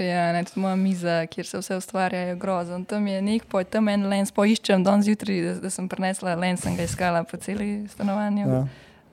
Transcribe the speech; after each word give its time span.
Ja, 0.00 0.32
ne, 0.32 0.44
tudi 0.44 0.60
moja 0.60 0.76
miza, 0.76 1.26
kjer 1.26 1.46
se 1.46 1.58
vse 1.58 1.76
ustvarja, 1.76 2.20
je 2.20 2.36
grozen. 2.40 2.84
Tam 2.84 3.06
je 3.06 3.22
nek 3.22 3.44
poj, 3.48 3.64
tam 3.64 3.88
en 3.88 4.06
lens, 4.08 4.32
poiščem 4.32 4.84
danes 4.84 5.08
zjutraj, 5.08 5.40
da, 5.44 5.54
da 5.64 5.70
sem 5.70 5.88
prinesla 5.88 6.34
lens 6.40 6.64
in 6.64 6.78
ga 6.78 6.86
iskala 6.88 7.24
po 7.24 7.36
celi 7.36 7.86
stanovanju. 7.92 8.46
Ja. 8.48 8.62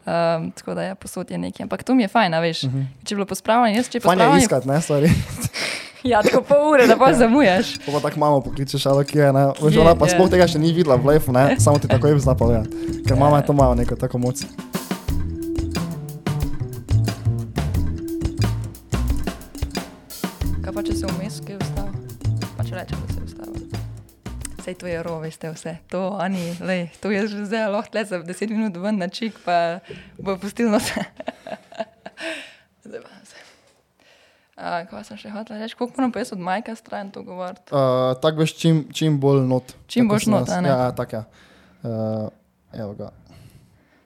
Um, 0.07 0.51
tako 0.55 0.73
da 0.73 0.85
je 0.85 0.87
ja, 0.87 0.95
posod 0.95 1.31
je 1.31 1.37
nekaj. 1.37 1.63
Ampak 1.63 1.83
to 1.83 1.95
mi 1.95 2.05
je 2.05 2.07
fajn, 2.07 2.39
veš. 2.41 2.63
Uh 2.63 2.73
-huh. 2.73 2.85
Če 3.03 3.13
je 3.13 3.15
bilo 3.15 3.25
pospravljeno, 3.25 3.77
jaz 3.77 3.89
če 3.89 3.99
Mhm. 3.99 4.07
Fajn 4.07 4.19
je 4.19 4.43
iskati, 4.43 4.67
ne, 4.67 4.81
stvari. 4.81 5.09
Ja, 6.03 6.21
tako 6.23 6.41
pol 6.41 6.69
ure, 6.71 6.87
da 6.87 6.95
pa 6.97 7.13
zamujaš. 7.13 7.77
Pa 7.85 7.91
pa 7.91 7.99
tako 7.99 8.19
mamo 8.19 8.41
pokličeš, 8.41 8.85
ali 8.85 9.05
kje 9.05 9.21
je, 9.21 9.33
ne. 9.33 9.45
Veš, 9.61 9.77
ona 9.77 9.95
pa 9.95 10.05
je. 10.05 10.13
sploh 10.13 10.29
tega 10.29 10.47
še 10.47 10.59
ni 10.59 10.71
videla 10.73 10.95
v 10.95 11.05
lefu, 11.05 11.31
ne, 11.31 11.55
samo 11.59 11.79
ti 11.79 11.87
takoj 11.87 12.19
zna 12.19 12.35
povedati. 12.35 13.01
Ker 13.07 13.17
mama 13.17 13.37
je 13.37 13.45
to 13.45 13.53
malo 13.53 13.75
neko 13.75 13.95
tako 13.95 14.17
moc. 14.17 14.45
Sej 24.67 24.83
to 24.83 24.87
je 24.91 24.99
ro, 24.99 25.23
veste 25.23 25.47
vse. 25.47 25.79
To, 25.87 26.19
ani, 26.19 26.51
lej, 26.59 26.91
to 26.99 27.07
je 27.07 27.23
že 27.31 27.47
zdaj 27.47 27.71
lahko 27.71 27.87
tle 27.87 28.03
za 28.03 28.19
10 28.19 28.51
minut 28.51 28.75
ven 28.75 28.99
na 28.99 29.07
čik, 29.07 29.39
pa 29.47 29.79
bo 30.19 30.35
pustil 30.35 30.67
nos. 30.67 30.83
Zdaj 32.83 32.99
pa 32.99 33.15
se. 33.23 33.39
A, 34.59 34.83
kaj 34.83 35.07
sem 35.07 35.15
še 35.23 35.31
hotela 35.31 35.63
reči? 35.63 35.71
Koliko 35.71 35.95
moram 35.95 36.11
pa 36.11 36.19
jaz 36.19 36.35
od 36.35 36.43
majka 36.43 36.75
stran 36.75 37.15
to 37.15 37.23
govoriti? 37.23 37.71
Uh, 37.71 38.11
tako 38.19 38.43
veš, 38.43 38.59
čim, 38.59 38.83
čim 38.91 39.15
bolj 39.23 39.47
not. 39.47 39.71
Čim 39.87 40.11
boš 40.11 40.27
not, 40.27 40.51
a 40.51 40.59
ne? 40.59 40.67
Ja, 40.67 40.91
tako 40.91 41.15
je. 41.15 41.23
Uh, 41.87 42.27
evo 42.75 42.91
ga. 42.99 43.15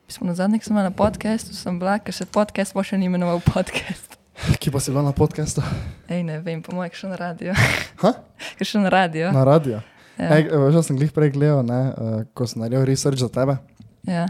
Mi 0.05 0.13
smo 0.13 0.29
na 0.29 0.37
zadnjih 0.37 0.61
sem 0.61 0.77
na 0.77 0.93
podkastu, 0.93 1.57
sem 1.57 1.81
bila, 1.81 1.97
ker 1.97 2.13
se 2.13 2.29
podcast 2.29 2.77
pa 2.77 2.85
še 2.85 3.01
ni 3.01 3.09
imenoval 3.09 3.41
podcast. 3.41 4.13
Kje 4.61 4.69
pa 4.69 4.77
si 4.77 4.93
bila 4.93 5.09
na 5.09 5.17
podkastu? 5.17 5.65
Ej, 6.05 6.21
ne 6.21 6.37
vem, 6.37 6.61
po 6.61 6.77
mojem, 6.77 6.93
še 6.93 7.09
na 7.09 7.17
radio. 7.17 7.57
Ha? 8.05 8.13
Še 8.61 8.85
na 8.85 8.93
radio. 8.93 9.33
Na 9.33 9.41
radio. 9.41 9.81
Ja. 10.17 10.35
Ej, 10.35 10.49
veš, 10.51 10.73
da 10.73 10.83
sem 10.83 10.97
glih 10.97 11.11
prej 11.11 11.31
gledal, 11.31 11.63
ne, 11.63 11.81
uh, 11.87 11.95
ko 12.33 12.45
sem 12.45 12.61
naredil 12.61 12.85
research 12.85 13.19
za 13.19 13.29
tebe. 13.29 13.57
ja. 14.03 14.27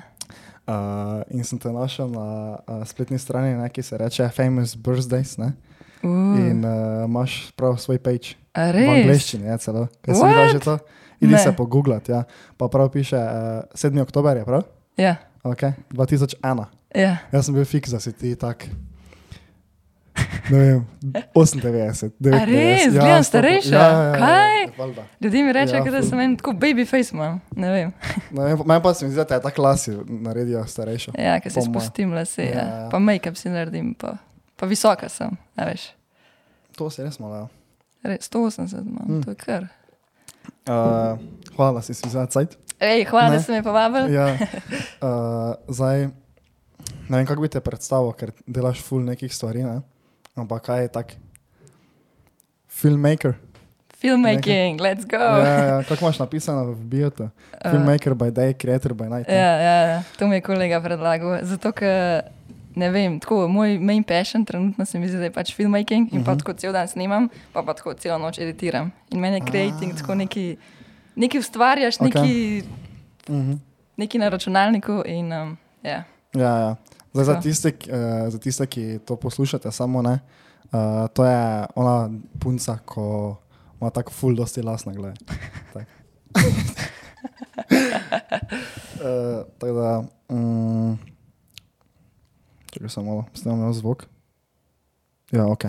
Uh, 0.62 1.26
in 1.30 1.44
sem 1.44 1.58
te 1.58 1.68
našel 1.68 2.06
na 2.08 2.26
uh, 2.60 2.86
spletni 2.86 3.18
strani, 3.18 3.56
ne, 3.56 3.66
ki 3.68 3.82
se 3.82 3.98
reče 3.98 4.30
Famous 4.30 4.76
Birthdays. 4.76 5.38
Ne, 5.38 5.54
Uh, 6.02 6.34
in 6.42 6.66
uh, 6.66 7.06
imaš 7.06 7.52
prav 7.54 7.76
svoj 7.78 8.00
page. 8.00 8.34
V 8.56 8.58
angleščini 8.92 9.46
je 9.46 9.58
celo. 9.60 9.84
Kaj 10.02 10.16
si 10.16 10.22
videl 10.24 10.48
že 10.50 10.60
to? 10.60 10.74
Idi 11.20 11.30
Ne. 11.30 11.38
se 11.38 11.52
pogooglati, 11.54 12.10
ja. 12.10 12.24
Pa 12.58 12.66
prav 12.68 12.90
piše 12.90 13.14
uh, 13.16 13.70
7. 13.72 14.02
oktober, 14.02 14.38
je 14.38 14.46
prav? 14.46 14.64
Ja, 14.98 15.16
Okay. 15.44 15.74
2001. 15.90 16.66
ja. 16.96 17.18
Jaz 17.32 17.46
sem 17.46 17.54
bil 17.54 17.66
fiks, 17.66 17.90
da 17.90 18.00
si 18.00 18.14
ti 18.14 18.34
tak. 18.36 18.66
Ne 20.52 20.60
vem, 20.60 20.80
98, 21.34 21.62
99. 22.20 22.34
A 22.34 22.46
res? 22.46 22.86
Ja, 22.86 22.92
Gledam 22.94 23.24
starejša? 23.24 23.70
Ja, 23.72 23.84
ja, 23.84 24.02
ja, 24.04 24.14
Kaj? 24.16 24.66
valjda. 24.78 25.04
Ljudje 25.20 25.44
mi 25.44 25.54
rečejo, 25.54 25.76
Ja, 25.76 25.86
ja, 25.86 25.92
da 25.92 26.00
ful. 26.00 26.10
sem 26.10 26.20
en 26.20 26.36
tako 26.36 26.52
baby 26.54 26.86
face 26.86 27.14
imam. 27.14 27.40
Ne 27.56 27.70
vem. 27.70 27.94
Ne 28.32 28.44
vem, 28.46 28.60
Meni 28.66 28.82
pa 28.82 28.94
se 28.94 29.06
mi 29.06 29.12
zdi, 29.12 29.24
da 29.24 29.36
je 29.36 29.42
ta 29.42 29.52
klasi 29.52 29.92
naredijo 30.06 30.66
starejšo. 30.66 31.12
Ja, 31.18 31.40
ker 31.40 31.52
moje. 31.52 31.66
spustim 31.66 32.14
lase, 32.14 32.44
Ja, 32.44 32.52
ja. 32.52 32.66
ja. 32.76 32.90
pa 32.90 33.00
make-up 33.00 33.36
si 33.36 33.50
naredim, 33.50 33.94
pa, 33.94 34.18
pa 34.56 34.66
visoka 34.66 35.10
sem. 35.10 35.30
A 35.56 35.66
veš. 35.66 35.90
To 36.74 36.90
se 36.90 37.04
res 37.04 37.20
malo. 37.20 37.48
Res, 38.04 38.28
180 38.28 38.82
imam, 38.82 39.06
Mm. 39.08 39.24
to 39.24 39.32
je 39.32 39.36
kar. 39.38 39.68
Uh, 40.64 41.18
hvala, 41.56 41.74
da 41.74 41.82
si 41.82 41.94
si 41.94 42.04
vzela 42.04 42.26
cajt. 42.26 42.58
Ej, 42.80 43.06
hvala, 43.06 43.30
Ne. 43.30 43.36
da 43.36 43.44
si 43.44 43.52
me 43.52 43.64
povabil. 43.64 44.10
Ja, 44.10 44.28
uh, 45.02 45.54
zdaj, 45.76 46.10
ne 47.08 47.14
vem, 47.14 47.26
kako 47.26 47.42
bi 47.42 47.48
te 47.48 47.60
predstavil, 47.60 48.12
ker 48.14 48.32
delaš 48.48 48.82
full 48.82 49.02
nekih 49.02 49.30
stvari, 49.30 49.64
ne? 49.64 49.82
Ampak 50.36 50.62
kaj 50.64 50.82
je 50.82 50.88
tak? 50.90 51.08
Filmmaker. 52.68 53.34
Filmmaking, 53.94 54.80
let's 54.80 55.06
go. 55.06 55.18
Ja, 55.18 55.46
ja, 55.68 55.84
kako 55.84 56.02
imaš 56.02 56.20
napisano 56.20 56.66
v 56.66 56.76
biotu? 56.78 57.30
Filmmaker 57.62 58.14
by 58.14 58.32
day, 58.32 58.54
creator 58.56 58.94
by 58.94 59.06
night. 59.08 59.28
ne? 59.28 59.36
Ja, 59.36 59.52
ja, 59.54 59.76
ja, 59.88 60.04
to 60.18 60.28
mi 60.28 60.36
je 60.36 60.42
kolega 60.42 60.82
predlagal. 60.82 61.40
Zato, 61.44 61.72
ker 61.72 62.24
ne 62.74 62.90
vem, 62.90 63.20
tako 63.20 63.46
moj 63.48 63.78
main 63.78 64.02
passion 64.02 64.46
trenutno 64.46 64.86
se 64.86 64.98
mi 64.98 65.06
zdi, 65.06 65.18
da 65.18 65.24
je 65.24 65.32
pač 65.32 65.54
filmmaking 65.54 66.08
in 66.08 66.18
uh 66.18 66.22
-huh. 66.22 66.26
pa 66.26 66.32
Mhm. 66.32 66.40
tako 66.40 66.54
cel 66.54 66.74
dan 66.74 66.88
snimam, 66.88 67.30
pa 67.54 67.62
pa 67.62 67.74
tako 67.74 67.94
celo 67.94 68.18
noč 68.18 68.40
editiram. 68.40 68.92
In 69.10 69.20
meni 69.20 69.36
je 69.36 69.42
creating 69.42 69.92
Ah. 69.92 69.98
tako 69.98 70.16
neki, 70.16 70.58
neki 71.16 71.40
ustvarjaš, 71.40 71.98
okay. 71.98 72.04
neki, 72.06 72.64
Mhm. 73.30 73.54
neki 73.98 74.18
na 74.18 74.30
računalniku 74.30 75.04
in 75.06 75.34
um, 75.34 75.58
ja. 75.84 76.04
Ja, 76.34 76.58
ja. 76.58 76.76
Zdaj, 77.14 77.26
za, 77.26 77.42
tiste, 77.42 77.70
eh, 77.70 78.30
za 78.30 78.40
tiste, 78.40 78.66
ki 78.66 79.00
to 79.06 79.16
poslušate, 79.16 79.72
samo 79.72 80.02
ne. 80.02 80.20
Uh, 80.72 81.08
to 81.14 81.26
je 81.26 81.66
ona 81.76 82.10
punca, 82.40 82.78
ko 82.86 83.36
ima 83.82 83.90
tako 83.90 84.12
full 84.12 84.36
dosti 84.36 84.62
las 84.62 84.86
na 84.86 84.94
glavi. 84.94 85.16
Tak. 85.74 85.88
uh, 89.02 89.44
tako 89.60 89.74
da, 89.74 90.04
um, 90.30 91.00
če 92.72 92.90
sem 92.90 93.06
malo, 93.06 93.26
snemam 93.36 93.74
zvok. 93.74 94.06
Ja, 95.32 95.48
ok. 95.48 95.66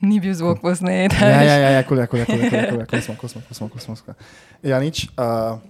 Ni 0.00 0.20
bil 0.20 0.32
zvok 0.34 0.60
posnet. 0.64 1.12
Ja, 1.20 1.28
ja, 1.28 1.56
ja, 1.56 1.70
ja, 1.76 1.82
kul 1.84 2.00
je, 2.00 2.06
kul 2.06 2.18
je, 2.18 2.26
kul 2.26 2.40
je, 2.40 2.48
kul 2.48 2.58
je, 2.58 2.66
kul 2.70 2.80
je, 2.80 2.86
kul 2.86 3.00
smo, 3.00 3.14
kul 3.20 3.28
smo, 3.28 3.40
kul 3.48 3.54
smo, 3.56 3.68
kul 3.68 3.80
smo. 3.80 3.94
kul 3.94 4.14
smo. 4.14 4.14
Ja, 4.64 4.80
nič. 4.80 5.04
Uh, 5.12 5.60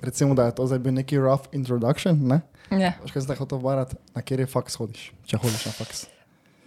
recimo, 0.00 0.34
da 0.34 0.44
je 0.44 0.54
to 0.54 0.66
zdaj 0.66 0.78
bil 0.78 0.94
neki 0.94 1.18
rough 1.18 1.48
introduction, 1.52 2.18
ne? 2.22 2.40
ja. 2.70 2.92
Veš, 3.02 3.12
kaj 3.12 3.22
zdaj 3.22 3.36
hotel 3.36 3.58
varati, 3.58 3.96
na 4.14 4.22
kjer 4.22 4.40
je 4.40 4.46
faks 4.46 4.76
hodiš, 4.76 5.12
če 5.24 5.36
hodiš 5.36 5.66
na 5.66 5.72
faks. 5.72 6.06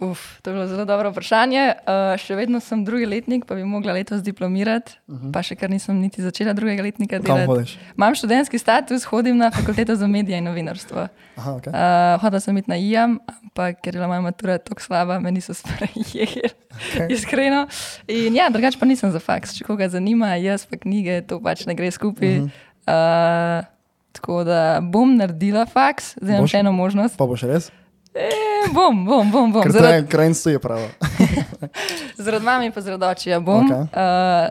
Uf, 0.00 0.18
to 0.42 0.50
je 0.50 0.54
bilo 0.54 0.66
zelo 0.66 0.82
dobro 0.84 1.10
vprašanje. 1.10 1.74
Uh, 1.78 2.18
še 2.18 2.34
vedno 2.34 2.58
sem 2.60 2.80
drugi 2.82 3.06
letnik, 3.06 3.44
pa 3.46 3.54
bi 3.54 3.62
mogla 3.62 3.92
letos 3.92 4.18
diplomirati, 4.20 4.98
uh 5.06 5.14
-huh. 5.14 5.32
pa 5.32 5.42
še 5.42 5.54
kar 5.54 5.70
nisem 5.70 5.94
niti 5.96 6.22
začela 6.22 6.52
drugega 6.52 6.82
letnika 6.82 7.18
Mhm. 7.18 7.24
Delati. 7.24 7.78
Imam 7.96 8.14
študentski 8.14 8.58
status, 8.58 9.04
hodim 9.04 9.36
na 9.36 9.50
fakulteto 9.50 9.96
za 9.96 10.06
medije 10.06 10.38
in 10.38 10.44
novinarstvo. 10.44 11.06
Aha, 11.36 11.52
ok. 11.52 11.66
Uh, 11.66 11.72
hodila 12.20 12.40
sem 12.40 12.56
iti 12.58 12.70
na 12.70 12.76
IAM, 12.76 13.20
ampak 13.28 13.80
ker 13.80 13.94
je 13.94 14.06
moja 14.06 14.20
matura 14.20 14.58
tako 14.58 14.82
slaba, 14.82 15.20
me 15.20 15.30
niso 15.30 15.54
sprejeli. 15.60 16.50
Okay. 16.72 17.06
Iskreno. 17.08 17.66
In 18.08 18.34
ja, 18.34 18.50
drugače 18.50 18.78
pa 18.78 18.86
nisem 18.86 19.12
za 19.12 19.18
faks. 19.20 19.54
Če 19.54 19.64
koga 19.64 19.88
zanima, 19.88 20.34
jaz 20.34 20.66
pa 20.66 20.76
knjige, 20.76 21.22
to 21.22 21.38
pač 21.40 21.66
ne 21.66 21.74
gre 21.74 21.90
skupaj. 21.90 22.28
Uh 22.28 22.34
Mhm. 22.34 22.44
-huh. 22.46 22.71
Uh, 22.84 23.64
tako 24.12 24.44
da 24.44 24.58
bom 24.82 25.16
naredila 25.16 25.66
faks, 25.66 26.14
zdaj 26.16 26.34
imam 26.34 26.46
še 26.46 26.58
eno 26.58 26.72
možnost. 26.72 27.16
Pa 27.16 27.26
boš 27.26 27.42
res? 27.42 27.70
E, 28.14 28.28
bom, 28.68 29.04
bom, 29.06 29.30
bom. 29.30 29.52
bom. 29.52 29.62
Zaradi, 29.64 30.04
kraj, 30.04 30.06
kraj 30.08 30.34
stoji 30.34 30.58
pravo. 30.58 30.84
zaradi 32.16 32.44
mami 32.44 32.66
in 32.66 32.72
zaradi 32.74 33.04
očija 33.06 33.40
bom. 33.40 33.64
Okay. 33.64 33.80
Uh, 33.82 33.88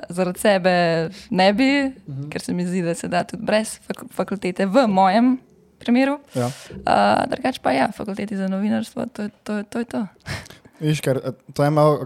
zaradi 0.09 0.39
sebe 0.39 0.73
ne 1.31 1.53
bi, 1.53 1.69
uh 1.83 1.91
Mhm. 2.07 2.21
-huh. 2.21 2.29
ker 2.29 2.41
se 2.41 2.53
mi 2.53 2.65
zdi, 2.65 2.81
da 2.81 2.93
se 2.95 3.07
da 3.07 3.23
tudi 3.23 3.43
brez 3.43 3.79
fak 3.79 4.03
fakultete 4.11 4.65
v 4.65 4.87
mojem 4.87 5.37
primeru. 5.79 6.19
Ja. 6.35 6.45
Uh, 6.45 6.51
drugače 7.27 7.59
pa 7.61 7.71
ja, 7.71 7.91
fakulteti 7.91 8.37
za 8.37 8.47
novinarstvo, 8.47 9.05
to, 9.07 9.21
je- 9.21 9.29
to, 9.43 9.53
je- 9.53 9.63
to 9.63 9.79
je 9.79 9.85
to. 9.85 10.07
Viš, 10.79 11.01
ker 11.01 11.17
eh, 11.17 11.31
to 11.53 11.63
je 11.63 11.67
imel 11.67 11.91
uh, 11.93 11.99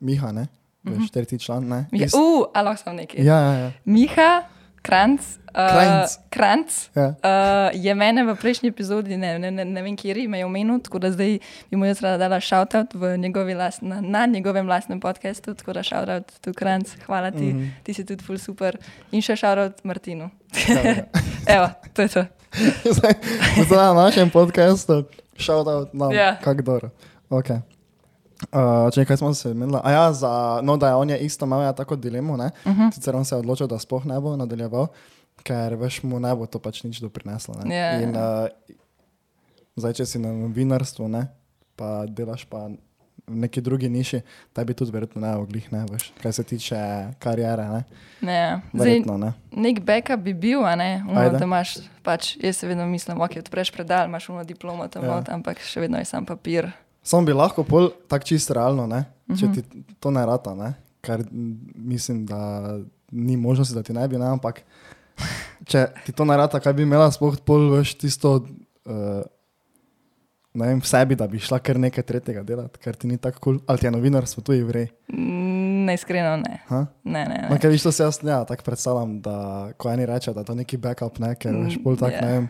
Miha, 0.00 0.32
ne? 0.32 0.46
Veš, 0.84 0.96
Mhm. 0.96 1.06
tretji 1.06 1.38
član, 1.38 1.64
ne? 1.64 1.86
Miha, 1.92 2.04
Iz- 2.04 2.14
uh, 2.14 2.46
a 2.54 2.62
lahko 2.62 2.82
sem 2.84 2.96
nekaj. 2.96 3.20
Ja, 3.20 3.34
ja, 3.36 3.52
ja. 3.54 3.70
Miha, 3.84 4.42
Kranc, 4.82 5.20
uh, 5.20 5.54
Kranjc. 5.54 6.10
Kranc 6.30 6.68
ja. 6.94 7.06
uh, 7.06 7.84
je 7.84 7.94
mene 7.94 8.24
v 8.26 8.34
prejšnji 8.34 8.68
epizodi, 8.68 9.16
ne, 9.16 9.38
ne, 9.38 9.50
ne, 9.50 9.64
ne 9.64 9.82
vem, 9.82 9.96
kje 9.96 10.16
je 10.26 10.44
omenil, 10.44 10.80
tako 10.82 10.98
da 10.98 11.12
zdaj 11.14 11.38
bi 11.70 11.76
mu 11.76 11.86
jaz 11.86 12.02
rada 12.02 12.18
dala 12.18 12.40
shoutout 12.40 12.94
v 12.94 13.16
njegovi 13.18 13.54
last, 13.54 13.82
na, 13.82 14.00
na 14.00 14.26
njegovem 14.26 14.68
lastnem 14.68 15.00
podkastu, 15.00 15.54
tako 15.54 15.72
da 15.72 15.82
shoutout 15.82 16.32
tu 16.40 16.52
Kranc, 16.52 16.88
hvala 17.06 17.30
ti, 17.30 17.52
mm. 17.52 17.60
-hmm. 17.60 17.70
ti 17.82 17.94
si 17.94 18.04
tudi 18.04 18.24
ful 18.24 18.38
super 18.38 18.76
in 19.12 19.22
še 19.22 19.36
shoutout 19.36 19.84
Martinu. 19.84 20.30
ja, 20.68 20.80
ja. 20.82 21.04
Evo, 21.56 21.68
to 21.94 22.02
je 22.02 22.08
to. 22.08 22.24
Zdaj, 22.96 23.12
zdaj 23.64 23.78
na 23.78 23.94
našem 23.94 24.30
podkastu, 24.30 25.04
shout 25.38 25.66
out 25.66 25.94
nam, 25.94 26.12
Ja. 26.12 26.36
kak 26.42 26.62
dobro. 26.62 26.90
Okay. 27.30 27.71
Uh, 28.50 28.90
če 28.90 29.04
kaj 29.04 29.16
smo 29.16 29.34
se 29.34 29.54
menili? 29.54 29.78
A 29.84 29.90
ja, 29.90 30.12
za, 30.12 30.60
no, 30.62 30.76
da 30.76 30.88
je 30.88 30.94
on 30.94 31.10
je 31.10 31.18
isto 31.18 31.46
imel 31.46 31.62
ja, 31.62 31.72
tako 31.72 31.96
dilemo, 31.96 32.36
ne? 32.36 32.50
Uh 32.64 32.72
-huh. 32.72 32.94
Sicer 32.94 33.16
on 33.16 33.24
se 33.24 33.34
je 33.34 33.38
odločil, 33.38 33.66
da 33.66 33.78
sploh 33.78 34.04
ne 34.06 34.20
bo 34.20 34.36
nadaljeval, 34.36 34.86
ker 35.42 35.74
veš 35.74 36.02
mu 36.02 36.20
ne 36.20 36.34
bo 36.36 36.46
to 36.46 36.58
pač 36.58 36.82
nič 36.84 37.00
doprineslo. 37.00 37.54
Ne? 37.64 37.76
Ja. 37.76 38.00
In 38.00 38.16
uh, 38.16 38.48
zdaj, 39.76 39.92
če 39.92 40.06
si 40.06 40.18
na 40.18 40.32
novinarstvu, 40.32 41.08
ne, 41.08 41.26
pa 41.76 42.06
delaš 42.06 42.44
pa 42.44 42.68
v 43.26 43.36
neki 43.38 43.60
drugi 43.60 43.88
niši, 43.88 44.20
tebi 44.52 44.74
tudi 44.74 44.90
verjetno 44.90 45.20
ne 45.20 45.36
oglih, 45.36 45.72
ne, 45.72 45.84
veš, 45.90 46.12
kaj 46.22 46.32
se 46.32 46.44
tiče 46.44 46.76
karijere, 47.18 47.64
ne, 47.68 47.84
Ne, 48.20 48.60
verjetno 48.72 49.18
ne. 49.18 49.32
nek 49.52 49.80
backup 49.80 50.20
bi 50.20 50.34
bil, 50.34 50.64
a 50.64 50.74
ne, 50.76 51.04
uno, 51.08 51.20
Ajde. 51.20 51.38
da 51.38 51.44
imaš, 51.44 51.76
pač, 52.02 52.36
jaz 52.42 52.56
se 52.56 52.66
vedno 52.66 52.86
mislim, 52.86 53.20
ok, 53.20 53.30
odpreš 53.38 53.70
predal, 53.72 54.06
imaš 54.08 54.28
uno 54.28 54.44
diplomo 54.44 54.88
tam 54.88 55.04
Ja. 55.04 55.14
not, 55.16 55.28
ampak 55.28 55.58
še 55.60 55.80
vedno 55.80 55.98
je 55.98 56.04
sam 56.04 56.26
papir. 56.26 56.70
Samo 57.02 57.26
bi 57.26 57.32
lahko 57.32 57.64
pol 57.64 57.90
tako 58.06 58.24
čisto 58.24 58.54
realno, 58.54 58.86
ne, 58.86 59.04
če 59.28 59.46
Mhm. 59.46 59.52
ti 59.52 59.62
to 59.98 60.10
ne 60.10 60.22
rata, 60.22 60.54
ne, 60.54 60.72
kar 61.00 61.22
mislim, 61.74 62.26
da 62.26 62.78
ni 63.10 63.36
možnosti, 63.36 63.74
da 63.74 63.82
ti 63.82 63.92
ne 63.92 64.08
bi, 64.08 64.18
ne, 64.18 64.26
ampak 64.28 64.62
če 65.64 65.86
ti 66.04 66.12
to 66.12 66.24
ne 66.24 66.36
rata, 66.36 66.60
kaj 66.60 66.72
bi 66.72 66.82
imela 66.82 67.10
sploh 67.10 67.36
pol 67.40 67.70
veš 67.70 67.94
tisto 67.96 68.36
uh, 68.86 69.22
vem, 70.54 70.80
v 70.80 70.86
sebi, 70.86 71.14
da 71.14 71.26
bi 71.26 71.38
šla 71.38 71.58
kar 71.58 71.78
nekaj 71.78 72.04
tretjega 72.04 72.42
delati, 72.42 72.78
ker 72.78 72.94
ti 72.94 73.06
ni 73.06 73.16
tako 73.16 73.38
kul, 73.38 73.56
cool. 73.56 73.64
ali 73.66 73.78
ti 73.78 73.86
je 73.86 73.90
novinarstvo 73.90 74.42
tu 74.42 74.56
vrej. 74.64 74.88
Mm, 75.08 75.60
Ne, 75.82 75.94
iskreno 75.94 76.36
ne. 76.38 76.60
Ha? 76.68 76.86
Ne, 77.02 77.24
ne, 77.26 77.38
No, 77.42 77.48
ne. 77.48 77.58
kaj 77.58 77.70
viš, 77.70 77.82
to 77.82 77.90
se 77.90 78.04
jaz 78.04 78.20
ja, 78.22 78.44
tako 78.44 78.62
predstavljam, 78.62 79.16
da 79.20 79.34
ko 79.76 79.90
eni 79.90 80.06
rečejo, 80.06 80.34
da 80.34 80.40
je 80.40 80.44
to 80.44 80.54
neki 80.54 80.76
backup, 80.76 81.18
ne, 81.18 81.34
ker 81.34 81.50
veš, 81.56 81.80
bolj 81.82 81.98
tak, 81.98 82.12
ja. 82.12 82.20
ne 82.20 82.28
vem, 82.28 82.46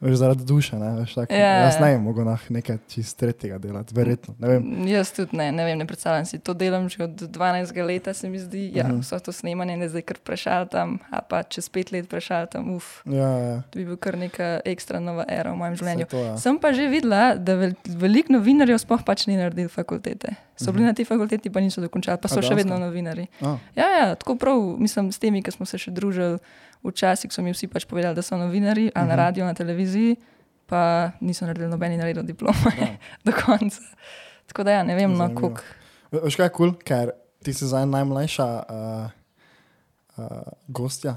veš, 0.00 0.14
zaradi 0.14 0.44
duše, 0.44 0.76
ne, 0.76 0.90
veš, 0.96 1.14
tak, 1.14 1.30
Ja, 1.30 1.36
jaz 1.60 1.74
ja. 1.74 1.86
ne 1.86 1.98
mogo 1.98 2.22
nah 2.22 2.40
nekaj 2.48 2.78
čist 2.86 3.14
tretjega 3.14 3.58
delati, 3.58 3.90
verjetno. 3.90 4.34
Mm, 4.38 4.86
Jaz 4.86 5.10
tudi 5.10 5.32
ne, 5.32 5.50
ne 5.50 5.64
vem, 5.64 5.78
ne 5.78 5.84
predstavljam 5.84 6.24
si. 6.24 6.38
To 6.38 6.52
delam 6.52 6.88
že 6.88 7.02
od 7.02 7.10
12 7.22 7.72
let, 7.78 8.08
se 8.12 8.28
mi 8.28 8.38
zdi. 8.38 8.70
Ja, 8.70 8.84
Mhm. 8.84 9.00
vse 9.00 9.18
to 9.18 9.32
snemanje, 9.32 9.76
ne 9.76 9.88
zdaj 9.88 10.02
kar 10.02 10.18
prešaltam, 10.18 10.98
a 11.10 11.20
pa 11.20 11.42
čez 11.42 11.68
pet 11.68 11.90
let 11.90 12.04
prešaltam. 12.06 12.70
Uf, 12.70 13.02
Ja, 13.06 13.28
ja, 13.30 13.62
to 13.64 13.78
bi 13.78 13.84
bil 13.84 13.96
kar 13.96 14.14
neka 14.14 14.60
ekstra 14.62 14.98
nova 14.98 15.24
era 15.28 15.50
v 15.50 15.56
mojem 15.56 15.72
Saj 15.72 15.78
življenju. 15.78 16.06
to, 16.06 16.16
ja. 16.18 16.36
Sem 16.36 16.58
pa 16.58 16.72
že 16.72 16.86
videla, 16.86 17.34
da 17.36 17.54
vel, 17.54 17.72
veliko 17.86 18.32
novinarjev 18.32 18.78
sploh 18.78 19.02
pač 19.02 19.26
ni 19.26 19.36
naredil 19.36 19.68
fakultete. 19.68 20.36
So 20.54 20.66
bili 20.66 20.80
Mhm. 20.80 20.86
na 20.86 20.94
tej 20.94 21.04
fakulteti, 21.06 21.48
pa 21.48 21.60
niso 21.60 21.80
dokončali, 21.80 22.16
pa 22.16 22.26
A 22.26 22.28
so 22.28 22.36
še 22.36 22.40
dejansko? 22.44 22.56
vedno 22.56 22.78
novinari. 22.78 23.26
A, 23.40 23.56
Ja, 23.74 23.88
ja, 23.90 24.14
tako 24.14 24.36
prav, 24.36 24.54
mislim, 24.76 25.10
s 25.10 25.18
temi, 25.18 25.42
ki 25.42 25.50
smo 25.50 25.64
se 25.64 25.76
še 25.76 25.90
družili 25.90 26.38
včasih, 26.84 27.32
so 27.32 27.42
mi 27.42 27.50
vsi 27.50 27.66
pač 27.66 27.84
povedali, 27.84 28.14
da 28.14 28.22
so 28.22 28.36
novinari, 28.36 28.90
ali 28.90 29.06
na 29.06 29.14
Mhm. 29.14 29.18
radiju, 29.18 29.44
na 29.44 29.54
televiziji, 29.54 30.16
pa 30.66 30.80
niso 31.20 31.44
naredili 31.44 31.68
nobeni 31.68 31.96
naredil 31.96 32.22
diplome 32.22 32.72
ja. 32.78 32.88
do 33.24 33.32
konca. 33.34 33.80
Tako 34.46 34.62
da 34.62 34.70
ja, 34.72 34.82
ne 34.82 34.94
vem, 34.94 35.12
no, 35.12 35.28
koliko. 35.30 35.62
Ve- 36.12 36.20
Veš 36.20 36.36
kaj 36.36 36.46
je 36.46 36.50
kul, 36.50 36.70
cool? 36.70 36.80
ker 36.80 37.10
ti 37.40 37.52
si 37.52 37.64
zdaj 37.64 37.86
najmlajša 37.86 38.46
uh, 38.46 39.10
uh, 40.16 40.24
gostja. 40.68 41.16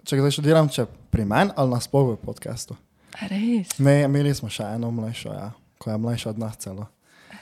Če 0.00 0.16
zdaj 0.16 0.30
študiram, 0.30 0.68
če 0.68 0.84
pri 1.10 1.24
meni 1.24 1.52
ali 1.54 1.70
nasploh 1.70 2.10
v 2.10 2.16
podkastu. 2.18 2.76
A 3.14 3.26
Res. 3.26 3.74
Ne, 3.78 4.04
imeli 4.04 4.32
smo 4.32 4.48
še 4.48 4.64
eno 4.70 4.90
mlajšo, 4.90 5.28
ja, 5.30 5.48
ko 5.76 5.90
je 5.90 5.98
mlajša 5.98 6.30
od 6.30 6.38
nas 6.38 6.56
celo. 6.56 6.86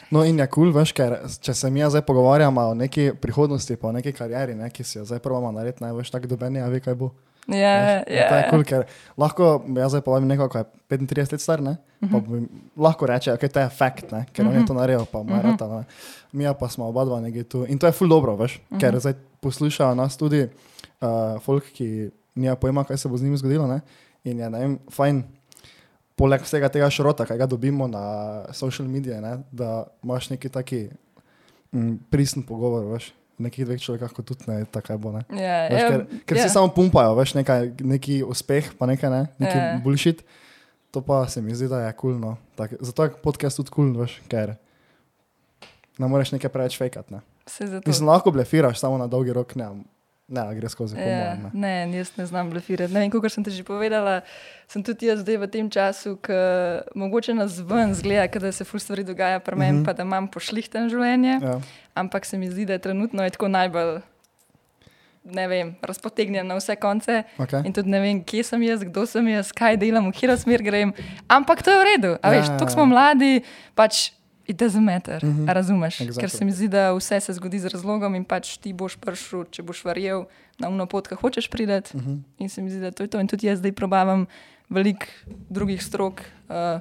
No 0.08 0.22
in 0.22 0.38
je 0.38 0.46
kul, 0.46 0.70
cool, 0.70 0.72
veš, 0.72 0.92
ker 0.92 1.16
če 1.36 1.52
se 1.52 1.66
mi 1.66 1.82
zdaj 1.82 2.02
pogovarjamo 2.02 2.62
o 2.62 2.74
neki 2.74 3.12
prihodnosti, 3.12 3.76
pa 3.76 3.88
o 3.88 3.92
neki 3.92 4.12
karieri, 4.12 4.54
ne, 4.54 4.70
ki 4.70 4.82
si 4.82 4.98
jo 4.98 5.04
zdaj 5.04 5.18
probamo 5.18 5.50
narediti, 5.50 5.82
ne 5.82 5.92
veš, 5.92 6.10
tako 6.10 6.26
doben 6.28 6.56
je, 6.56 6.62
a 6.62 6.68
ve 6.68 6.80
kaj 6.80 6.94
bo. 6.94 7.10
Veš, 7.48 8.02
in 8.06 8.22
To 8.28 8.34
je 8.34 8.42
kul, 8.42 8.50
cool, 8.50 8.64
ker 8.64 8.80
lahko 9.16 9.44
jaz 9.70 9.90
zdaj 9.90 10.02
povem 10.02 10.26
nekoga, 10.26 10.48
ko 10.48 10.58
je 10.58 10.66
35 10.90 11.32
let 11.32 11.40
star, 11.40 11.60
ne, 11.60 11.76
pa 12.00 12.06
Mhm. 12.08 12.24
bi 12.26 12.48
lahko 12.76 13.06
reče, 13.06 13.32
ok, 13.32 13.48
to 13.48 13.60
je 13.60 13.68
fakt, 13.70 14.10
ne, 14.10 14.26
ker 14.32 14.46
on 14.46 14.52
je 14.52 14.66
to 14.66 14.74
naredil, 14.74 15.06
pa 15.06 15.20
ima 15.20 15.36
Mhm. 15.36 15.46
rata, 15.46 15.68
ne. 15.68 15.84
Mi 16.32 16.44
pa 16.50 16.68
smo 16.68 16.86
oba 16.86 17.04
dva 17.04 17.20
nekje 17.20 17.44
tu. 17.44 17.64
In 17.64 17.78
to 17.78 17.86
je 17.86 17.92
ful 17.92 18.08
dobro, 18.08 18.36
veš, 18.36 18.58
ker 18.72 18.90
Mhm. 18.90 18.98
zdaj 18.98 19.14
poslušajo 19.40 19.94
nas 19.94 20.16
tudi 20.16 20.48
uh, 20.96 21.08
folk, 21.40 21.64
ki 21.66 22.10
nima 22.34 22.56
pojma, 22.56 22.84
kaj 22.84 22.96
se 22.96 23.08
bo 23.08 23.16
z 23.16 23.22
njimi 23.22 23.36
zgodilo, 23.36 23.66
ne, 23.66 23.80
in 24.24 24.38
je, 24.38 24.50
ne 24.50 24.58
vem, 24.58 24.78
fajn. 24.90 25.22
Poleg 26.16 26.40
vsega 26.40 26.68
tega 26.68 26.88
šrota, 26.88 27.26
ki 27.26 27.36
ga 27.36 27.46
dobimo 27.46 27.86
na 27.86 28.02
social 28.50 28.88
medije, 28.88 29.20
ne, 29.20 29.38
da 29.52 29.84
imaš 30.02 30.30
neki 30.30 30.48
taki 30.48 30.88
mm, 31.72 31.94
pristen 32.10 32.42
pogovor, 32.42 32.84
veš, 32.86 33.12
nekih 33.38 33.66
dveh 33.68 33.80
človekah, 33.80 34.12
kot 34.12 34.26
tudi 34.26 34.48
ne, 34.48 34.64
tako 34.70 34.92
je 34.92 34.98
bo. 34.98 35.12
Ne. 35.12 35.22
Ja, 35.36 35.68
Veš, 35.68 35.80
ja, 35.80 35.88
ker 35.90 36.04
ker 36.26 36.36
ja. 36.40 36.42
si 36.46 36.54
samo 36.54 36.68
pumpajo, 36.72 37.14
veš, 37.18 37.34
nekaj, 37.36 37.72
neki 37.84 38.22
uspeh, 38.24 38.72
pa 38.78 38.88
nekaj 38.88 39.10
ne, 39.12 39.22
neki 39.38 39.56
Ja. 39.56 39.64
yeah. 39.76 39.82
bullshit. 39.82 40.22
To 40.90 41.02
pa 41.04 41.26
se 41.28 41.42
mi 41.42 41.54
zdi, 41.54 41.68
da 41.68 41.82
je 41.84 41.92
kul. 41.92 42.16
Cool. 42.20 42.36
Tak, 42.56 42.78
zato 42.80 43.04
je 43.04 43.10
podcast 43.22 43.56
tudi 43.60 43.70
kul, 43.70 43.92
cool, 43.92 44.06
veš, 44.06 44.20
ker 44.30 44.54
ne 45.98 46.08
moreš 46.08 46.32
nekaj 46.32 46.52
preveč 46.52 46.78
fejkati. 46.78 47.12
Ne. 47.12 47.20
Mislim, 47.86 48.08
lahko 48.08 48.30
blefiraš, 48.32 48.80
samo 48.80 48.98
na 48.98 49.06
dolgi 49.06 49.32
rok 49.32 49.54
ne, 49.54 49.68
ne 50.28 50.54
gre 50.54 50.68
skozi 50.68 50.96
Ja, 50.98 51.36
pomoč. 51.36 51.52
ne, 51.54 51.86
jaz 51.92 52.10
ne 52.16 52.26
znam 52.26 52.50
blefirati. 52.50 52.92
Ne 52.92 53.00
vem, 53.00 53.10
kot 53.10 53.30
sem 53.32 53.44
ti 53.44 53.50
že 53.50 53.62
povedala, 53.62 54.20
sem 54.66 54.82
tudi 54.82 55.06
jaz 55.06 55.20
zdaj 55.22 55.36
v 55.36 55.46
tem 55.46 55.70
času, 55.70 56.16
ki 56.16 56.34
mogoče 56.94 57.34
nas 57.34 57.58
ven 57.60 57.94
zgleda, 57.94 58.38
da 58.40 58.52
se 58.52 58.64
ful 58.64 58.80
stvari 58.80 59.04
dogaja 59.04 59.38
pri 59.38 59.56
meni, 59.56 59.72
mm 59.72 59.80
-hmm. 59.80 59.84
pa 59.84 59.92
da 59.92 60.02
imam 60.02 60.26
pošlihten 60.28 60.88
življenje. 60.88 61.38
Ja. 61.42 61.60
Ampak 61.94 62.24
se 62.26 62.38
mi 62.38 62.50
zdi, 62.50 62.64
da 62.66 62.72
je 62.72 62.78
trenutno 62.78 63.22
je 63.22 63.30
tako 63.30 63.48
najbolj, 63.48 64.00
ne 65.24 65.48
vem, 65.48 65.74
razpotegnjen 65.82 66.46
na 66.46 66.54
vse 66.54 66.76
konce. 66.76 67.22
Okay. 67.38 67.66
In 67.66 67.72
tudi 67.72 67.90
ne 67.90 68.00
vem, 68.00 68.24
kje 68.24 68.42
sem 68.42 68.62
jaz, 68.62 68.82
kdo 68.84 69.06
sem 69.06 69.28
jaz, 69.28 69.52
kaj 69.52 69.76
delam, 69.76 70.06
v 70.06 70.12
katero 70.12 70.36
smer 70.36 70.62
grem. 70.62 70.92
Ampak 71.28 71.62
to 71.62 71.70
je 71.70 71.78
v 71.78 71.84
redu. 71.84 72.12
A 72.22 72.30
Ja, 72.30 72.38
veš, 72.40 72.46
ja, 72.48 72.56
tako 72.58 72.70
ja. 72.70 72.74
smo 72.74 72.86
mladi, 72.86 73.42
pač 73.74 74.12
it 74.46 74.56
doesn't 74.56 74.84
matter. 74.84 75.24
Mm 75.24 75.36
-hmm. 75.36 75.52
Razumeš? 75.52 76.00
Exactly. 76.00 76.20
Ker 76.20 76.30
se 76.30 76.44
mi 76.44 76.52
zdi, 76.52 76.68
da 76.68 76.92
vse 76.92 77.20
se 77.20 77.32
zgodi 77.32 77.58
z 77.58 77.66
razlogom 77.66 78.14
in 78.14 78.24
pač 78.24 78.56
ti 78.56 78.72
boš 78.72 78.96
prišel, 78.96 79.44
če 79.50 79.62
boš 79.62 79.84
verjel 79.84 80.24
na 80.58 80.68
umno 80.68 80.86
pot, 80.86 81.08
ki 81.08 81.14
hočeš 81.14 81.48
priti. 81.48 81.96
Uh 81.96 82.02
-huh. 82.02 82.18
In 82.38 82.48
se 82.48 82.62
mi 82.62 82.70
zdi, 82.70 82.80
da 82.80 82.90
to 82.90 83.02
je 83.02 83.06
to. 83.06 83.20
In 83.20 83.26
tudi 83.26 83.46
jaz 83.46 83.58
zdaj 83.58 83.72
probavam 83.72 84.26
veliko 84.68 85.06
drugih 85.48 85.82
strok. 85.82 86.20
Uh, 86.48 86.80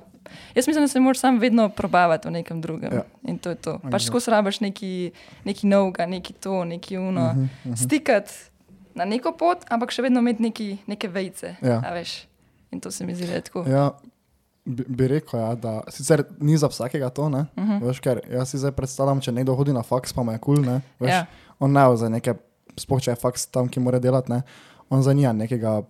jaz 0.56 0.68
mislim, 0.68 0.84
da 0.84 0.88
se 0.88 1.00
moraš 1.00 1.20
sam 1.20 1.40
vedno 1.40 1.70
probavati 1.70 2.28
v 2.28 2.32
nekem 2.32 2.62
drugem. 2.62 2.94
Ja. 2.94 3.04
In 3.24 3.38
to 3.38 3.50
je 3.50 3.56
to. 3.56 3.72
Exactly. 3.72 3.92
Pač 3.92 4.04
skozi 4.04 4.32
rabaš 4.32 4.60
neki, 4.60 5.12
neki 5.44 5.68
novega, 5.68 6.06
neki 6.06 6.34
to, 6.34 6.66
neki 6.66 6.98
uno. 6.98 7.34
Mhm, 7.34 7.42
-huh, 7.42 7.48
uh 7.66 7.72
-huh. 7.72 7.86
Stikati 7.86 8.34
na 8.96 9.06
neko 9.06 9.32
pot, 9.32 9.58
ampak 9.70 9.92
še 9.92 10.02
vedno 10.02 10.20
imeti 10.20 10.42
neki, 10.42 10.78
neke 10.88 11.08
vejce. 11.08 11.56
Ja. 11.62 12.04
In 12.72 12.80
to 12.80 12.92
se 12.92 13.06
mi 13.06 13.16
zdi, 13.16 13.28
da 13.28 13.34
je 13.34 13.42
tako. 13.42 13.66
Ja, 13.68 13.92
bi, 14.66 14.84
bi 14.88 15.08
rekel, 15.08 15.40
ja, 15.40 15.56
da 15.56 15.82
sicer 15.90 16.24
ni 16.40 16.58
za 16.58 16.68
vsakega 16.68 17.10
to, 17.10 17.30
ne, 17.30 17.46
uh 17.48 17.64
Mhm. 17.64 17.72
-huh. 17.72 17.84
veš, 17.84 18.00
ker 18.00 18.22
jaz 18.30 18.50
si 18.50 18.58
zdaj 18.58 18.72
predstavljam, 18.72 19.22
če 19.22 19.32
nekdo 19.32 19.56
hodi 19.56 19.74
na 19.74 19.84
faks, 19.84 20.14
pa 20.14 20.24
mu 20.24 20.32
je 20.32 20.38
kul, 20.40 20.56
cool, 20.56 20.66
ne, 20.66 20.82
veš, 21.00 21.10
Ja. 21.10 21.26
on 21.60 21.72
ne 21.72 21.98
za 21.98 22.10
neke, 22.10 22.34
sploh 22.78 23.02
če 23.02 23.12
je 23.12 23.16
faks 23.16 23.46
tam, 23.46 23.68
ki 23.68 23.80
mora 23.80 24.00
delati, 24.00 24.32
ne, 24.32 24.42
on 24.90 25.02
za 25.02 25.14
nija 25.14 25.34
nekega 25.34 25.82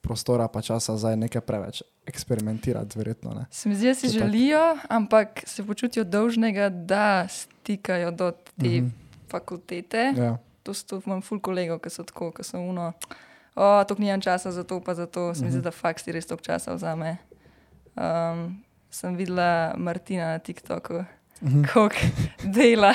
prostora 0.00 0.48
pa 0.48 0.60
časa 0.60 0.96
za 0.96 1.16
nekaj 1.16 1.40
preveč 1.40 1.82
eksperimentirati, 2.06 2.98
verjetno, 2.98 3.30
ne. 3.30 3.46
Se 3.50 3.68
mi 3.68 3.74
zdi, 3.74 3.86
da 3.86 3.94
si 3.94 4.00
Če 4.02 4.06
tak- 4.10 4.22
želijo, 4.22 4.60
ampak 4.88 5.42
se 5.46 5.64
počutijo 5.64 6.04
dolžnega, 6.04 6.68
da 6.68 7.26
stikajo 7.28 8.10
do 8.10 8.30
te 8.30 8.38
Mhm. 8.58 8.68
-huh. 8.78 8.90
fakultete. 9.28 10.12
Ja, 10.16 10.38
To 10.62 10.74
so 10.74 11.00
imam 11.06 11.20
ful 11.20 11.40
kolegov, 11.40 11.78
ki 11.78 11.90
so 11.90 12.02
tako, 12.02 12.30
ki 12.30 12.42
so 12.42 12.58
uno. 12.58 12.92
O, 13.54 13.84
to 13.84 13.94
nimam 13.94 14.20
časa 14.20 14.50
za 14.50 14.64
to, 14.64 14.80
pa 14.80 14.94
za 14.94 15.06
to. 15.06 15.34
Se 15.34 15.44
mi 15.44 15.50
zdi, 15.50 15.60
da 15.60 15.70
faks 15.70 16.02
ti 16.02 16.12
res 16.12 16.26
toliko 16.26 16.42
časa 16.42 16.74
vzame. 16.74 17.16
Um, 17.96 18.58
sem 18.90 19.16
videla 19.16 19.48
Martina 19.76 20.24
na 20.26 20.38
TikToku, 20.38 21.04
Mhm. 21.40 21.62
kako 21.64 21.94
dela, 22.44 22.94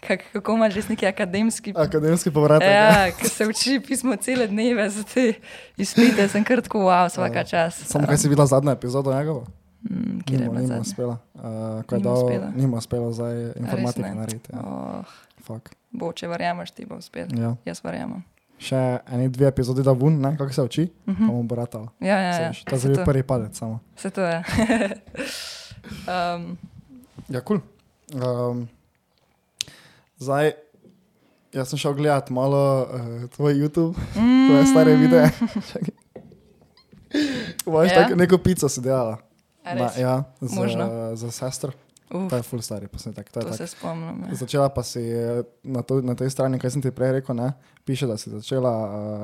kak, 0.00 0.20
kako 0.32 0.52
ima 0.52 0.70
že 0.70 0.80
neki 0.88 1.06
akademski. 1.06 1.72
akademski 1.76 2.30
povratek. 2.30 2.68
Ja, 2.68 3.10
ki 3.12 3.26
se 3.26 3.46
uči 3.46 3.80
pismo 3.80 4.16
cele 4.16 4.46
dneve 4.46 4.90
za 4.90 5.02
te 5.04 5.32
izpite, 5.76 6.28
sem 6.28 6.44
kar 6.44 6.60
tako, 6.60 6.78
wow, 6.80 7.06
vsaka 7.06 7.34
Ja. 7.34 7.44
čas. 7.44 7.82
Samo 7.82 8.06
kaj 8.06 8.16
si 8.16 8.28
videla 8.28 8.46
zadnja 8.46 8.72
epizoda 8.72 9.12
njegova? 9.12 9.46
Mm, 9.82 10.20
kjer 10.20 10.40
je 10.40 10.46
Nima, 10.46 10.52
bila 10.52 10.62
nima 10.66 10.80
uspela. 10.80 11.16
Uh, 11.34 11.40
ko 11.82 11.94
je 11.94 11.98
Nima 11.98 12.04
dal, 12.04 12.14
uspela. 12.14 12.52
nima 12.56 12.76
uspela 12.76 13.12
zdaj 13.12 13.52
informatiko 13.56 14.02
ne? 14.02 14.14
narediti. 14.14 14.52
Ja. 14.52 14.60
Oh, 14.60 15.04
Fuck. 15.40 15.70
bo, 15.90 16.12
če 16.12 16.28
verjameš, 16.28 16.70
ti 16.70 16.84
bo 16.84 16.96
uspel. 16.96 17.26
Ja. 17.32 17.56
Jaz 17.64 17.80
verjamem. 17.84 18.22
Še 18.60 18.76
eni 19.08 19.28
dve 19.32 19.48
epizodi 19.48 19.82
da 19.82 19.92
vun, 19.96 20.18
ne, 20.20 20.34
kako 20.36 20.52
se 20.52 20.62
uči, 20.62 20.82
uh 20.82 21.12
Uh 21.12 21.14
-huh. 21.14 21.26
pa 21.26 21.32
-huh. 21.32 21.36
mu 21.36 21.42
bo 21.42 21.54
ratalo. 21.54 21.88
Ja, 22.00 22.18
ja, 22.18 22.32
Se 22.32 22.42
ja. 22.42 22.48
veš, 22.48 22.64
To 22.64 23.00
je 23.00 23.04
prvi 23.04 23.22
padec 23.22 23.58
samo. 23.58 23.80
Se 23.96 24.10
to 24.10 24.20
je. 24.20 24.42
um, 26.36 26.58
Ja, 27.28 27.40
kul. 27.40 27.60
Cool. 28.10 28.50
Um, 28.50 28.68
zdaj, 30.18 30.52
jaz 31.52 31.70
sem 31.70 31.78
šel 31.78 31.94
gledat 31.94 32.30
malo 32.30 32.86
uh, 32.90 33.30
tvoj 33.30 33.54
YouTube, 33.54 33.94
mm, 34.18 34.48
tvoje 34.48 34.66
stare 34.66 34.96
videe. 34.96 35.30
Imaš 37.66 37.90
Ja? 37.90 38.02
tako 38.02 38.14
neko 38.14 38.38
pico 38.38 38.68
si 38.68 38.80
delala. 38.80 39.18
Na, 39.64 39.90
ja, 39.98 40.24
za, 40.40 40.60
Možno. 40.60 41.16
za 41.16 41.30
sestro. 41.30 41.72
Uf, 42.10 42.26
To 42.26 42.36
je 42.36 42.42
full 42.42 42.60
stari 42.60 42.86
posnetek. 42.86 43.30
To 43.30 43.38
je 43.38 43.44
to 43.44 43.48
tak. 43.48 43.58
se 43.58 43.66
spomnim. 43.68 44.24
Ja. 44.24 44.34
Začela 44.34 44.68
pa 44.68 44.82
si 44.82 44.98
eh, 45.00 45.42
na, 45.62 45.82
to, 45.82 46.00
na 46.00 46.14
tej 46.14 46.28
strani, 46.28 46.58
kaj 46.58 46.70
sem 46.70 46.82
ti 46.82 46.90
prej 46.90 47.12
rekel, 47.12 47.34
ne, 47.34 47.52
piše, 47.84 48.06
da 48.06 48.16
si 48.16 48.30
začela 48.30 48.72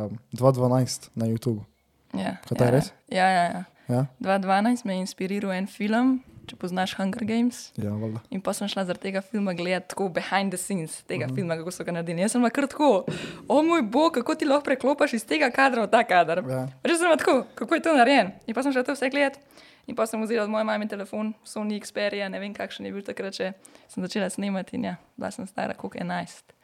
uh, 0.07 0.13
2012 0.33 1.11
na 1.15 1.27
YouTube. 1.27 1.65
Ja, 2.13 2.37
Kaj 2.41 2.55
to 2.55 2.55
je 2.57 2.65
ja, 2.65 2.71
res? 2.71 2.87
Ja, 3.09 3.27
ja, 3.29 3.45
ja. 3.45 3.63
Ja, 3.89 4.07
2012 4.21 4.85
me 4.85 4.95
je 4.95 5.01
inspiriral 5.01 5.53
en 5.53 5.67
film, 5.67 6.19
če 6.45 6.57
poznaš 6.57 6.95
Hunger 6.95 7.25
Games. 7.25 7.73
ja 7.77 7.91
valjda. 7.93 8.21
In 8.31 8.41
pa 8.41 8.53
sem 8.53 8.67
šla 8.67 8.85
zaradi 8.85 9.03
tega 9.03 9.21
filma 9.21 9.53
gledati 9.53 9.89
tako 9.89 10.09
behind 10.09 10.51
the 10.51 10.59
scenes 10.59 11.03
tega 11.03 11.25
uh 11.25 11.27
Mhm. 11.27 11.33
-huh. 11.33 11.37
filma, 11.37 11.57
kako 11.57 11.71
so 11.71 11.85
ga 11.85 11.93
naredili. 11.93 12.21
Jaz 12.21 12.33
sem 12.33 12.41
bila 12.41 12.51
kar 12.51 12.67
tako, 12.67 13.05
o 13.49 13.63
moj 13.63 13.83
bog, 13.83 14.13
kako 14.13 14.35
ti 14.35 14.45
lahko 14.45 14.65
preklopiš 14.65 15.13
iz 15.13 15.25
tega 15.25 15.51
kadra 15.51 15.83
v 15.83 15.89
ta 15.89 16.05
kader. 16.05 16.39
Ja. 16.41 16.69
Že 16.85 16.95
sem 16.95 17.05
bila 17.05 17.17
tako, 17.17 17.45
kako 17.55 17.75
je 17.75 17.83
to 17.83 17.95
narejeno. 17.95 18.31
In 18.47 18.55
pa 18.55 18.63
sem 18.63 18.73
šla 18.73 18.83
to 18.83 18.93
vse 18.93 19.11
gledati. 19.11 19.39
In 19.87 19.95
pa 19.95 20.07
sem 20.07 20.23
vzela 20.23 20.45
od 20.45 20.51
moje 20.51 20.67
mame 20.67 20.89
telefon, 20.91 21.33
Sony 21.47 21.79
Xperia, 21.81 22.29
ne 22.29 22.41
vem 22.43 22.55
kakšen 22.55 22.89
je 22.89 22.93
bil 22.93 23.07
takrat, 23.07 23.37
če 23.39 23.53
sem 23.87 24.03
začela 24.03 24.31
snemati 24.31 24.77
in 24.77 24.91
ja, 24.91 24.97
bila 25.17 25.31
sem 25.31 25.47
stara, 25.47 25.79
koliko 25.79 26.03
11. 26.03 26.55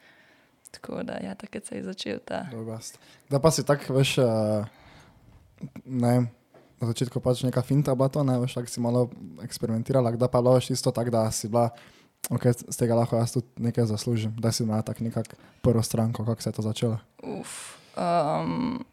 Tako 0.73 1.03
da, 1.07 1.19
ja, 1.23 1.35
takrat 1.37 1.65
se 1.65 1.77
je 1.77 1.83
začel 1.87 2.19
ta. 2.25 2.47
Dolgast. 2.51 2.99
Da 3.29 3.39
pa 3.39 3.51
si 3.53 3.63
tako, 3.63 3.93
veš, 3.95 4.17
uh, 4.17 4.65
ne 5.85 6.15
na 6.83 6.91
začetku 6.91 7.23
pač 7.23 7.47
neka 7.47 7.63
finta 7.63 7.95
bila 7.95 8.11
to, 8.11 8.27
ne 8.27 8.35
veš, 8.43 8.59
tako 8.59 8.67
si 8.67 8.83
malo 8.83 9.07
eksperimentirala, 9.39 10.11
da 10.19 10.27
pa 10.27 10.43
loviš 10.43 10.75
isto 10.75 10.91
tako, 10.91 11.15
da 11.15 11.31
si 11.31 11.47
bila, 11.47 11.71
ok, 12.27 12.43
z 12.51 12.75
tega 12.75 12.99
lahko 12.99 13.15
jaz 13.15 13.31
tudi 13.39 13.47
nekaj 13.63 13.87
zaslužim, 13.87 14.35
da 14.35 14.51
si 14.51 14.67
imela 14.67 14.83
tako 14.83 15.07
nekako 15.07 15.39
prvo 15.63 15.79
stranko, 15.79 16.27
kako 16.27 16.41
se 16.41 16.51
je 16.51 16.57
to 16.59 16.61
začelo. 16.67 16.99
Uf, 17.23 17.79
um, 17.95 18.83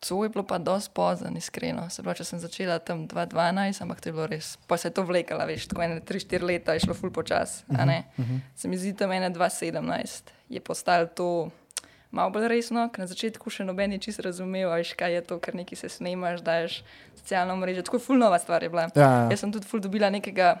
To 0.00 0.24
je 0.24 0.28
bilo 0.28 0.44
pa 0.44 0.58
dosti 0.58 0.90
pozno, 0.94 1.30
iskreno. 1.36 1.88
Se 1.90 2.02
pravi, 2.02 2.20
če 2.20 2.24
sem 2.24 2.40
začela 2.40 2.78
tam 2.78 3.06
2012, 3.08 3.82
ampak 3.82 4.00
to 4.00 4.08
je 4.08 4.12
bilo 4.12 4.26
res. 4.28 4.56
Pa 4.68 4.76
se 4.76 4.88
je 4.88 4.94
to 4.94 5.06
vlekala, 5.08 5.46
veš, 5.48 5.70
tako 5.72 5.82
ene 5.82 6.00
3-4 6.00 6.44
leta 6.44 6.76
je 6.76 6.84
šlo 6.84 6.94
ful 6.94 7.10
počas. 7.10 7.64
Uh 7.68 7.76
-huh, 7.76 8.02
uh 8.18 8.24
-huh. 8.24 8.40
Se 8.54 8.68
mi 8.68 8.78
zdi, 8.78 8.92
da 8.92 9.06
mene 9.06 9.30
2017 9.30 10.22
je 10.48 10.60
postalo 10.60 11.06
to 11.06 11.50
malo 12.10 12.30
bolj 12.30 12.48
resno, 12.48 12.88
ker 12.92 13.04
na 13.04 13.06
začetku 13.06 13.50
še 13.50 13.64
noben 13.64 13.92
je 13.92 13.98
čisto 13.98 14.22
razumel, 14.22 14.70
veš, 14.70 14.92
kaj 14.92 15.14
je 15.14 15.20
to, 15.20 15.38
ker 15.38 15.54
nekaj 15.54 15.76
se 15.76 15.88
snemaš, 15.88 16.40
daš 16.40 16.84
socialno 17.16 17.56
mrežo. 17.56 17.82
Tako 17.82 17.98
ful 17.98 18.18
nova 18.18 18.38
stvar 18.38 18.62
je 18.62 18.68
bila. 18.68 18.88
Ja, 18.94 19.02
ja. 19.02 19.28
Jaz 19.30 19.40
sem 19.40 19.52
tudi 19.52 19.66
ful 19.66 19.80
dobila 19.80 20.10
nekega 20.10 20.56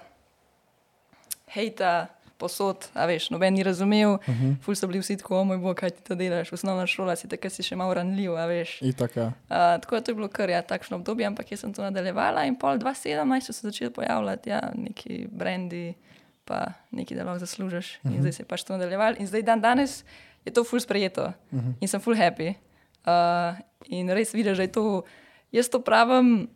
hejta. 1.54 2.06
Posod, 2.38 2.88
a 2.94 3.06
veš, 3.08 3.30
noben 3.32 3.54
ni 3.54 3.62
razumel, 3.62 4.10
uh 4.10 4.28
-huh. 4.28 4.56
ful 4.62 4.74
so 4.74 4.86
bili 4.86 5.00
vsi 5.00 5.16
tako, 5.16 5.40
o 5.40 5.44
moj 5.44 5.58
bog, 5.58 5.76
kaj 5.76 5.90
ti 5.90 6.02
to 6.02 6.14
delaš, 6.14 6.52
osnovna 6.52 6.86
šola 6.86 7.16
si 7.16 7.28
takrat 7.28 7.52
si 7.52 7.62
še 7.62 7.76
malo 7.76 7.94
ranljiv, 7.94 8.36
a 8.36 8.46
veš. 8.46 8.82
Itak, 8.82 9.16
ja. 9.16 9.26
Uh, 9.26 9.80
tako 9.80 9.96
da 9.96 10.00
to 10.00 10.10
je 10.10 10.14
bilo 10.14 10.28
kar 10.28 10.50
ja, 10.50 10.62
takšno 10.62 10.96
obdobje, 10.96 11.26
ampak 11.26 11.52
jaz 11.52 11.60
sem 11.60 11.72
to 11.72 11.82
nadaljevala 11.82 12.44
in 12.44 12.56
pol 12.56 12.78
2017 12.78 13.40
so 13.40 13.52
se 13.52 13.60
začeli 13.66 13.90
pojavljati 13.90 14.50
ja, 14.50 14.72
neki 14.74 15.28
brendi, 15.32 15.94
pa 16.44 16.72
neki, 16.90 17.14
da 17.14 17.24
lahko 17.24 17.38
zaslužiš. 17.38 17.98
Uh 18.02 18.10
-huh. 18.10 18.14
In 18.14 18.20
zdaj 18.20 18.32
se 18.32 18.42
je 18.42 18.46
pač 18.46 18.62
to 18.62 18.72
nadaljevalo. 18.72 19.16
In 19.18 19.26
zdaj 19.26 19.42
dan 19.42 19.60
danes 19.60 20.04
je 20.44 20.52
to 20.52 20.64
ful 20.64 20.80
sprejeto 20.80 21.24
uh 21.24 21.58
-huh. 21.58 21.72
in 21.80 21.88
sem 21.88 22.00
ful 22.00 22.14
happy. 22.14 22.54
Uh, 23.06 23.58
in 23.86 24.10
res 24.10 24.34
vidiš, 24.34 24.56
da 24.56 24.62
je 24.62 24.72
to, 24.72 25.02
jaz 25.52 25.68
to 25.68 25.80
pravim. 25.80 26.48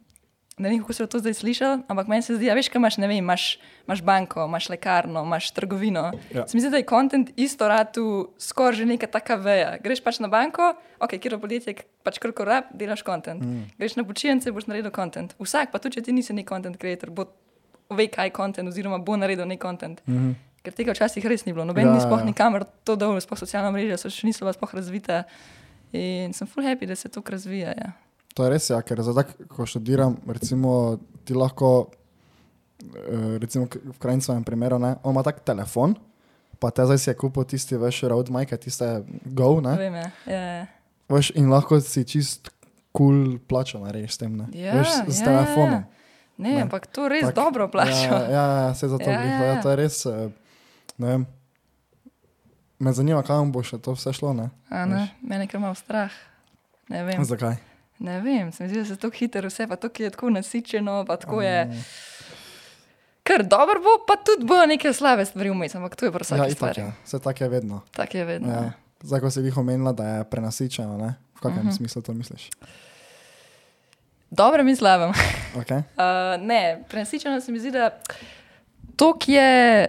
Ne 0.61 0.69
vem, 0.69 0.81
kako 0.83 0.93
se 0.93 1.07
to 1.07 1.19
zdaj 1.19 1.35
sliši, 1.35 1.65
ampak 1.89 2.09
meni 2.11 2.23
se 2.23 2.35
zdi, 2.37 2.51
da 2.51 2.55
veš, 2.59 2.69
kaj 2.69 2.81
imaš, 2.83 2.99
ne 3.01 3.09
vem, 3.09 3.23
imaš, 3.23 3.45
imaš 3.89 4.03
banko, 4.05 4.45
imaš 4.45 4.69
lekarno, 4.69 5.23
imaš 5.25 5.51
trgovino. 5.57 6.11
Ja. 6.35 6.45
Se 6.49 6.57
mi 6.57 6.61
zdi, 6.61 6.71
da 6.71 6.77
je 6.77 6.87
kontent 6.87 7.31
isto 7.37 7.69
ratu 7.69 8.05
skoraj 8.39 8.83
že 8.83 8.87
neka 8.91 9.09
taka 9.09 9.39
veja. 9.41 9.79
Greš 9.81 10.03
pač 10.05 10.21
na 10.21 10.29
banko, 10.29 10.75
ok, 11.01 11.17
kjer 11.17 11.39
podjetje, 11.41 11.77
pač 12.05 12.21
kar 12.21 12.35
rab, 12.45 12.69
delaš 12.77 13.03
kontent. 13.07 13.41
Mm. 13.41 13.71
Greš 13.81 13.97
na 13.97 14.05
počitnice, 14.05 14.53
boš 14.53 14.69
naredil 14.69 14.93
kontent. 14.93 15.33
Vsak, 15.41 15.73
pa 15.73 15.81
tudi 15.81 15.97
če 15.97 16.11
ti 16.11 16.13
nisi 16.13 16.37
nek 16.37 16.49
content 16.49 16.77
creator, 16.77 17.09
bo 17.09 17.31
ve, 17.89 18.11
kaj 18.13 18.29
je 18.29 18.37
kontent, 18.37 18.69
oziroma 18.69 19.01
bo 19.01 19.17
naredil 19.17 19.49
nek 19.49 19.61
kontent. 19.61 20.03
Mm 20.07 20.19
-hmm. 20.19 20.35
Ker 20.63 20.77
tega 20.77 20.93
včasih 20.93 21.25
res 21.25 21.47
ni 21.47 21.53
bilo. 21.53 21.65
Noben 21.65 21.87
Ja, 21.87 21.91
ja, 21.91 21.97
ni 21.97 22.01
sploh 22.01 22.21
ja. 22.21 22.25
nikamor 22.25 22.65
to 22.85 22.97
dol, 22.97 23.21
sploh 23.21 23.39
socialna 23.39 23.71
mreža, 23.71 23.97
so 23.97 24.11
še 24.11 24.27
niso 24.27 24.45
bila 24.45 24.53
sploh 24.53 24.75
razvita. 24.75 25.25
In 25.93 26.33
sem 26.33 26.47
full 26.47 26.67
happy, 26.67 26.87
da 26.87 26.95
se 26.97 27.09
to 27.09 27.23
razvija. 27.27 27.73
Ja. 27.77 27.93
To 28.35 28.45
je 28.45 28.51
res, 28.51 28.71
ja, 28.71 28.79
ker 28.83 29.01
zdaj, 29.03 29.25
ko 29.51 29.67
študiram, 29.67 30.15
recimo, 30.27 30.99
ti 31.25 31.35
lahko, 31.35 31.91
eh, 32.81 33.39
recimo 33.39 33.67
v 33.67 33.99
krajncem 33.99 34.45
primeru, 34.45 34.79
ne, 34.79 34.95
on 35.03 35.13
ima 35.13 35.23
tak 35.23 35.41
telefon, 35.41 35.97
pa 36.59 36.71
te 36.71 36.85
zdaj 36.87 36.99
si 36.99 37.11
je 37.11 37.15
kupil 37.15 37.45
tisti, 37.45 37.75
veš, 37.77 38.05
road 38.07 38.31
mic, 38.31 38.53
tiste 38.55 38.87
go, 39.27 39.61
ne, 39.61 39.75
Vem, 39.77 39.95
ja. 39.95 40.09
Ja, 40.27 40.41
ja. 40.41 40.67
veš, 41.09 41.33
in 41.35 41.51
lahko 41.51 41.81
si 41.81 42.05
čist 42.05 42.53
kul 42.93 43.35
cool 43.35 43.39
plačo 43.41 43.79
narediš 43.79 44.15
s 44.15 44.19
tem, 44.19 44.37
ne, 44.37 44.47
Ja, 44.53 44.75
veš, 44.75 44.89
s 45.09 45.19
ja, 45.19 45.27
telefonom. 45.27 45.83
Ne, 46.39 46.49
ne, 46.49 46.55
Ne. 46.55 46.63
ampak 46.63 46.87
to 46.87 47.09
res 47.09 47.27
Tak- 47.27 47.35
dobro 47.35 47.69
plača. 47.69 48.07
Ja, 48.07 48.21
ja, 48.23 48.45
ja 48.63 48.75
se 48.75 48.89
zato 48.89 49.05
Ja, 49.05 49.13
ja, 49.13 49.25
ja, 49.25 49.37
ja. 49.37 49.47
ja. 49.47 49.63
to 49.63 49.71
je 49.71 49.77
res, 49.77 50.07
eh, 50.07 50.31
ne 50.99 51.07
vem, 51.09 51.27
me 52.79 52.93
zanima, 52.93 53.23
kam 53.23 53.53
bo 53.53 53.63
še 53.63 53.77
to 53.77 53.93
vse 53.93 54.13
šlo, 54.13 54.33
ne, 54.33 54.51
A 54.71 54.87
ne, 54.87 55.09
mene 55.21 55.47
kar 55.47 55.61
malo 55.61 55.75
strah. 55.75 56.11
Ne 56.89 57.05
vem, 57.05 57.25
zakaj. 57.25 57.59
Ne 58.01 58.21
vem, 58.21 58.53
se 58.53 58.63
mi 58.65 58.69
zdi, 58.69 58.79
da 58.79 58.85
se 58.85 58.97
tako 58.97 59.17
hitro 59.17 59.49
vse, 59.49 59.67
pa 59.69 59.77
tako 59.77 60.03
je 60.03 60.11
tako 60.11 60.31
nasičeno, 60.31 61.05
pa 61.05 61.17
tako 61.17 61.43
je. 61.43 61.83
Kar 63.23 63.43
dobro 63.45 63.81
bo, 63.81 64.05
pa 64.07 64.17
tudi 64.17 64.47
bo 64.47 64.67
neke 64.67 64.93
slabe 64.93 65.25
stvari 65.25 65.51
vmes, 65.51 65.75
ampak 65.75 65.97
to 65.97 66.07
je 66.07 66.13
prav 66.13 66.39
Ja, 66.39 66.49
itak 66.49 66.79
je, 66.79 66.93
vse 67.05 67.19
tako 67.19 67.45
je 67.45 67.49
vedno. 67.49 67.81
Tako 67.93 68.17
je 68.17 68.25
vedno. 68.25 68.49
Ja. 68.49 68.63
Ja. 68.63 68.73
Zdaj, 69.03 69.21
ko 69.21 69.31
si 69.31 69.41
jih 69.41 69.57
omenila, 69.59 69.93
da 69.93 70.05
je 70.09 70.25
prenasičeno, 70.25 70.97
ne? 70.99 71.15
v 71.37 71.41
kakšnem 71.41 71.59
uh 71.59 71.65
Mhm. 71.65 71.69
-huh. 71.73 71.77
smislu 71.77 72.03
to 72.03 72.13
misliš? 72.13 72.51
Dobro 74.31 74.65
mi 74.65 74.77
slabem. 74.77 75.13
Okay. 75.57 75.83
Uh, 75.97 76.47
ne, 76.47 76.85
prenasičeno 76.89 77.41
se 77.41 77.53
mi 77.53 77.59
zdi, 77.59 77.71
da 77.71 77.91
tok 78.97 79.29
je, 79.29 79.87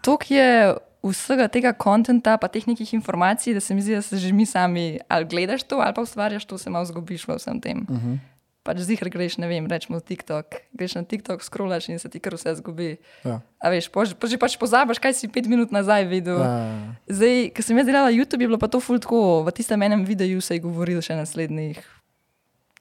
tok 0.00 0.30
je 0.30 0.74
vsega 1.02 1.48
tega 1.50 1.72
konta, 1.74 2.38
pa 2.38 2.48
teh 2.48 2.66
nekih 2.66 2.94
informacij, 2.94 3.54
da 3.54 3.60
se 3.60 3.74
mi 3.74 3.82
zdi, 3.82 3.98
da 3.98 4.02
se 4.02 4.18
že 4.18 4.32
mi 4.32 4.46
sami 4.46 4.98
ali 5.08 5.26
gledaš 5.26 5.62
to, 5.66 5.82
ali 5.82 5.94
pa 5.94 6.02
ustvarjaš 6.02 6.44
to, 6.44 6.58
se 6.58 6.70
malo 6.70 6.86
zgubiš 6.86 7.26
v 7.26 7.36
vsem 7.36 7.60
tem. 7.60 7.86
Uh 7.88 7.96
-huh. 7.96 8.18
Pač 8.62 8.78
zihar 8.78 9.10
greš, 9.10 9.38
ne 9.42 9.48
vem, 9.50 9.66
rečemo 9.66 10.00
TikTok, 10.00 10.46
greš 10.72 10.94
na 10.94 11.02
TikTok, 11.02 11.42
scrollaš 11.42 11.88
in 11.88 11.98
se 11.98 12.08
ti 12.08 12.20
kar 12.20 12.34
vse 12.34 12.54
zgubi. 12.54 12.96
ja. 13.24 13.40
A 13.58 13.70
veš, 13.70 13.88
pož, 13.88 14.14
pož, 14.14 14.38
pač 14.38 14.56
pozabiš, 14.56 14.98
kaj 14.98 15.14
si 15.14 15.28
pet 15.28 15.46
minut 15.46 15.72
nazaj 15.72 16.04
videl. 16.04 16.38
Ja. 16.38 16.94
Zdaj, 17.08 17.50
ko 17.50 17.62
sem 17.62 17.76
jaz 17.76 17.86
delala 17.86 18.10
YouTube, 18.10 18.42
je 18.42 18.46
bilo 18.46 18.58
pa 18.58 18.68
to 18.68 18.80
ful 18.80 18.98
tako, 18.98 19.42
v 19.42 19.50
tistem 19.50 19.82
enem 19.82 20.04
videu 20.04 20.40
se 20.40 20.54
je 20.54 20.60
govorilo 20.60 21.02
še 21.02 21.14
naslednjih 21.14 21.82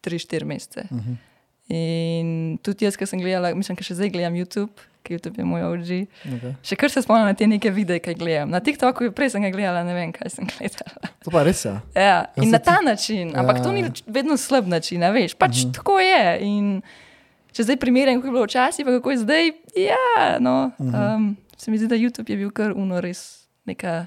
3-4 0.06 0.46
mesece. 0.46 0.86
Uh 0.92 0.98
-huh. 0.98 1.16
In 1.72 2.58
tudi 2.62 2.86
jaz, 2.86 2.98
ki 2.98 3.06
sem 3.06 3.20
gledala, 3.20 3.56
mislim, 3.56 3.76
da 3.76 3.84
še 3.84 3.96
zdaj 3.96 4.10
gledam 4.10 4.34
YouTube, 4.34 4.72
ker 5.04 5.18
YouTube 5.18 5.38
je 5.38 5.46
moj 5.46 5.64
OG. 5.64 5.90
okay. 6.28 6.54
Še 6.64 6.76
kar 6.76 6.90
se 6.90 7.02
spomnim 7.02 7.26
na 7.26 7.34
te 7.34 7.48
neke 7.48 7.72
videe, 7.72 8.00
ki 8.00 8.10
jih 8.10 8.18
gledam. 8.18 8.50
Na 8.50 8.60
TikToku 8.60 9.04
je 9.04 9.12
prej 9.12 9.30
sem 9.30 9.42
ga 9.42 9.50
gledala, 9.50 9.84
ne 9.84 9.94
vem, 9.94 10.12
kaj 10.12 10.30
sem 10.30 10.46
gledala. 10.52 11.12
To 11.24 11.32
pa 11.32 11.40
je 11.40 11.46
res, 11.46 11.66
ja. 11.66 11.76
Ja, 11.96 12.18
Jaz 12.28 12.38
in 12.38 12.44
se 12.44 12.52
na 12.52 12.60
ti- 12.60 12.66
ta 12.66 12.78
način, 12.82 13.36
ampak 13.36 13.58
Ja. 13.58 13.64
to 13.64 13.72
ni 13.72 13.84
vedno 14.08 14.38
slab 14.38 14.68
način, 14.68 15.02
veš, 15.04 15.34
pač 15.36 15.58
uh 15.58 15.70
-huh. 15.70 15.74
tako 15.74 16.00
je. 16.00 16.38
In 16.42 16.82
če 17.52 17.64
zdaj 17.64 17.78
primerjam, 17.78 18.16
kako 18.18 18.28
je 18.28 18.32
bilo 18.32 18.46
včasih, 18.46 18.86
pa 18.86 18.92
kako 18.92 19.12
je 19.12 19.18
zdaj, 19.18 19.46
ja, 19.76 20.40
no, 20.40 20.72
uh 20.78 20.86
-huh. 20.86 21.16
um, 21.16 21.38
se 21.58 21.72
mi 21.72 21.78
zdi, 21.78 21.88
da 21.88 21.96
YouTube 21.96 22.30
je 22.30 22.38
bil 22.38 22.52
kar 22.52 22.72
uno 22.72 23.02
res 23.02 23.48
neka 23.66 24.06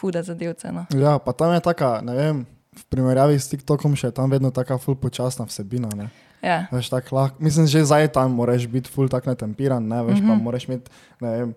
huda 0.00 0.22
zadevca. 0.22 0.72
No. 0.72 0.86
Ja, 0.92 1.18
pa 1.18 1.32
tam 1.32 1.52
je 1.54 1.60
taka, 1.60 2.00
ne 2.00 2.14
vem, 2.14 2.46
v 2.76 2.84
primerjavi 2.84 3.38
s 3.38 3.48
TikTokom 3.48 3.96
še 3.96 4.06
je 4.06 4.10
tam 4.12 4.30
vedno 4.30 4.50
taka 4.50 4.78
ful 4.78 4.94
počasna 4.94 5.44
vsebina, 5.44 5.88
ne. 5.96 6.08
Ja, 6.46 6.58
Veš, 6.70 6.88
tak 6.94 7.10
lahko, 7.12 7.42
mislim, 7.42 7.66
že 7.66 7.82
zdaj 7.84 8.12
tam 8.14 8.36
moraš 8.38 8.68
biti 8.70 8.90
ful 8.92 9.08
tak 9.10 9.26
natempiran, 9.26 9.82
ne, 9.82 10.02
veš, 10.06 10.20
uh 10.20 10.24
-huh. 10.24 10.38
pa 10.38 10.42
moraš 10.46 10.68
imeti, 10.68 10.90
ne 11.20 11.30
vem, 11.30 11.54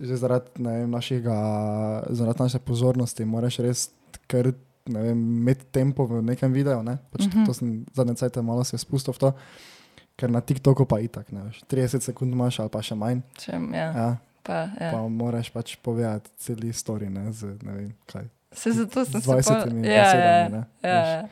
že 0.00 0.16
zaradi, 0.16 0.48
ne 0.58 0.72
vem, 0.80 0.90
našega, 0.90 1.36
zaradi 2.08 2.42
naše 2.42 2.58
pozornosti, 2.58 3.24
moraš 3.24 3.58
res 3.58 3.90
kar, 4.26 4.52
ne 4.88 5.00
vem, 5.02 5.18
imeti 5.44 5.64
tempo 5.70 6.06
v 6.08 6.22
nekem 6.22 6.52
videu, 6.52 6.82
ne, 6.82 6.96
pač 7.12 7.20
uh 7.20 7.26
Mhm. 7.28 7.38
-huh. 7.42 7.46
to 7.46 7.54
sem 7.54 7.84
zadnje 7.92 8.14
cajte 8.14 8.42
malo 8.42 8.64
se 8.64 8.78
spustil 8.78 9.12
v 9.12 9.18
to, 9.18 9.32
ker 10.16 10.30
na 10.30 10.40
TikToku 10.40 10.84
pa 10.84 10.98
itak, 10.98 11.32
ne 11.32 11.42
veš, 11.42 11.62
30 11.68 12.00
sekund 12.00 12.32
imaš 12.32 12.60
ali 12.60 12.68
pa 12.68 12.82
še 12.82 12.94
manj, 12.94 13.20
če, 13.36 13.52
ja, 13.52 13.92
ja, 13.92 14.16
pa, 14.42 14.68
ja. 14.80 14.90
pa 14.92 15.08
moraš 15.08 15.50
pač 15.52 15.76
povedati 15.76 16.30
celi 16.38 16.72
story, 16.72 17.10
ne, 17.10 17.32
z, 17.32 17.44
ne 17.62 17.72
vem, 17.72 17.92
kaj. 18.06 18.24
Se 18.52 18.72
zato 18.72 19.04
sem 19.04 19.20
Z 19.20 19.24
se 19.24 19.30
20 19.30 19.42
pol- 19.44 19.84
ja, 19.84 19.92
ja, 19.92 20.48
ne, 20.48 20.64
ja, 20.82 20.90
ja. 20.90 21.28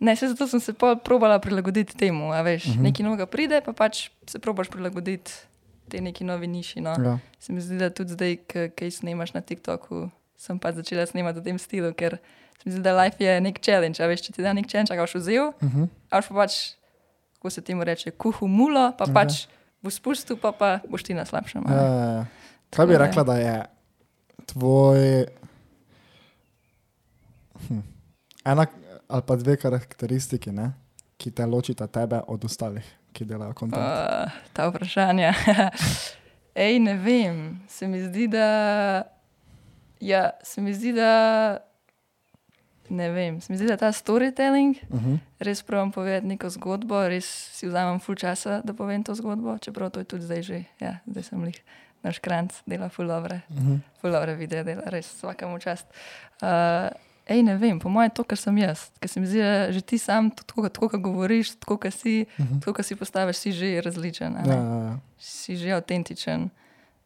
Ne, 0.00 0.16
se 0.16 0.28
zato 0.28 0.46
sem 0.46 0.60
se 0.60 0.72
pol 0.72 0.96
probala 0.96 1.38
prilagoditi 1.38 1.92
temu. 1.94 2.30
Veš, 2.34 2.64
uh 2.64 2.70
Mhm. 2.70 2.78
-huh. 2.78 2.82
Nekaj 2.82 3.04
novega 3.04 3.26
pride, 3.26 3.60
pa 3.60 3.72
pač 3.72 4.08
se 4.26 4.38
probaš 4.38 4.68
prilagoditi 4.68 5.32
tej 5.88 6.00
neki 6.00 6.24
novi 6.24 6.46
niši. 6.46 6.80
No. 6.80 6.90
Ja, 6.92 7.18
Se 7.38 7.52
mi 7.52 7.60
zdi, 7.60 7.78
da 7.78 7.90
tudi 7.90 8.10
zdaj, 8.10 8.36
ki 8.70 8.90
snemaš 8.90 9.32
na 9.32 9.40
TikToku, 9.40 10.08
sem 10.36 10.58
pa 10.58 10.72
začela 10.72 11.06
snemati 11.06 11.38
v 11.38 11.44
tem 11.44 11.58
stilu, 11.58 11.92
ker 11.92 12.16
se 12.54 12.64
mi 12.64 12.72
zdi, 12.72 12.80
da 12.80 12.92
life 12.94 13.16
je 13.18 13.40
nek 13.40 13.60
challenge. 13.60 14.00
A 14.00 14.06
veš, 14.06 14.20
če 14.22 14.32
ti 14.32 14.42
da 14.42 14.52
nek 14.52 14.66
challenge, 14.66 14.88
ga 14.90 15.02
boš 15.02 15.14
vzel, 15.14 15.48
uh 15.50 15.54
-huh. 15.60 15.88
a 16.10 16.16
boš 16.16 16.28
pa 16.28 16.34
pač, 16.36 16.52
kako 17.34 17.50
se 17.50 17.60
temu 17.60 17.84
reče, 17.84 18.10
kuhu 18.10 18.48
mulo, 18.48 18.92
pa 18.98 19.04
Okej. 19.04 19.14
pač 19.14 19.32
boš 19.82 19.94
spustil, 19.94 20.36
pa, 20.36 20.52
pa 20.52 20.78
boš 20.88 21.02
ti 21.02 21.14
na 21.14 21.24
slabšem. 21.24 21.62
Ja, 21.68 21.74
ja, 21.74 21.82
ja. 22.06 22.26
Kaj 22.70 22.86
bi 22.86 22.96
rekla, 22.98 23.22
da 23.24 23.34
je 23.34 23.62
tvoj. 24.46 25.26
Hm. 27.68 27.82
Ena 28.44 28.66
ali 29.08 29.22
pa 29.26 29.36
dve 29.36 29.56
karakteristiki, 29.56 30.52
ne, 30.52 30.72
ki 31.16 31.30
te 31.30 31.46
ločita 31.46 31.86
tebe 31.86 32.20
od 32.26 32.44
ostalih, 32.44 32.84
ki 33.12 33.24
delajo 33.24 33.52
kontent. 33.54 33.82
Uh, 33.82 34.30
ta 34.52 34.68
vprašanja. 34.70 35.34
Ej, 36.54 36.78
ne 36.78 36.94
vem, 36.96 37.60
se 37.68 37.88
mi 37.88 38.00
zdi, 38.02 38.28
da. 38.28 38.46
Ja, 40.00 40.30
se 40.42 40.60
mi 40.60 40.74
zdi, 40.74 40.92
da. 40.92 41.58
Ne 42.88 43.10
vem, 43.10 43.40
se 43.40 43.52
mi 43.52 43.56
zdi, 43.58 43.66
da 43.68 43.76
ta 43.76 43.92
storytelling, 43.92 44.76
Uh 44.90 45.00
-huh. 45.00 45.18
res 45.38 45.62
pravim 45.62 45.92
povedati 45.92 46.26
neko 46.26 46.50
zgodbo, 46.50 47.08
res 47.08 47.24
si 47.58 47.66
vzamem 47.66 48.00
full 48.00 48.16
časa, 48.16 48.60
da 48.64 48.74
povem 48.74 49.02
to 49.04 49.14
zgodbo, 49.14 49.58
čeprav 49.58 49.90
to 49.90 50.00
je 50.00 50.04
tudi 50.04 50.24
zdaj 50.24 50.42
že, 50.42 50.64
ja, 50.80 50.98
zdaj 51.06 51.22
sem 51.22 51.44
jih, 51.44 51.62
naš 52.02 52.18
kranc 52.18 52.52
dela 52.66 52.88
full 52.88 53.08
dobre, 53.08 53.40
Uh 53.48 53.56
-huh. 53.56 53.78
full 54.00 54.12
dobre 54.12 54.34
videe 54.34 54.64
dela, 54.64 54.82
res 54.86 55.14
vsakemu 55.14 55.58
čast. 55.58 55.86
Uh, 56.42 56.48
Ej, 57.32 57.42
ne 57.42 57.56
vem, 57.56 57.78
po 57.80 57.88
mojem 57.88 58.10
je 58.10 58.14
to, 58.14 58.24
kar 58.24 58.38
sem 58.38 58.58
jaz, 58.58 58.90
ker 59.00 59.08
se 59.08 59.20
mi 59.20 59.26
zdi, 59.26 59.40
da 59.40 59.72
že 59.72 59.80
ti 59.80 59.98
sam, 59.98 60.30
tako, 60.30 60.68
kot 60.68 61.00
govoriš, 61.00 61.54
tako 61.56 61.76
kot 61.78 61.94
si, 61.94 62.26
Uh 62.38 62.44
-huh. 62.44 62.60
tako 62.60 62.72
kot 62.74 62.86
si 62.86 62.96
postaviš, 62.96 63.36
si 63.36 63.52
že 63.52 63.80
različen, 63.80 64.32
Ja, 64.46 64.52
ja, 64.52 64.60
ja. 64.84 64.98
si 65.18 65.56
že 65.56 65.72
avtentičen. 65.72 66.50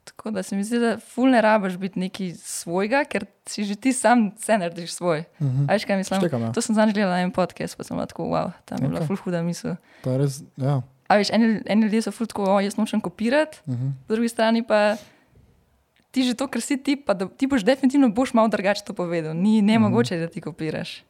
Tako 0.04 0.30
da 0.30 0.42
se 0.42 0.56
mi 0.56 0.64
zdi, 0.64 0.78
da 0.78 0.99
ful 0.99 1.30
ne 1.30 1.40
rabiš 1.40 1.76
biti 1.76 1.99
neki 1.99 2.35
svojega, 2.35 3.04
ker 3.04 3.26
si 3.47 3.64
že 3.64 3.75
ti 3.75 3.92
sam 3.92 4.30
vse 4.38 4.59
narediš 4.59 4.92
svoj. 4.92 5.25
Uh 5.38 5.47
-huh. 5.47 5.66
A 5.68 5.73
Veš, 5.73 5.85
kaj 5.85 5.97
mislim? 5.97 6.21
Štekam, 6.21 6.42
ja. 6.42 6.52
To 6.52 6.61
sem 6.61 6.75
zadnjič 6.75 6.95
gledala 6.95 7.14
na 7.14 7.23
en 7.23 7.30
podcast, 7.30 7.76
pa 7.76 7.85
sem 7.85 7.97
bila 7.97 8.06
tako, 8.06 8.23
wow, 8.25 8.50
tam 8.64 8.78
je 8.83 8.88
bila 8.88 9.00
Ok. 9.00 9.06
ful 9.06 9.16
huda 9.16 9.42
misel. 9.42 9.75
To 10.02 10.11
je 10.11 10.18
res. 10.18 10.42
Ja. 10.56 10.83
A 11.09 11.16
veš, 11.16 11.30
eni, 11.30 11.61
eni 11.66 11.83
ljudje 11.83 12.02
so 12.02 12.11
ful 12.11 12.26
tako, 12.26 12.45
o, 12.45 12.61
jaz 12.61 12.76
nočem 12.76 13.00
kopirati, 13.00 13.59
Uh 13.66 13.75
-huh. 13.75 13.92
po 14.06 14.14
drugi 14.14 14.28
strani 14.28 14.62
pa 14.62 14.97
ti 16.17 16.25
že 16.25 16.33
to, 16.35 16.47
ker 16.47 16.61
si 16.61 16.77
ti, 16.79 16.97
pa 16.97 17.13
da, 17.13 17.29
ti 17.29 17.45
boš 17.47 17.61
definitivno 17.63 18.09
boš 18.11 18.33
malo 18.33 18.49
drugače 18.49 18.81
to 18.83 18.95
povedal. 18.95 19.35
Ni 19.35 19.61
ne 19.61 19.75
Mhm. 19.75 19.83
mogoče, 19.85 20.17
da 20.17 20.29
ti 20.29 20.41
kopiraš. 20.41 21.05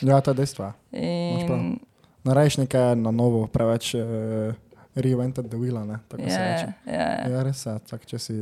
Ja, 0.00 0.20
to 0.20 0.30
je 0.30 0.34
dejstvo. 0.36 0.64
ja. 0.64 0.72
In 0.92 1.78
narediš 2.22 2.58
nekaj 2.58 2.94
na 2.96 3.10
novo, 3.12 3.46
preveč 3.48 3.94
uh, 3.94 4.54
reinvented 4.94 5.44
the 5.44 5.56
wheel, 5.56 5.82
ne? 5.82 5.98
Tako 6.04 6.22
se 6.24 6.38
reče. 6.40 6.68
Ja, 6.86 6.92
ja, 6.92 7.28
Ja, 7.28 7.42
res 7.42 7.60
je, 7.60 7.74
tak, 7.80 8.04
če 8.04 8.18
si, 8.18 8.36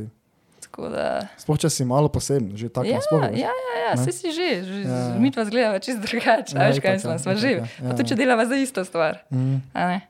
tako 0.61 0.89
da. 0.89 1.25
sploh 1.35 1.57
če 1.57 1.69
si 1.69 1.83
malo 1.83 2.07
poseben, 2.07 2.53
že 2.53 2.69
tako 2.69 2.85
Ja, 2.85 2.95
nasploh, 2.95 3.21
ja, 3.33 3.49
ja, 3.49 3.75
ja, 3.81 3.91
vse 3.95 4.11
si 4.11 4.29
že, 4.29 4.47
že 4.63 4.79
Ja, 4.79 4.97
ja. 5.07 5.15
mi 5.15 5.29
dva 5.29 5.43
zgledava 5.43 5.79
čist 5.79 5.97
drugače, 5.99 6.51
Ja, 6.51 6.59
ja, 6.59 6.67
veš 6.67 6.77
kaj 6.77 6.89
ja, 6.89 6.95
mislim, 6.95 7.13
smo 7.15 7.31
itak, 7.31 7.37
že. 7.39 7.49
ja, 7.51 7.65
Pa 7.79 7.83
ja, 7.83 7.93
tudi 7.93 8.07
če 8.07 8.13
ja. 8.13 8.19
delava 8.19 8.43
za 8.43 8.55
isto 8.55 8.81
stvar, 8.81 9.13
Mm, 9.27 9.57
ja. 9.73 10.01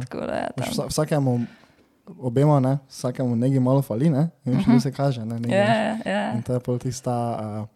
Tako 0.00 0.18
da 0.20 0.34
ja, 0.36 0.48
Veš, 0.52 0.66
tam. 0.66 0.74
vsa- 0.76 0.88
Vsakemu, 0.88 1.32
obema, 2.18 2.60
ne, 2.60 2.78
vsakemu 2.88 3.36
nekaj 3.36 3.60
malo 3.60 3.82
fali, 3.82 4.10
ne, 4.10 4.28
in 4.44 4.52
uh 4.52 4.66
-huh. 4.66 4.80
se 4.80 4.92
kaže, 4.92 5.24
ne, 5.26 5.40
nekaj, 5.40 5.58
Ja, 5.58 5.92
veš. 5.94 6.06
ja, 6.06 6.32
In 6.32 6.42
to 6.42 6.52
je 6.54 6.60
pol 6.60 6.78
tista, 6.78 7.38
uh, 7.60 7.68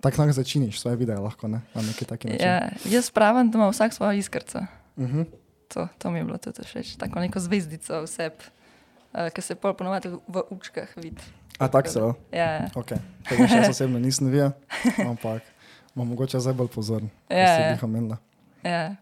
tako 0.00 0.22
lahko 0.22 0.32
začiniš 0.32 0.80
svoje 0.80 0.96
videe, 0.96 1.16
lahko, 1.16 1.48
ne, 1.48 1.60
na 1.74 1.82
neki 1.82 2.04
taki 2.04 2.28
način. 2.28 2.46
ja. 2.46 2.68
Jaz 2.84 3.10
pravim, 3.10 3.50
da 3.50 3.58
ima 3.58 3.68
vsak 3.68 3.92
svojo 3.92 4.12
iskrco. 4.12 4.58
Uh 4.96 5.04
-huh. 5.04 5.24
To, 5.74 5.88
to 5.98 6.10
mi 6.10 6.18
je 6.18 6.24
bilo 6.24 6.38
tudi 6.38 6.62
všeč, 6.64 6.96
tako 6.96 7.20
neko 7.20 7.40
zvezdico 7.40 8.02
vseb, 8.02 8.32
uh, 9.12 9.28
ki 9.34 9.40
se 9.42 9.54
pol 9.54 9.74
ponovadi 9.74 10.08
v, 10.08 10.42
učkah 10.50 10.88
vidi. 10.96 11.22
A 11.58 11.68
tako 11.68 11.88
se, 11.88 12.00
Ja, 12.32 12.52
ja. 12.52 12.68
ok. 12.74 12.88
Tega 13.28 13.48
še 13.48 13.70
osebno 13.70 13.98
nisem 13.98 14.26
videl, 14.30 14.50
ampak 15.08 15.42
bom 15.94 16.08
mogoče 16.08 16.40
zdaj 16.40 16.54
bolj 16.54 16.68
pozoren. 16.68 17.10
Ja, 17.30 17.36
si 17.56 17.62
ja. 17.62 17.70
jih 17.70 17.82
omenila. 17.84 18.16
ja. 18.64 18.96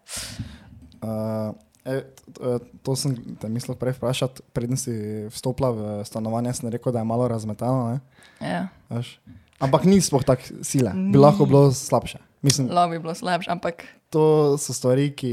Uh, 1.02 1.54
e, 1.84 1.92
e, 1.92 2.58
to 2.82 2.96
sem 2.96 3.14
te 3.40 3.48
mislil 3.48 3.76
prej 3.76 3.96
vprašati, 3.98 4.42
preden 4.52 4.76
si 4.76 4.92
vstopila 5.30 5.70
v 5.70 5.80
stanovanje, 6.04 6.52
sem 6.60 6.68
rekel, 6.72 6.92
da 6.92 6.98
je 7.00 7.08
malo 7.08 7.28
razmetano. 7.28 7.94
Ne? 7.94 7.98
ja. 8.40 8.68
Veš? 8.90 9.18
Ampak 9.62 9.84
ni 9.86 10.00
sploh 10.02 10.24
tako 10.26 10.64
sile, 10.66 10.90
bi 10.92 11.18
lahko 11.18 11.46
bilo 11.46 11.70
slabše. 11.72 12.18
Mislim, 12.44 12.68
Lahko 12.68 12.90
bi 12.90 12.98
bilo 12.98 13.14
slabše, 13.14 13.48
ampak 13.48 13.84
to 14.10 14.56
so 14.60 14.74
stvari, 14.76 15.14
ki 15.16 15.32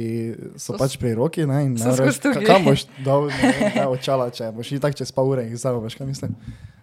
so 0.55 0.71
So 0.71 0.79
pač 0.79 0.95
pri 0.95 1.11
roki. 1.17 1.43
Ne, 1.43 1.65
in 1.67 1.73
ne 1.75 1.91
ka- 1.91 2.45
Kam 2.45 2.63
boš 2.63 2.85
dal 3.03 3.27
ne 3.27 3.71
kaj 3.75 3.87
očala, 3.91 4.29
če 4.31 4.51
boš 4.55 4.71
itak 4.77 4.95
čez 4.95 5.11
pol 5.11 5.27
ure 5.27 5.43
in 5.43 5.57
zdaj 5.57 5.75
veš, 5.75 5.97
kaj 5.99 6.07
mislim. 6.07 6.37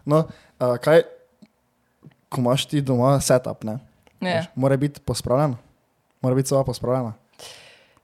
No, 0.05 0.27
uh, 0.61 0.77
kaj, 0.77 1.07
ko 2.29 2.45
imaš 2.45 2.69
ti 2.69 2.85
doma 2.85 3.17
setup, 3.25 3.65
ne? 3.65 3.79
ja. 4.21 4.43
Veš, 4.45 4.53
Mora 4.55 4.77
biti 4.77 5.01
pospravljeno, 5.01 5.57
mora 6.21 6.35
biti 6.37 6.53
soba 6.53 6.65
pospravljena. 6.65 7.15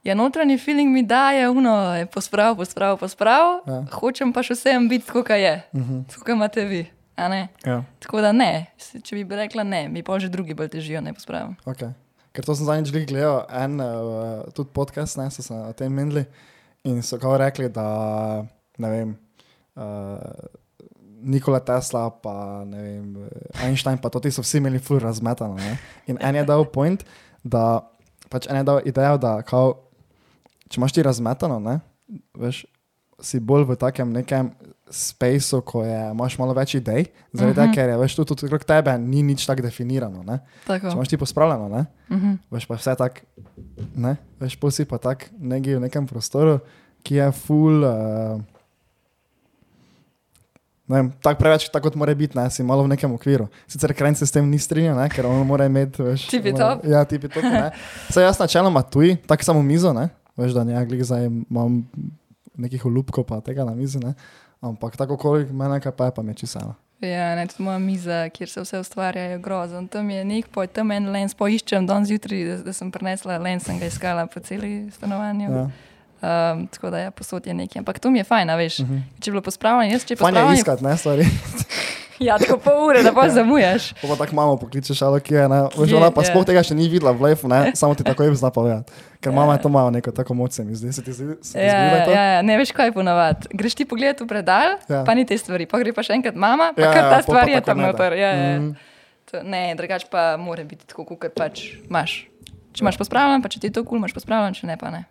Ja, 0.04 0.14
notranji 0.14 0.58
feeling 0.58 0.92
mi 0.92 1.02
daje, 1.02 1.48
uno 1.50 1.94
je 1.94 2.06
posprav, 2.06 2.56
posprav, 2.56 2.98
posprav. 2.98 3.60
Ja. 3.66 3.84
Hočem 3.92 4.32
pa 4.36 4.42
še 4.44 4.52
vsem 4.52 4.88
biti, 4.88 5.08
kot 5.08 5.30
je, 5.30 5.62
Uh 5.72 5.80
-huh. 5.80 6.04
tako 6.08 6.24
kot 6.24 6.34
imate 6.34 6.64
vi. 6.64 6.86
ja. 7.64 7.84
Tako 7.98 8.20
da 8.20 8.32
ne, 8.32 8.66
če 9.02 9.24
bi 9.24 9.36
rekla 9.36 9.62
ne, 9.62 9.88
mi 9.88 10.02
pa 10.02 10.18
že 10.18 10.28
drugi 10.28 10.54
bolj 10.54 10.68
težijo, 10.68 11.00
ne 11.00 11.12
pospravim. 11.14 11.56
Okay. 11.64 11.92
Ker 12.32 12.44
to 12.44 12.54
sem 12.54 12.66
zadnjič 12.66 13.06
gledal, 13.06 13.46
en 13.50 13.80
uh, 13.80 14.52
tudi 14.54 14.70
podcast, 14.72 15.16
ne, 15.16 15.30
so 15.30 15.42
se 15.42 15.54
o 15.54 15.72
tem 15.72 15.92
menili 15.92 16.24
in 16.84 17.02
so 17.02 17.18
kao 17.18 17.38
rekli, 17.38 17.68
da 17.68 18.44
ne 18.78 18.90
vem, 18.90 19.16
uh, 19.76 19.82
Nikola 21.22 21.60
Tesla, 21.60 22.10
pa 22.10 22.64
ne 22.64 22.82
vem, 22.82 23.28
Einstein, 23.62 23.98
pa 23.98 24.08
to 24.08 24.20
ti 24.20 24.30
so 24.30 24.42
vsi 24.42 24.56
imeli 24.56 24.78
ful 24.78 24.98
razmetano. 24.98 25.54
Ne? 25.54 25.78
In 26.06 26.18
en 26.20 26.34
je 26.34 26.44
dal 26.44 26.64
point, 26.64 27.04
da 27.44 27.80
pač 28.28 28.46
en 28.50 28.56
je 28.56 28.62
dal 28.62 28.80
idejo, 28.84 29.16
da 29.18 29.42
kao, 29.42 29.74
če 30.74 30.80
imaš 30.80 30.92
ti 30.92 31.02
razmetano, 31.02 31.60
ne, 31.60 31.78
veš, 32.34 32.64
si 33.16 33.38
bolj 33.38 33.64
v 33.64 33.76
takem 33.76 34.10
nekem 34.10 34.50
spaceu, 34.86 35.62
ko 35.62 35.80
je, 35.80 35.96
imaš 36.10 36.34
malo 36.36 36.52
več 36.52 36.74
idej, 36.74 37.06
zaradi 37.30 37.54
tega, 37.54 37.64
Mhm. 37.64 37.72
ker 37.72 37.88
je 37.88 37.96
veš, 37.96 38.12
tudi 38.16 38.44
okrog 38.44 38.64
tebe 38.64 38.92
ni 38.98 39.22
nič 39.22 39.46
tako 39.46 39.62
definirano. 39.62 40.22
Ne? 40.22 40.40
Če 40.60 40.66
Tako. 40.68 40.92
imaš 40.92 41.08
ti 41.08 41.16
pospravljeno, 41.16 41.68
ne? 41.70 41.82
Uh 42.06 42.16
-huh. 42.16 42.34
veš 42.50 42.66
pa 42.66 42.74
vse 42.74 42.94
tako, 42.94 43.22
ne, 43.96 44.16
veš 44.36 44.56
pol 44.56 44.70
si 44.70 44.84
pa 44.84 44.98
tak 44.98 45.30
nekje 45.32 45.76
v 45.76 45.80
nekem 45.80 46.04
prostoru, 46.04 46.58
ki 47.02 47.14
je 47.14 47.30
full. 47.32 47.80
Uh, 47.80 48.42
vem, 50.86 51.12
tako 51.18 51.38
preveč, 51.38 51.68
tako 51.68 51.84
kot 51.84 51.96
mora 51.96 52.14
biti, 52.14 52.36
ne, 52.36 52.50
si 52.50 52.62
malo 52.62 52.82
v 52.82 52.88
nekem 52.88 53.08
okviru. 53.10 53.48
Sicer 53.66 53.90
krajn 53.90 54.14
se 54.14 54.26
s 54.26 54.30
tem 54.30 54.44
ni 54.44 54.58
strinjal, 54.58 54.96
ne, 54.96 55.08
ker 55.08 55.24
on 55.24 55.40
mora 55.42 55.64
imeti, 55.64 56.02
veš. 56.02 56.28
Tipi 56.28 56.50
ono- 56.50 56.58
top. 56.58 56.84
Ja, 56.84 57.04
tipi 57.04 57.28
top, 57.28 57.42
ne. 57.42 57.70
Saj 58.12 58.22
jaz 58.22 58.38
načeloma 58.38 58.82
tuj, 58.82 59.16
tako 59.24 59.44
samo 59.44 59.62
mizo, 59.62 59.92
ne, 59.92 60.08
veš, 60.36 60.52
da 60.52 60.64
ne, 60.64 60.86
glih 60.86 61.04
zdaj 61.04 61.26
imam 61.26 61.82
nekih 62.56 62.86
olupkov 62.86 63.26
pa 63.28 63.40
tega 63.40 63.64
na 63.64 63.74
mizi, 63.74 63.98
ne. 63.98 64.14
Ampak 64.64 64.96
tako 64.96 65.16
kolik 65.20 65.50
mene 65.52 65.80
kaj 65.80 65.92
pa 65.92 66.08
je, 66.08 66.14
pa 66.16 66.22
mi 66.22 66.32
je 66.32 66.44
čisano. 66.44 66.74
Ja, 67.00 67.34
ne, 67.36 67.46
tudi 67.46 67.62
moja 67.62 67.78
miza, 67.78 68.28
kjer 68.32 68.48
se 68.48 68.62
vse 68.62 68.78
ustvarja, 68.80 69.22
je 69.22 69.38
grozen. 69.38 69.88
Tam 69.88 70.10
je 70.10 70.24
nek 70.24 70.48
poj, 70.48 70.70
tam 70.72 70.92
en 70.94 71.10
lens, 71.12 71.34
poiščem 71.36 71.86
danes 71.86 72.08
zjutraj, 72.08 72.44
da, 72.48 72.56
da 72.64 72.72
sem 72.72 72.92
prinesla 72.94 73.36
lens, 73.42 73.66
sem 73.66 73.80
ga 73.80 73.90
iskala 73.90 74.26
po 74.30 74.40
celi 74.40 74.86
stanovanju. 74.94 75.50
Ja. 75.50 75.66
Um, 76.24 76.66
tako 76.72 76.90
da 76.90 77.02
je 77.02 77.10
posod 77.10 77.46
je 77.46 77.54
nekaj. 77.54 77.80
Ampak 77.82 77.98
to 78.00 78.10
mi 78.10 78.22
je 78.22 78.24
fajn, 78.24 78.48
veš. 78.56 78.78
Uh 78.80 78.88
-huh. 78.88 79.02
Če 79.20 79.30
je 79.30 79.32
bilo 79.32 79.42
pospravljeno, 79.42 79.92
jaz 79.92 80.04
če 80.04 80.16
Fajn 80.16 80.36
je 80.36 80.54
iskati, 80.54 80.84
ne, 80.84 80.96
stvari. 80.96 81.26
Ja, 82.18 82.38
tako 82.38 82.58
pol 82.58 82.78
ure, 82.86 83.02
da 83.02 83.10
pa 83.10 83.28
zamujaš. 83.28 83.92
Pa, 83.98 84.08
pa 84.08 84.16
tako 84.16 84.36
mamo 84.36 84.56
pokličeš, 84.56 85.02
ali 85.02 85.20
kje 85.20 85.36
je, 85.36 85.48
ne. 85.48 85.60
Veš, 85.68 85.88
Kje, 85.88 85.96
ona 85.96 86.10
pa 86.10 86.22
ja. 86.22 86.30
sploh 86.30 86.44
tega 86.44 86.62
še 86.62 86.74
ni 86.74 86.86
videla 86.88 87.10
v 87.10 87.22
lefu, 87.22 87.48
ne, 87.48 87.70
samo 87.80 87.94
ti 87.94 88.04
takoj 88.04 88.30
zna 88.32 88.50
povedati. 88.50 88.92
Ker 89.18 89.32
mama 89.32 89.56
to 89.56 89.68
ima 89.68 89.82
neko 89.90 90.12
tako 90.12 90.34
moč, 90.34 90.52
se 90.52 90.64
mi 90.64 90.74
zdi, 90.74 90.92
se 90.92 91.02
ti 91.02 91.12
zdi, 91.12 91.34
se 91.42 91.52
ti 91.52 91.58
Ja, 91.58 91.74
zdi, 91.74 92.10
je 92.10 92.14
ja, 92.14 92.24
ja, 92.30 92.40
ne 92.42 92.54
veš, 92.54 92.70
kaj 92.70 92.92
ponavadi. 92.92 93.48
Greš 93.50 93.74
ti 93.74 93.84
pogledat 93.84 94.20
v 94.20 94.28
predal, 94.28 94.76
Ja. 94.84 95.00
ja. 95.00 95.02
pa 95.02 95.14
ni 95.14 95.24
te 95.24 95.34
stvari, 95.34 95.66
pa 95.66 95.80
gre 95.80 95.90
pa 95.90 96.04
še 96.04 96.14
enkrat 96.14 96.36
mama, 96.36 96.70
pa 96.76 96.80
Ja, 96.80 96.86
ja, 96.86 96.92
kar 96.92 97.02
ja, 97.02 97.10
ta 97.10 97.18
pol 97.18 97.34
stvar 97.34 97.48
je 97.48 97.56
tako 97.56 97.66
tam 97.66 97.82
noter. 97.82 98.12
Ja, 98.14 98.30
ja. 98.30 98.58
Mhm. 98.60 98.70
To, 99.24 99.40
ne, 99.42 99.74
drugače 99.74 100.06
pa 100.06 100.36
mora 100.36 100.62
biti 100.62 100.86
tako, 100.86 101.08
kot 101.08 101.32
pač 101.34 101.80
imaš. 101.88 102.28
Če 102.76 102.84
imaš 102.84 102.98
pospravljen, 103.00 103.42
pa 103.42 103.48
če 103.48 103.58
ti 103.58 103.72
je 103.72 103.74
to 103.74 103.82
kul, 103.82 103.96
cool, 103.96 104.02
imaš 104.04 104.14
pospravljen, 104.14 104.54
če 104.54 104.68
ne, 104.68 104.76
pa 104.76 104.92
ne. 104.92 105.02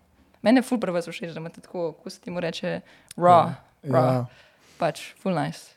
Mene 0.44 0.60
je 0.62 0.68
ful 0.68 0.78
prvo 0.78 1.00
všeč, 1.00 1.34
da 1.34 1.40
imate 1.42 1.60
tako, 1.64 1.92
ko 1.98 2.12
se 2.12 2.20
ti 2.22 2.30
mu 2.30 2.38
reče, 2.40 2.78
raw, 3.18 3.50
ja. 3.50 3.90
raw, 3.90 4.08
Ja. 4.22 4.26
pač 4.78 5.10
full 5.18 5.34
nice. 5.34 5.73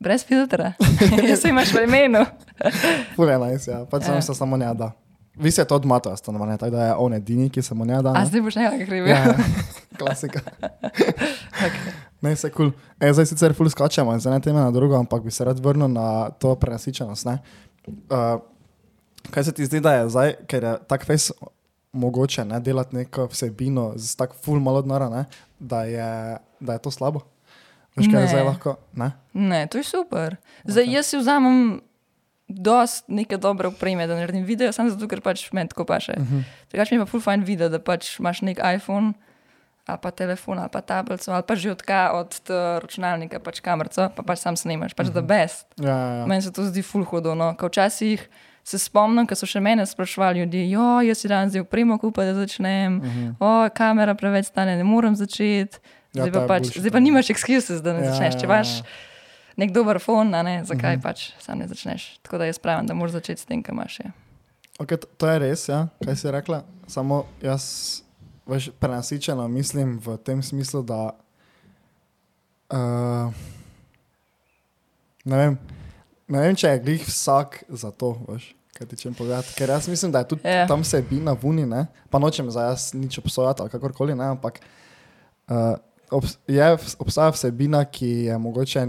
Brez 0.00 0.24
filtra, 0.26 0.72
jaz 1.30 1.44
imaš 1.44 1.72
v 1.74 1.84
imenu. 1.84 2.24
Ful 3.16 3.28
je 3.28 3.38
ja. 3.66 3.84
Pač 3.90 4.08
Ja. 4.08 4.14
ja. 4.14 4.22
se 4.22 4.34
samo 4.34 4.56
ne 4.56 4.74
da. 4.74 4.92
Vi 5.36 5.50
se 5.50 5.64
to 5.64 5.76
odmata, 5.76 6.16
stanovanje, 6.16 6.56
tako 6.56 6.70
da 6.70 6.84
je 6.84 6.94
on 6.94 7.14
edini, 7.14 7.50
ki 7.50 7.62
se 7.62 7.74
mu 7.74 7.84
ne 7.84 8.02
da. 8.02 8.10
A 8.10 8.20
ne. 8.20 8.26
zdaj 8.26 8.40
boš 8.40 8.54
nekaj 8.54 8.86
kriv. 8.86 9.06
Ja, 9.06 9.34
klasika. 9.98 10.40
okay. 11.52 11.92
Ne, 12.20 12.36
se 12.36 12.50
kul. 12.50 12.70
Cool. 12.70 12.80
E, 13.00 13.12
zdaj 13.12 13.26
sicer 13.26 13.54
ful 13.54 13.68
skačemo 13.68 14.16
iz 14.16 14.26
ene 14.26 14.40
teme 14.40 14.60
na 14.60 14.70
drugo, 14.70 14.96
ampak 14.96 15.22
bi 15.22 15.30
se 15.30 15.44
rad 15.44 15.60
vrnil 15.60 15.88
na 15.88 16.30
to 16.30 16.54
prenasičenost. 16.54 17.26
ne. 17.26 17.38
Uh, 17.86 18.40
kaj 19.30 19.44
se 19.44 19.52
ti 19.52 19.66
zdi, 19.66 19.80
da 19.80 19.92
je 19.94 20.08
zdaj, 20.08 20.34
ker 20.48 20.64
je 20.64 20.74
tak 20.88 21.04
fez 21.04 21.30
mogoče 21.92 22.44
ne 22.44 22.60
delati 22.60 22.96
neko 22.96 23.26
vsebino 23.26 23.92
z 23.96 24.16
tako 24.16 24.36
ful 24.44 24.60
malo 24.60 24.82
denara, 24.82 25.24
da, 25.58 25.84
je, 25.84 26.36
da 26.60 26.72
je 26.72 26.78
to 26.78 26.90
slabo? 26.90 27.20
Veš, 27.96 28.06
kaj 28.12 28.22
je 28.22 28.28
zdaj 28.28 28.44
lahko? 28.44 28.76
Ne? 28.94 29.10
Ne, 29.32 29.66
to 29.66 29.78
je 29.78 29.84
super. 29.84 30.36
Zdaj, 30.64 30.84
Ok. 30.84 30.92
jaz 30.92 31.06
si 31.06 31.16
vzamem 31.18 31.80
dost 32.48 33.08
neke 33.08 33.36
dobre 33.36 33.68
opreme, 33.68 34.06
da 34.06 34.14
naredim 34.14 34.44
video, 34.44 34.72
samo 34.72 34.90
zato, 34.90 35.08
ker 35.08 35.20
pač 35.20 35.48
meni 35.52 35.68
tako 35.68 35.84
paše. 35.84 36.14
Uh 36.18 36.24
-huh. 36.24 36.42
Drugač 36.70 36.90
mi 36.90 36.96
je 36.96 37.00
pa 37.00 37.06
full 37.06 37.22
fajn 37.22 37.44
video, 37.44 37.68
da 37.68 37.78
pač 37.78 38.18
imaš 38.20 38.42
nek 38.42 38.58
iPhone, 38.76 39.12
ali 39.86 39.98
pa 40.02 40.10
telefon, 40.10 40.58
ali 40.58 40.68
pa 40.72 40.80
tablico, 40.80 41.32
ali 41.32 41.42
pa 41.46 41.54
že 41.54 41.70
odka 41.70 42.10
od 42.14 42.50
računalnika, 42.82 43.38
pač 43.40 43.60
kamerco, 43.60 44.10
pa 44.16 44.22
pač 44.22 44.38
sam 44.38 44.56
snemaš, 44.56 44.94
pač 44.94 45.06
the 45.10 45.22
best. 45.22 45.66
Ja, 45.76 45.88
ja, 45.88 46.14
ja. 46.14 46.26
Meni 46.26 46.42
se 46.42 46.52
to 46.52 46.64
zdi 46.64 46.82
full 46.82 47.04
hudo. 47.04 47.34
No. 47.34 47.54
Včasih 47.62 48.28
se 48.64 48.78
spomnim, 48.78 49.26
ko 49.26 49.34
so 49.34 49.46
še 49.46 49.60
mene 49.60 49.86
sprašvali 49.86 50.38
ljudje, 50.38 50.70
jo, 50.70 51.00
jaz 51.00 51.18
si 51.18 51.28
danes 51.28 51.50
zdaj 51.50 51.60
opremo 51.60 51.98
kupiti, 51.98 52.26
da 52.26 52.34
začnem, 52.34 52.96
Uh 52.98 53.04
-huh. 53.04 53.66
o, 53.66 53.70
kamera 53.74 54.14
preveč 54.14 54.46
stane, 54.46 54.76
ne 54.76 54.84
morem 54.84 55.14
začeti. 55.16 55.78
Ja, 56.16 56.24
Zdaj, 56.24 56.32
pa 56.32 56.46
pač, 56.48 56.70
zdaj 56.78 56.90
pa 56.90 56.98
ja. 56.98 57.04
nimaš 57.04 57.30
excuses, 57.34 57.82
da 57.84 57.92
ne 57.92 58.04
Ja, 58.06 58.12
začneš. 58.12 58.40
Če 58.40 58.46
ja, 58.46 58.50
imaš 58.50 58.68
ja. 58.78 58.84
nek 59.56 59.72
dober 59.72 60.00
fon, 60.00 60.30
ne, 60.30 60.64
zakaj 60.64 60.96
Mhm. 60.96 60.98
uh 60.98 61.00
-huh. 61.00 61.02
pač 61.02 61.30
sam 61.38 61.58
ne 61.58 61.68
začneš. 61.68 62.18
Tako 62.22 62.38
da 62.38 62.44
jaz 62.46 62.58
pravim, 62.58 62.86
da 62.86 62.94
moraš 62.94 63.12
začeti 63.12 63.40
s 63.40 63.44
tem, 63.44 63.62
kar 63.62 63.72
imaš. 63.74 64.00
Ja. 64.00 64.10
Okay, 64.78 64.96
to, 64.96 65.06
to 65.16 65.28
je 65.28 65.38
res, 65.38 65.68
ja, 65.68 65.88
kaj 66.04 66.16
si 66.16 66.30
rekla. 66.30 66.64
Samo 66.86 67.24
jaz 67.42 68.02
veš, 68.46 68.70
prenasičeno 68.80 69.48
mislim 69.48 69.98
v 69.98 70.16
tem 70.16 70.42
smislu, 70.42 70.82
da 70.82 71.10
uh, 72.72 73.32
ne, 75.24 75.36
vem, 75.36 75.58
ne 76.28 76.40
vem, 76.40 76.54
če 76.56 76.68
je 76.68 76.82
glih 76.84 77.06
vsak 77.08 77.64
za 77.68 77.90
to. 77.90 78.14
Veš, 78.28 78.52
kaj 78.76 78.86
ti 78.92 78.98
čem 79.00 79.14
povedati. 79.16 79.54
Ker 79.56 79.72
jaz 79.72 79.88
mislim, 79.88 80.12
da 80.12 80.18
je 80.18 80.28
tudi 80.28 80.42
Ja. 80.44 80.62
yeah. 80.64 80.68
tam 80.68 80.84
vsebina 80.84 81.32
v 81.32 81.48
uni, 81.48 81.66
ne? 81.66 81.86
pa 82.10 82.18
nočem 82.18 82.50
za 82.50 82.62
jaz 82.70 82.92
nič 82.94 83.18
obsojati 83.18 83.62
ali 83.62 83.70
kakorkoli, 83.70 84.14
ne? 84.14 84.24
ampak 84.36 84.60
uh, 85.48 85.74
obs 86.10 86.38
je, 86.46 86.76
obstaja 86.98 87.30
vsebina, 87.30 87.84
ki 87.84 88.08
je 88.08 88.38
mogoče 88.38 88.86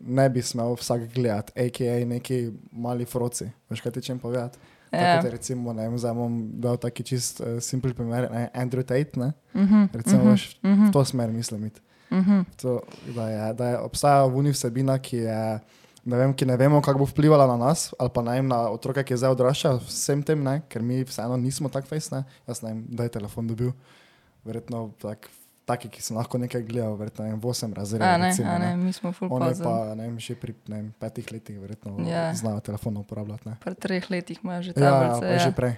ne 0.00 0.28
bi 0.30 0.42
smel 0.42 0.74
vsak 0.80 1.12
gledati, 1.14 1.52
a.k.a. 1.60 2.04
neki 2.06 2.50
mali 2.72 3.04
froci. 3.04 3.50
Veš, 3.70 3.80
kaj 3.80 3.92
ti 3.92 4.02
čem 4.02 4.18
povedati? 4.18 4.58
Tako 4.90 5.04
Ja. 5.04 5.16
kot 5.16 5.24
je 5.24 5.30
recimo, 5.30 5.72
ne 5.72 5.82
vem, 5.88 5.98
zdaj 5.98 6.14
bom 6.14 6.38
dal 6.60 6.76
taki 6.76 7.04
čist 7.06 7.40
uh, 7.40 7.60
simpel 7.62 7.94
primer, 7.94 8.26
ne, 8.30 8.48
Andrew 8.54 8.82
Tate, 8.82 9.20
ne, 9.20 9.32
Uh 9.54 9.60
-huh. 9.60 9.88
recimo, 9.92 10.22
uh 10.22 10.28
-huh. 10.28 10.82
uh 10.82 10.88
v 10.88 10.92
to 10.92 11.04
smer 11.04 11.30
mislim 11.30 11.66
iti. 11.66 11.80
-huh. 12.10 12.44
To, 12.62 12.80
da 13.14 13.28
je, 13.28 13.54
da 13.54 13.68
je 13.68 13.78
obstaja 13.78 14.24
v 14.24 14.36
uni 14.36 14.50
vsebina, 14.50 14.98
ki 14.98 15.16
je 15.16 15.60
ne, 16.04 16.16
vem, 16.16 16.34
ki 16.34 16.46
ne 16.46 16.56
vemo, 16.56 16.80
kako 16.82 16.98
bo 16.98 17.04
vplivala 17.04 17.46
na 17.46 17.56
nas, 17.56 17.94
ali 17.98 18.10
pa 18.14 18.22
najem 18.22 18.48
na 18.48 18.60
otroke, 18.70 19.04
ki 19.04 19.16
zdaj 19.16 19.30
odraščajo, 19.30 19.80
vsem 19.86 20.22
tem, 20.22 20.42
ne, 20.42 20.62
ker 20.68 20.82
mi 20.82 21.04
vseeno 21.04 21.36
nismo 21.36 21.68
tako 21.68 21.86
fejsne. 21.92 22.24
Jaz 22.48 22.62
ne 22.62 22.72
vem, 22.72 22.84
da 22.88 23.06
je 23.06 23.08
telefon 23.08 23.46
dobil. 23.46 23.72
Verjetno 24.44 24.90
tak, 25.00 25.28
taki, 25.70 25.88
ki 25.88 26.02
so 26.02 26.14
lahko 26.14 26.38
nekaj 26.38 26.62
gledali, 26.62 26.96
verjetno 26.96 27.24
ne 27.24 27.34
v 27.34 27.44
8 27.44 27.70
razredih. 27.72 28.02
A 28.04 28.16
ne, 28.16 28.26
recimo, 28.26 28.48
a 28.48 28.58
ne, 28.58 28.70
mi 28.76 28.92
smo 28.92 29.12
full 29.12 29.30
pozni. 29.30 29.64
pa 29.64 29.94
ne 29.94 30.10
že 30.18 30.34
pri 30.34 30.54
ne 30.68 30.90
petih 30.98 31.30
letih 31.30 31.56
verjetno 31.56 31.94
Ja. 32.04 32.34
znajo 32.34 32.60
telefon 32.60 32.96
uporabljati. 32.96 33.48
Ne. 33.48 33.54
Pri 33.56 33.74
treh 33.76 34.10
letih 34.10 34.38
imajo 34.42 34.62
že 34.62 34.72
Ja, 34.72 34.82
ja, 34.82 34.90
tablice. 34.90 35.26
pa 35.28 35.38
že 35.40 35.52
prej. 35.52 35.74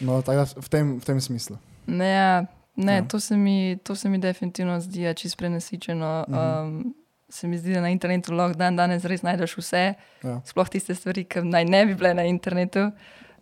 No, 0.00 0.18
tako 0.20 0.36
da 0.36 0.44
v 0.56 0.68
tem, 0.68 0.86
v 0.98 1.04
tem 1.04 1.18
smislu. 1.20 1.56
Ne, 1.86 2.08
ja, 2.10 2.32
ne 2.76 2.94
Ja. 2.94 3.04
to, 3.04 3.20
se 3.20 3.36
mi, 3.36 3.78
to 3.78 3.94
se 3.94 4.08
mi 4.08 4.18
definitivno 4.18 4.80
zdi 4.80 5.02
ja, 5.02 5.14
čist 5.14 5.36
prenasičeno. 5.36 6.24
Mhm. 6.28 6.38
Um, 6.38 6.94
se 7.26 7.46
mi 7.46 7.58
zdi, 7.58 7.72
da 7.72 7.80
na 7.80 7.88
internetu 7.88 8.32
lahko 8.32 8.54
dan 8.54 8.76
danes 8.76 9.04
res 9.04 9.22
najdeš 9.22 9.56
vse, 9.56 9.94
Ja. 10.22 10.40
sploh 10.44 10.68
tiste 10.68 10.94
stvari, 10.94 11.24
ki 11.24 11.42
naj 11.42 11.64
ne 11.64 11.86
bi 11.86 11.94
bile 11.94 12.14
na 12.14 12.22
internetu. 12.24 12.90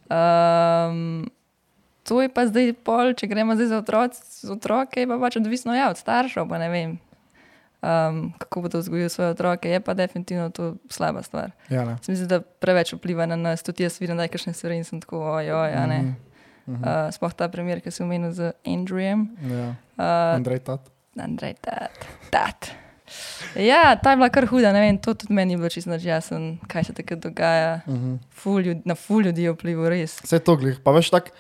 Um, 0.09 1.27
to 2.09 2.23
je 2.23 2.29
pa 2.29 2.47
zdaj 2.47 2.73
pol, 2.85 3.15
če 3.15 3.29
gremo 3.31 3.55
zdaj 3.55 3.71
za 3.71 3.79
otroc, 3.79 4.19
z 4.19 4.51
otroke, 4.51 5.01
je 5.01 5.09
pa 5.09 5.19
pač 5.23 5.39
odvisno 5.39 5.75
ja, 5.75 5.91
od 5.91 6.01
staršev, 6.01 6.49
pa 6.49 6.59
ne 6.59 6.69
vem. 6.73 6.99
Um, 7.83 8.31
kako 8.39 8.61
bodo 8.63 8.79
vzgojili 8.79 9.11
svoje 9.11 9.35
otroke, 9.35 9.71
je 9.71 9.81
pa 9.83 9.95
definitivno 9.95 10.51
to 10.55 10.77
slaba 10.87 11.23
stvar. 11.23 11.51
Ja, 11.69 11.85
ne. 11.85 11.97
Se 12.03 12.13
mi 12.13 12.17
zdi, 12.17 12.29
da 12.31 12.39
preveč 12.41 12.95
vpliva 12.95 13.27
na 13.27 13.37
nas, 13.37 13.63
tudi 13.63 13.83
jaz 13.83 13.99
vidim, 13.99 14.17
da 14.17 14.27
je 14.27 14.35
kakšne 14.35 14.55
stvari 14.55 14.79
in 14.79 14.87
sem 14.87 15.01
tako, 15.03 15.19
ojoj, 15.19 15.75
a 15.75 15.87
ne. 15.87 15.99
Mhm. 16.03 16.13
Mhm. 16.67 16.83
Uh, 16.87 17.11
sploh 17.11 17.35
ta 17.35 17.49
primer, 17.51 17.83
ki 17.83 17.91
si 17.91 18.03
omenil 18.07 18.31
z 18.31 18.55
Andrejem. 18.63 19.35
Ja. 19.43 19.75
Uh, 19.99 20.39
Andrej 20.39 20.63
Tat. 20.63 20.93
Andrej, 21.19 21.59
tat, 21.61 21.93
tat. 22.31 22.71
Ja, 23.57 23.99
ta 24.01 24.15
je 24.15 24.17
bila 24.17 24.31
kar 24.33 24.47
huda, 24.49 24.73
ne 24.73 24.81
vem, 24.81 24.97
to 24.97 25.13
tudi 25.13 25.35
meni 25.35 25.53
je 25.53 25.59
bilo 25.61 25.69
čisto 25.69 25.93
jasen, 25.93 26.57
kaj 26.69 26.85
se 26.89 26.93
takrat 26.97 27.21
dogaja. 27.21 27.83
Mhm. 27.87 28.15
Ful 28.31 28.63
ljud, 28.63 28.87
na 28.89 28.95
ful 28.95 29.21
ljudi 29.21 29.43
je 29.43 29.53
vplival, 29.53 29.91
res. 29.93 30.17
Vse 30.25 30.39
to 30.39 30.57
glih. 30.57 30.81
Pa 30.81 30.95
veš 30.97 31.11
tak, 31.11 31.35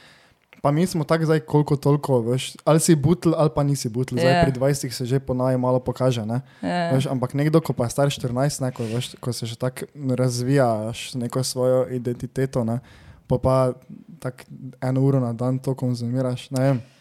pa 0.62 0.70
mi 0.70 0.86
smo 0.86 1.04
tako 1.04 1.24
zdaj 1.24 1.40
koliko 1.40 1.76
toliko, 1.76 2.20
veš, 2.22 2.54
ali 2.64 2.80
si 2.80 2.94
butl 2.94 3.34
ali 3.36 3.50
pa 3.54 3.62
nisi 3.62 3.88
butl. 3.90 4.14
Zdaj 4.14 4.32
Ja. 4.32 4.42
pri 4.46 4.52
20 4.52 4.90
se 4.90 5.04
že 5.06 5.18
ponaj 5.20 5.58
malo 5.58 5.80
pokaže, 5.82 6.22
ne? 6.26 6.40
Ja. 6.62 6.94
Veš, 6.94 7.06
ampak 7.10 7.34
nekdo, 7.34 7.60
ko 7.60 7.72
pa 7.74 7.84
je 7.84 7.90
star 7.90 8.06
14, 8.08 8.62
ne, 8.62 8.70
ko, 8.70 8.86
veš, 8.86 9.18
ko 9.20 9.32
se 9.32 9.46
že 9.46 9.58
tako 9.58 9.90
razvijaš 10.14 11.14
neko 11.14 11.42
svojo 11.42 11.86
identiteto, 11.90 12.64
ne, 12.64 12.78
pa 13.26 13.38
pa 13.38 13.72
tako 14.22 14.44
eno 14.80 15.00
uro 15.02 15.20
na 15.20 15.32
dan 15.32 15.58
to 15.58 15.74
konzumiraš. 15.74 16.48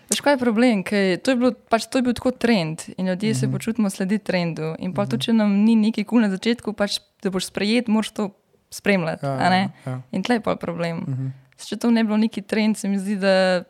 Veš, 0.10 0.19
kaj 0.26 0.34
je 0.34 0.38
problem? 0.41 0.82
Kaj, 0.84 1.17
to, 1.24 1.32
je 1.32 1.38
bilo, 1.38 1.52
pač, 1.69 1.86
to 1.86 2.02
je 2.02 2.04
bil 2.04 2.13
tako 2.17 2.32
trend 2.32 2.82
in 2.97 3.08
ljudje 3.08 3.30
mm 3.30 3.34
-hmm. 3.34 3.39
se 3.39 3.45
Mhm. 3.47 3.54
počutimo 3.56 3.89
slediti 3.89 4.26
trendu. 4.26 4.76
In 4.80 4.93
pa 4.93 5.02
mm 5.02 5.06
-hmm. 5.06 5.10
tudi, 5.10 5.24
če 5.24 5.34
nam 5.34 5.52
ni 5.54 5.76
neki 5.76 6.04
kul 6.04 6.21
na 6.21 6.30
začetku, 6.30 6.74
pač, 6.74 7.00
da 7.24 7.30
boš 7.30 7.45
sprejet, 7.45 7.88
moraš 7.88 8.12
to 8.12 8.30
spremljati. 8.71 9.26
Ja, 9.26 9.32
a 9.32 9.50
ne? 9.50 9.69
ja. 9.86 10.02
In 10.12 10.24
tle 10.24 10.36
je 10.36 10.39
pa 10.41 10.56
problem. 10.56 10.97
Mhm. 10.97 11.28
Če 11.65 11.78
to 11.78 11.91
ne 11.91 12.04
bi 12.04 12.08
bilo 12.08 12.17
neki 12.17 12.41
trend, 12.41 12.78
se 12.78 12.88
mi 12.88 13.00
zdi, 13.00 13.15
da 13.15 13.63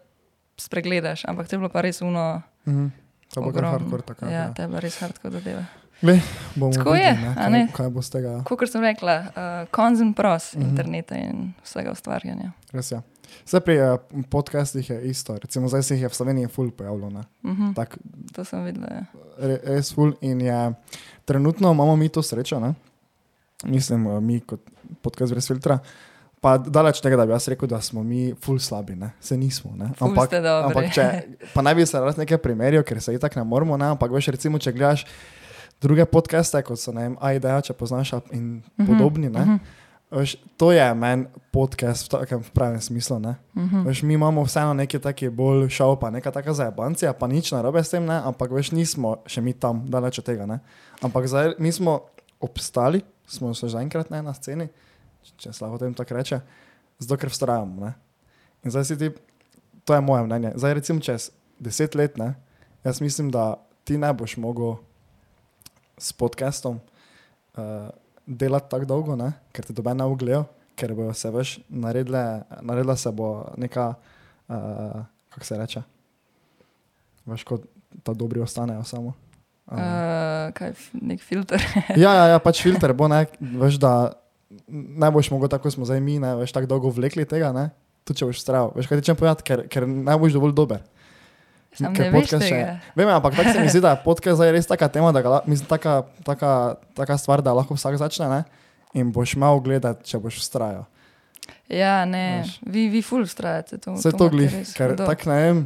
spregledaš, 0.57 1.25
ampak 1.25 1.47
to 1.47 1.55
je 1.55 1.59
bilo 1.59 1.69
pa 1.69 1.81
res 1.81 2.01
uno. 2.01 2.41
Mhm. 2.67 2.87
To 3.33 3.41
bo 3.41 3.51
kar 3.55 3.63
hardcore 3.63 4.01
takrat. 4.03 4.31
Ja, 4.31 4.37
Ja. 4.37 4.53
to 4.53 4.61
je 4.61 4.67
bila 4.67 4.79
res 4.79 4.99
hardcore 4.99 5.31
zadeva. 5.31 5.65
Bomo 6.55 6.73
Tako 6.73 6.95
je, 6.95 7.13
videli, 7.13 7.33
a 7.37 7.49
ne, 7.49 7.57
ne? 7.59 7.67
kaj, 7.67 7.75
kaj 7.85 7.89
bo 7.93 8.01
z 8.01 8.09
tega. 8.09 8.31
Kot 8.43 8.69
sem 8.69 8.81
rekla, 8.81 9.15
uh, 9.21 9.69
konzum 9.71 10.13
pros 10.13 10.55
mm. 10.55 10.59
-hmm. 10.59 10.69
interneta 10.69 11.15
in 11.15 11.53
vsega 11.63 11.91
ustvarjanja. 11.91 12.51
Res 12.73 12.91
je. 12.91 13.01
Vse 13.45 13.59
pri 13.59 13.77
uh, 13.81 13.99
podcastih 14.29 14.89
je 14.89 14.97
isto, 15.07 15.37
recimo 15.37 15.67
zdaj 15.67 15.83
se 15.83 15.93
jih 15.95 16.01
je 16.01 16.09
v 16.09 16.13
Sloveniji 16.13 16.47
ful 16.47 16.71
pojavilo. 16.71 17.09
ne. 17.09 17.21
Mm 17.43 17.51
-hmm. 17.55 17.75
Tak, 17.75 17.97
To 18.33 18.45
sem 18.45 18.63
videla. 18.63 18.87
Ja. 18.91 19.05
re, 19.37 19.59
res 19.63 19.93
ful 19.93 20.13
in 20.21 20.41
je, 20.41 20.73
trenutno 21.25 21.71
imamo 21.71 21.95
mi 21.95 22.09
to 22.09 22.21
srečo, 22.23 22.59
ne? 22.59 22.73
mislim, 23.63 24.07
uh, 24.07 24.19
mi 24.23 24.39
kot 24.39 24.59
podcast 25.01 25.31
brez 25.31 25.47
filtra. 25.47 25.79
Pa 26.41 26.55
daleč 26.57 26.97
tega, 27.01 27.15
da 27.15 27.25
bi 27.25 27.31
jaz 27.31 27.45
rekel, 27.47 27.69
da 27.69 27.77
smo 27.81 28.01
mi 28.01 28.33
ful 28.35 28.57
slabi, 28.57 28.95
ne? 28.95 29.11
se 29.21 29.37
nismo. 29.37 29.75
Ne? 29.77 29.91
Dobri. 29.93 30.15
ampak 30.65 30.87
če, 30.91 31.03
pa 31.53 31.61
naj 31.61 31.75
bi 31.75 31.85
se 31.85 31.99
raz 31.99 32.17
nekaj 32.17 32.39
primerjal, 32.41 32.81
ker 32.81 32.97
se 32.97 33.13
itak 33.13 33.35
ne 33.35 33.43
moramo, 33.43 33.77
ne? 33.77 33.91
ampak 33.93 34.09
veš, 34.09 34.31
recimo, 34.33 34.57
če 34.57 34.73
gledaš 34.73 35.05
druge 35.77 36.05
podcaste, 36.05 36.57
kot 36.61 36.77
so 36.77 36.89
ne 36.91 37.11
AIDA, 37.19 37.61
če 37.61 37.73
poznaš 37.73 38.15
in 38.31 38.63
Mhm, 38.75 38.85
podobni, 38.85 39.29
ne? 39.29 39.45
mhm, 39.45 39.77
Veš, 40.11 40.33
to 40.59 40.73
je 40.73 40.83
meni 40.91 41.23
podcast 41.55 42.03
v 42.03 42.11
takem 42.11 42.41
pravem 42.51 42.81
smislu. 42.81 43.15
Ne? 43.19 43.35
mhm. 43.55 43.85
Veš, 43.85 44.01
mi 44.03 44.13
imamo 44.13 44.43
vseeno 44.43 44.73
neki 44.73 44.99
taki 44.99 45.29
bolj 45.29 45.69
šov, 45.69 45.99
pa 46.01 46.09
neka 46.09 46.31
taka 46.31 46.51
zajebancija, 46.51 47.13
pa 47.13 47.29
nič 47.29 47.53
narobe 47.53 47.79
s 47.79 47.89
tem, 47.89 48.03
ne? 48.03 48.17
ampak 48.19 48.51
veš, 48.51 48.73
nismo 48.73 49.21
še 49.23 49.39
mi 49.39 49.53
tam, 49.53 49.85
daleč 49.85 50.19
od 50.19 50.25
tega. 50.25 50.43
Ne? 50.45 50.59
Ampak 50.99 51.29
zdaj 51.29 51.53
mi 51.59 51.71
smo 51.71 52.01
obstali, 52.41 53.05
smo 53.23 53.53
se 53.53 53.69
že 53.69 53.77
enkrat 53.77 54.09
ne, 54.09 54.19
na 54.19 54.33
sceni, 54.33 54.67
če 55.37 55.53
se 55.53 55.63
lahko 55.63 55.77
tem 55.81 55.93
tako 55.97 56.17
reče, 56.17 56.39
zato 56.99 57.17
ker 57.17 57.29
vztrajamo. 57.29 57.85
Ne? 57.85 57.93
In 58.63 58.71
zdaj 58.73 58.85
si 58.85 58.97
ti, 58.97 59.09
to 59.85 59.93
je 59.93 60.01
moje 60.01 60.23
mnenje. 60.27 60.53
Zdaj 60.55 60.73
recimo 60.77 61.01
čez 61.01 61.31
deset 61.59 61.95
let, 61.95 62.17
ne? 62.17 62.33
jaz 62.83 63.01
mislim, 63.01 63.31
da 63.31 63.55
ti 63.83 63.97
ne 63.97 64.13
boš 64.13 64.37
mogel 64.37 64.75
s 65.97 66.13
podcastom 66.13 66.79
uh, 66.81 67.89
delati 68.25 68.69
tako 68.69 68.85
dolgo, 68.85 69.15
ne? 69.15 69.31
ker 69.53 69.65
te 69.65 69.73
dobe 69.73 69.93
ne 69.93 70.05
uglejo, 70.05 70.45
ker 70.75 70.93
bo 70.97 71.09
se 71.13 71.29
veš, 71.33 71.59
naredila, 71.69 72.41
naredila 72.61 72.95
se 72.97 73.11
bo 73.11 73.45
neka, 73.57 73.93
uh, 74.49 75.01
kako 75.29 75.45
se 75.45 75.57
reče, 75.57 75.83
veš, 77.25 77.43
kot 77.45 77.65
ta 78.03 78.13
dobri 78.13 78.41
ostanejo 78.41 78.83
samo. 78.83 79.13
Uh, 79.71 80.49
kaj, 80.57 80.73
f- 80.73 80.93
nek 81.01 81.21
filter. 81.21 81.61
ja, 81.95 82.13
ja, 82.13 82.25
ja, 82.33 82.39
pač 82.39 82.61
filter 82.63 82.93
bo, 82.97 83.07
ne, 83.07 83.25
veš, 83.39 83.77
da 83.81 84.11
ne 84.67 85.11
boš 85.11 85.31
mogel 85.31 85.49
tako, 85.49 85.63
kot 85.63 85.73
smo 85.73 85.85
zdaj 85.85 85.99
mi, 85.99 86.19
ne, 86.19 86.35
veš, 86.35 86.51
tako 86.51 86.67
dolgo 86.67 86.89
vlekli 86.89 87.25
tega, 87.25 87.51
ne, 87.51 87.69
tudi 88.03 88.19
če 88.19 88.25
boš 88.25 88.39
strajal. 88.39 88.71
Veš, 88.75 88.87
kaj 88.87 88.99
ti 88.99 89.05
čem 89.05 89.15
povedati, 89.15 89.43
ker, 89.43 89.63
ker 89.67 89.85
ne 89.85 90.17
boš 90.17 90.33
dovolj 90.33 90.53
dober. 90.53 90.81
Sam 91.71 91.95
Ker 91.95 92.09
podcast 92.11 92.43
še- 92.43 92.49
tega. 92.51 92.71
Vem, 92.93 93.07
ampak 93.07 93.31
tako 93.31 93.53
se 93.53 93.59
mi 93.59 93.69
zdi, 93.69 93.79
da 93.79 93.93
je 93.93 94.01
podcast 94.03 94.35
zdaj 94.35 94.51
res 94.51 94.67
taka 94.67 94.89
tema, 94.89 95.11
da 95.11 95.21
ga, 95.21 95.39
mislim, 95.45 95.67
taka, 95.67 96.01
taka, 96.21 96.49
taka 96.93 97.15
stvar, 97.17 97.39
da 97.39 97.53
lahko 97.53 97.73
vsak 97.73 97.95
začne, 97.95 98.27
ne, 98.27 98.41
in 98.93 99.07
boš 99.09 99.35
mal 99.35 99.55
gledati, 99.59 100.03
če 100.03 100.19
boš 100.19 100.41
vztrajal. 100.41 100.83
Ja, 101.69 102.03
ne, 102.03 102.41
Veš. 102.41 102.57
vi, 102.61 102.89
vi 102.89 102.99
ful 103.01 103.23
ustrajate. 103.23 103.77
To, 103.77 103.95
Vse 103.95 104.11
to 104.11 104.27
glih, 104.27 104.51
ker 104.75 104.97
tako 104.97 105.29
ne 105.29 105.37
vem. 105.39 105.61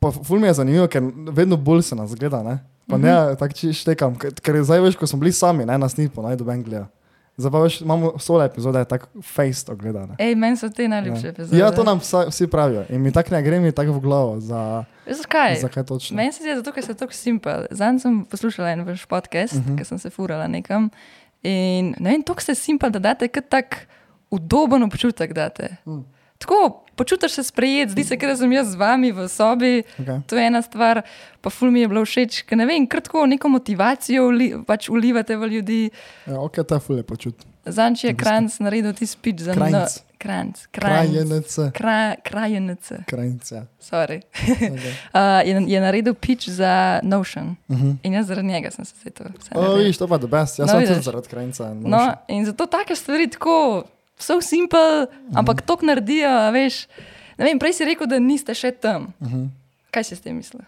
Pa 0.00 0.08
ful 0.10 0.40
mi 0.40 0.48
je 0.48 0.54
zanimivo, 0.54 0.88
ker 0.88 1.04
vedno 1.30 1.56
bolj 1.58 1.82
se 1.82 1.94
nas 1.94 2.14
gleda, 2.14 2.40
ne. 2.42 2.56
Pa 2.90 2.96
Mhm. 2.96 3.02
ne, 3.02 3.36
tako 3.36 3.54
če 3.54 3.72
štekam, 3.72 4.16
ker, 4.16 4.32
ker 4.34 4.54
zdaj 4.60 4.80
veš, 4.80 4.96
ko 4.96 5.06
smo 5.06 5.18
bili 5.18 5.32
sami, 5.32 5.64
ne, 5.64 5.78
nas 5.78 5.96
ni 5.96 6.08
po 6.08 6.22
najdoben 6.22 6.62
gleda. 6.62 6.88
Zdaj 7.36 7.50
pa 7.50 7.60
veš, 7.60 7.80
imamo 7.80 8.18
sole 8.18 8.44
epizode, 8.44 8.84
tako 8.84 9.06
face 9.24 9.64
to 9.64 9.74
gledane. 9.74 10.14
Ej, 10.18 10.34
meni 10.34 10.56
so 10.56 10.68
te 10.68 10.84
najljubše 10.84 11.28
epizode. 11.28 11.56
Ja, 11.56 11.70
to 11.70 11.82
nam 11.82 11.98
vsa, 11.98 12.26
vsi 12.26 12.46
pravijo 12.46 12.84
in 12.88 13.00
mi 13.00 13.08
tako 13.10 13.30
ne 13.30 13.42
gre 13.42 13.60
mi 13.60 13.72
tako 13.72 13.92
v 13.92 14.00
glavo, 14.00 14.40
za, 14.40 14.84
Veš 15.06 15.22
kaj? 15.26 15.56
za 15.56 15.68
kaj 15.68 15.84
točno. 15.84 16.16
Meni 16.16 16.32
se 16.32 16.42
zdi, 16.42 16.52
zato, 16.54 16.68
ker 16.70 16.82
so 16.82 16.94
tako 16.94 17.12
simpel. 17.14 17.64
Zanj 17.72 17.98
sem 17.98 18.24
poslušala 18.26 18.70
en 18.70 18.82
vaš 18.82 19.06
podcast, 19.06 19.54
uh 19.54 19.58
Mhm. 19.58 19.68
-huh. 19.68 19.76
ker 19.78 19.86
sem 19.86 19.98
se 19.98 20.10
furala 20.10 20.46
nekam. 20.46 20.90
In 21.42 21.94
ne 21.98 22.10
vem, 22.10 22.22
tako 22.22 22.40
ste 22.42 22.54
simpel, 22.54 22.90
da 22.90 22.98
date 23.00 23.28
kot 23.28 23.48
tak 23.48 23.86
udoben 24.30 24.82
občutek. 24.82 25.32
Date. 25.32 25.76
Mm. 25.86 26.04
Tako 26.40 26.84
počutiš 26.96 27.32
se 27.32 27.44
sprejet, 27.44 27.90
zdi 27.92 28.04
se, 28.04 28.16
ker 28.16 28.32
sem 28.36 28.52
jaz 28.52 28.72
z 28.72 28.80
vami 28.80 29.12
v 29.12 29.28
sobi. 29.28 29.82
Okay. 30.00 30.22
To 30.26 30.36
je 30.36 30.46
ena 30.46 30.62
stvar, 30.64 31.02
pa 31.40 31.52
ful 31.52 31.70
mi 31.72 31.84
je 31.84 31.88
bilo 31.88 32.04
všeč, 32.04 32.42
ker 32.48 32.60
ne 32.60 32.66
vem, 32.68 32.88
kratko 32.88 33.26
neko 33.28 33.52
motivacijo 33.52 34.28
vli, 34.32 34.52
pač 34.66 34.88
ulivate 34.92 35.36
v 35.36 35.52
ljudi. 35.54 35.80
Ja, 36.26 36.40
ok, 36.40 36.62
je 36.64 36.80
ful 36.80 37.00
lepo 37.00 37.16
čut. 37.20 37.44
Zanč 37.68 38.04
je. 38.04 38.14
Kranc 38.16 38.56
naredil 38.64 38.96
ti 38.96 39.06
speech 39.06 39.44
za 39.44 39.52
Krajnc. 39.52 39.76
no, 39.76 40.10
Kranc. 40.20 40.66
Krajenec. 40.72 41.56
Kra, 41.72 42.16
krajenec. 42.24 42.92
Krajnc, 43.08 43.52
ja. 43.52 43.64
Sorry. 43.80 44.20
Okay. 44.32 44.92
Uh, 45.16 45.40
je, 45.44 45.56
je 45.66 45.80
naredil 45.80 46.14
pitch 46.14 46.48
za 46.48 47.00
Notion. 47.02 47.56
Uh 47.68 47.76
-huh. 47.76 47.96
In 48.02 48.12
jaz 48.12 48.26
zaradi 48.26 48.48
njega 48.48 48.70
sem 48.70 48.84
se 48.84 48.94
zdaj 49.00 49.12
to 49.12 49.24
O, 49.54 49.74
vidiš, 49.74 49.98
to 49.98 50.08
pa 50.08 50.14
je 50.14 50.18
the 50.18 50.28
best. 50.28 50.58
Jaz 50.58 50.68
No, 50.68 50.80
sem 50.80 50.88
tudi 50.88 51.02
zaradi 51.02 51.28
krajnca. 51.28 51.74
No, 51.74 52.12
in 52.28 52.44
zato 52.46 52.66
take 52.66 52.96
stvari 52.96 53.30
tako, 53.30 53.84
so 54.20 54.40
simple, 54.40 54.78
Mhm. 55.26 55.34
ampak 55.34 55.62
to 55.62 55.76
naredijo, 55.82 56.28
veš. 56.52 56.86
Ne 57.38 57.44
vem, 57.44 57.58
prej 57.58 57.72
si 57.72 57.84
rekel, 57.84 58.06
da 58.06 58.18
niste 58.18 58.52
še 58.52 58.70
tam. 58.72 59.12
Uh 59.18 59.28
-huh. 59.28 59.48
Kaj 59.90 60.04
si 60.04 60.16
s 60.16 60.20
tem 60.20 60.36
mislil? 60.36 60.60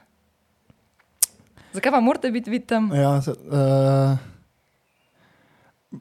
Zakaj 1.73 1.93
pa 1.93 2.01
morate 2.01 2.31
biti 2.31 2.51
vi 2.51 2.61
tam? 2.61 2.91
Ja, 2.93 3.23
se, 3.23 3.31
uh, 3.31 4.17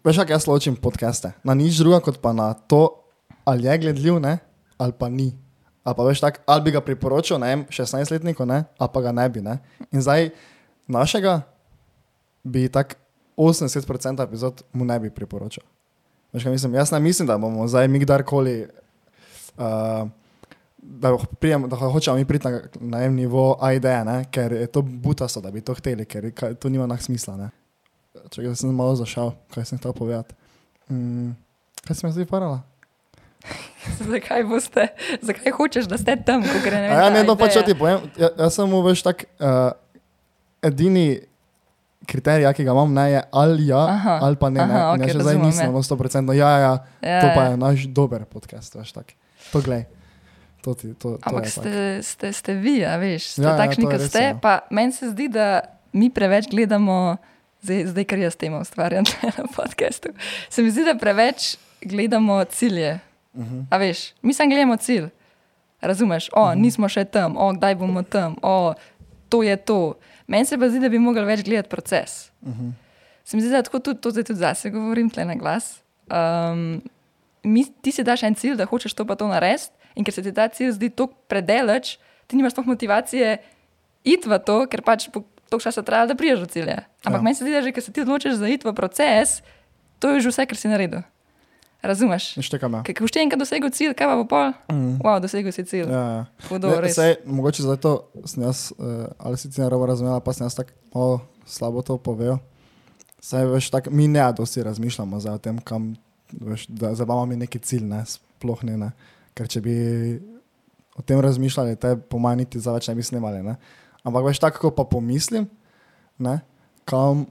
veš, 0.03 0.17
kako 0.17 0.31
jaz 0.31 0.47
ločim 0.47 0.75
podcaste. 0.75 1.31
Na 1.43 1.53
nič 1.53 1.77
druga, 1.77 1.99
kot 1.99 2.19
pa 2.19 2.33
na 2.33 2.53
to, 2.53 3.03
ali 3.45 3.67
je 3.67 3.77
gledljiv, 3.77 4.19
ne, 4.19 4.39
ali 4.77 4.91
pa 4.91 5.09
ni. 5.09 5.31
Ali 5.83 5.95
pa 5.95 6.03
veš, 6.03 6.19
tak, 6.19 6.41
ali 6.45 6.61
bi 6.61 6.71
ga 6.71 6.81
priporočil, 6.81 7.39
ne 7.39 7.47
vem, 7.47 7.61
16-letniku, 7.65 8.45
ne, 8.45 8.63
ali 8.77 8.89
pa 8.93 9.01
ga 9.01 9.11
ne 9.11 9.29
bi. 9.29 9.41
Ne. 9.41 9.57
In 9.91 10.01
zdaj 10.01 10.29
našega 10.87 11.41
bi 12.43 12.69
tak 12.69 12.97
80% 13.37 14.23
epizod 14.23 14.61
mu 14.73 14.85
ne 14.85 14.99
bi 14.99 15.09
priporočal. 15.09 15.63
Veš, 16.33 16.43
kaj 16.43 16.51
mislim? 16.51 16.73
Jaz 16.73 16.91
ne 16.91 16.99
mislim, 16.99 17.27
da 17.27 17.37
bomo 17.37 17.67
zdaj 17.67 17.87
mi 17.87 17.99
kdarkoli. 17.99 18.67
Uh, 19.57 20.09
Da, 20.83 21.17
prijem, 21.39 21.69
da 21.69 21.75
hočemo 21.75 22.17
mi 22.17 22.25
priti 22.25 22.47
na, 22.47 22.61
na 22.73 23.03
en 23.03 23.13
nivo 23.15 23.57
AID, 23.61 23.83
ne? 23.83 24.25
ker 24.31 24.51
je 24.51 24.67
to 24.67 24.81
butasto, 24.81 25.41
da 25.41 25.51
bi 25.51 25.61
to 25.61 25.73
hteli, 25.73 26.05
ker 26.05 26.31
ka- 26.31 26.53
to 26.53 26.69
nima 26.69 26.87
nak 26.87 27.01
smisla. 27.01 27.37
Ne? 27.37 27.49
če 28.29 28.55
sem 28.55 28.73
malo 28.75 28.95
zašal, 28.95 29.33
kaj 29.53 29.65
sem 29.65 29.79
hotel 29.79 29.93
povedati. 29.93 30.35
Mm, 30.89 31.35
kaj 31.85 31.95
sem 31.95 32.07
jaz 32.09 32.17
zdaj 32.17 32.27
parala? 32.27 32.59
zakaj, 34.11 34.43
boste, 34.43 34.87
zakaj 35.21 35.53
hočeš, 35.53 35.87
da 35.89 35.97
ste 35.97 36.17
tam, 36.25 36.43
ko 36.45 36.59
gre 36.63 36.81
ne? 36.81 36.89
A 36.89 36.99
ja, 37.05 37.09
ne, 37.09 37.23
no, 37.25 37.37
pač 37.39 37.57
ti 37.65 37.77
povem, 37.77 38.03
ja, 38.19 38.29
jaz 38.37 38.57
sem 38.57 38.69
mu 38.69 38.81
veš 38.85 39.01
tak, 39.05 39.25
uh, 39.41 39.71
edini 40.61 41.21
kriterij, 42.03 42.43
ja, 42.43 42.51
ki 42.51 42.63
ga 42.63 42.71
imam, 42.71 42.93
ne 42.93 43.05
je 43.09 43.21
ali 43.31 43.67
ja, 43.67 43.85
Aha, 43.87 44.19
ali 44.21 44.35
pa 44.35 44.49
ne. 44.49 44.59
ne. 44.59 44.65
aha, 44.65 44.95
In 44.95 44.95
okej, 44.95 45.07
jaz 45.07 45.15
še 45.15 45.21
zdaj 45.21 45.37
nisem 45.39 45.65
ja. 45.65 45.71
na 45.71 45.79
100%, 45.79 46.33
ja, 46.33 46.51
ja, 46.57 46.73
Ja, 47.01 47.19
to 47.19 47.27
pa 47.29 47.41
ja. 47.41 47.47
je 47.47 47.57
naš 47.57 47.79
dober 47.87 48.25
podcast, 48.25 48.75
veš 48.75 48.91
tak. 48.91 49.13
To 49.51 49.59
glej. 49.59 49.85
To 50.61 50.73
ti, 50.73 50.93
to, 50.93 51.17
to 51.17 51.23
Ampak 51.23 51.43
je 51.43 51.51
ste, 51.51 51.71
ste, 52.01 52.27
ste 52.31 52.51
vi, 52.55 52.81
a 52.81 52.95
veš, 52.95 53.23
ste 53.31 53.41
Ja, 53.41 53.47
ja, 53.47 53.51
ja, 53.51 53.59
takšni, 53.59 53.83
je 53.83 53.89
kot 53.89 54.01
ste. 54.03 54.21
ja. 54.23 54.35
Pa 54.35 54.59
meni 54.69 54.91
se 54.91 55.09
zdi, 55.09 55.25
da 55.27 55.61
mi 55.91 56.09
preveč 56.09 56.45
gledamo, 56.47 57.17
zdaj, 57.61 57.85
zdaj 57.87 58.05
kar 58.05 58.19
jaz 58.19 58.35
temo 58.35 58.59
ustvarjam 58.59 59.05
na 59.37 59.45
podkastu. 59.47 60.13
Se 60.47 60.61
mi 60.61 60.69
zdi, 60.69 60.83
da 60.83 60.93
preveč 60.95 61.55
gledamo 61.81 62.43
cilje. 62.45 62.99
Uh 63.33 63.41
-huh. 63.41 63.65
A 63.69 63.77
veš, 63.77 64.13
mi 64.19 64.33
samo 64.33 64.49
gledamo 64.49 64.77
cilj. 64.77 65.09
Razumeš, 65.81 66.29
o, 66.31 66.45
Mhm. 66.47 66.61
nismo 66.61 66.85
še 66.87 67.05
tam, 67.05 67.33
o, 67.35 67.53
kdaj 67.53 67.75
bomo 67.75 68.03
tam, 68.03 68.35
o, 68.41 68.73
to 69.29 69.43
je 69.43 69.57
to. 69.57 69.93
Meni 70.31 70.47
se 70.47 70.57
pa 70.57 70.69
zdi, 70.71 70.79
da 70.79 70.89
bi 70.89 70.99
mogli 71.01 71.23
več 71.27 71.43
gledati 71.43 71.69
proces. 71.69 72.31
Uh 72.41 72.55
-huh. 72.55 72.71
Se 73.23 73.37
mi 73.37 73.43
zdi, 73.43 73.51
da 73.51 73.61
tako 73.61 73.79
tudi, 73.79 74.01
to 74.01 74.11
zdaj 74.11 74.23
tudi 74.23 74.39
zase 74.39 74.69
govorim, 74.69 75.09
tle 75.09 75.25
na 75.25 75.35
glas. 75.35 75.81
Um, 76.07 76.81
mi, 77.43 77.65
ti 77.81 77.91
si 77.91 78.03
daš 78.03 78.23
en 78.23 78.35
cilj, 78.35 78.55
da 78.55 78.65
hočeš 78.65 78.93
to 78.93 79.05
pa 79.05 79.15
to 79.15 79.27
narediti, 79.27 79.69
in 79.95 80.03
ker 80.03 80.13
se 80.13 80.23
ti 80.23 80.33
ta 80.33 80.47
cilj 80.47 80.71
zdi 80.71 80.89
tako 80.89 81.13
predaleč, 81.27 81.97
ti 82.27 82.35
nimaš 82.35 82.55
sploh 82.55 82.65
motivacije 82.65 83.37
iti 84.03 84.29
v 84.29 84.39
to, 84.39 84.65
ker 84.71 84.81
pač 84.81 85.09
toliko 85.11 85.63
časa 85.63 85.83
trajalo, 85.83 86.07
da 86.07 86.15
priješ 86.15 86.39
do 86.39 86.45
cilja. 86.45 86.77
Ampak 87.03 87.19
ja. 87.19 87.23
meni 87.23 87.35
se 87.35 87.43
zdi, 87.43 87.51
da 87.51 87.61
že, 87.61 87.71
ker 87.71 87.83
se 87.83 87.91
ti 87.91 88.01
odločiš 88.01 88.39
za 88.39 88.47
iti 88.47 88.67
v 88.67 88.73
proces, 88.73 89.41
to 89.99 90.15
je 90.15 90.23
že 90.23 90.31
vse, 90.31 90.45
kar 90.45 90.57
si 90.57 90.71
naredil. 90.71 91.03
Razumeš? 91.81 92.35
Štekam, 92.45 92.73
ja. 92.77 92.83
Ker 92.85 92.93
ko 92.93 93.07
boš 93.07 93.13
ti 93.15 93.19
enkrat 93.23 93.41
dosegel 93.41 93.71
cilj, 93.73 93.95
kaj 93.97 94.05
pa 94.11 94.15
bo 94.19 94.25
pol? 94.29 94.51
Mm. 94.69 94.99
Wow, 95.01 95.17
dosegel 95.23 95.49
si 95.55 95.65
cilj. 95.65 95.89
Ja, 95.89 96.01
ja. 96.13 96.23
Hudo, 96.45 96.69
Ne, 96.69 96.81
res. 96.85 96.93
sej, 96.93 97.15
mogoče 97.25 97.65
zato 97.65 98.11
sem 98.29 98.43
jaz, 98.45 98.69
uh, 98.77 99.09
ali 99.17 99.37
si 99.41 99.49
ti 99.49 99.61
narobe 99.61 99.89
razumela, 99.89 100.19
pa 100.21 100.33
sem 100.33 100.45
jaz 100.45 100.59
tako 100.59 100.77
malo 100.93 101.15
slabo 101.49 101.81
to 101.81 101.97
povedal. 101.97 102.37
Saj 103.21 103.45
veš, 103.49 103.69
tak, 103.73 103.89
mi 103.89 104.07
ne 104.07 104.21
dosti 104.33 104.63
razmišljamo 104.63 105.17
o 105.17 105.37
tem, 105.37 105.57
kam, 105.57 105.95
veš, 106.33 106.67
da 106.69 106.93
zabavamo 106.93 107.25
mi 107.33 107.41
neki 107.41 107.59
cilj, 107.59 107.83
ne, 107.89 108.05
sploh 108.05 108.61
ne, 108.63 108.77
ne. 108.77 108.91
Ker 109.33 109.49
če 109.49 109.61
bi 109.61 109.75
o 110.97 111.01
tem 111.01 111.19
razmišljali, 111.21 111.75
te 111.81 111.95
po 111.97 112.21
manj 112.21 112.45
niti 112.45 112.59
za 112.61 112.73
več 112.73 112.87
ne 112.89 112.95
bi 112.95 113.03
snimali, 113.03 113.41
ne. 113.41 113.57
Ampak 114.05 114.25
veš, 114.25 114.39
tako 114.41 114.69
ko 114.69 114.71
pa 114.73 114.85
pomislim, 114.85 115.49
ne, 116.21 116.39
kam, 116.85 117.25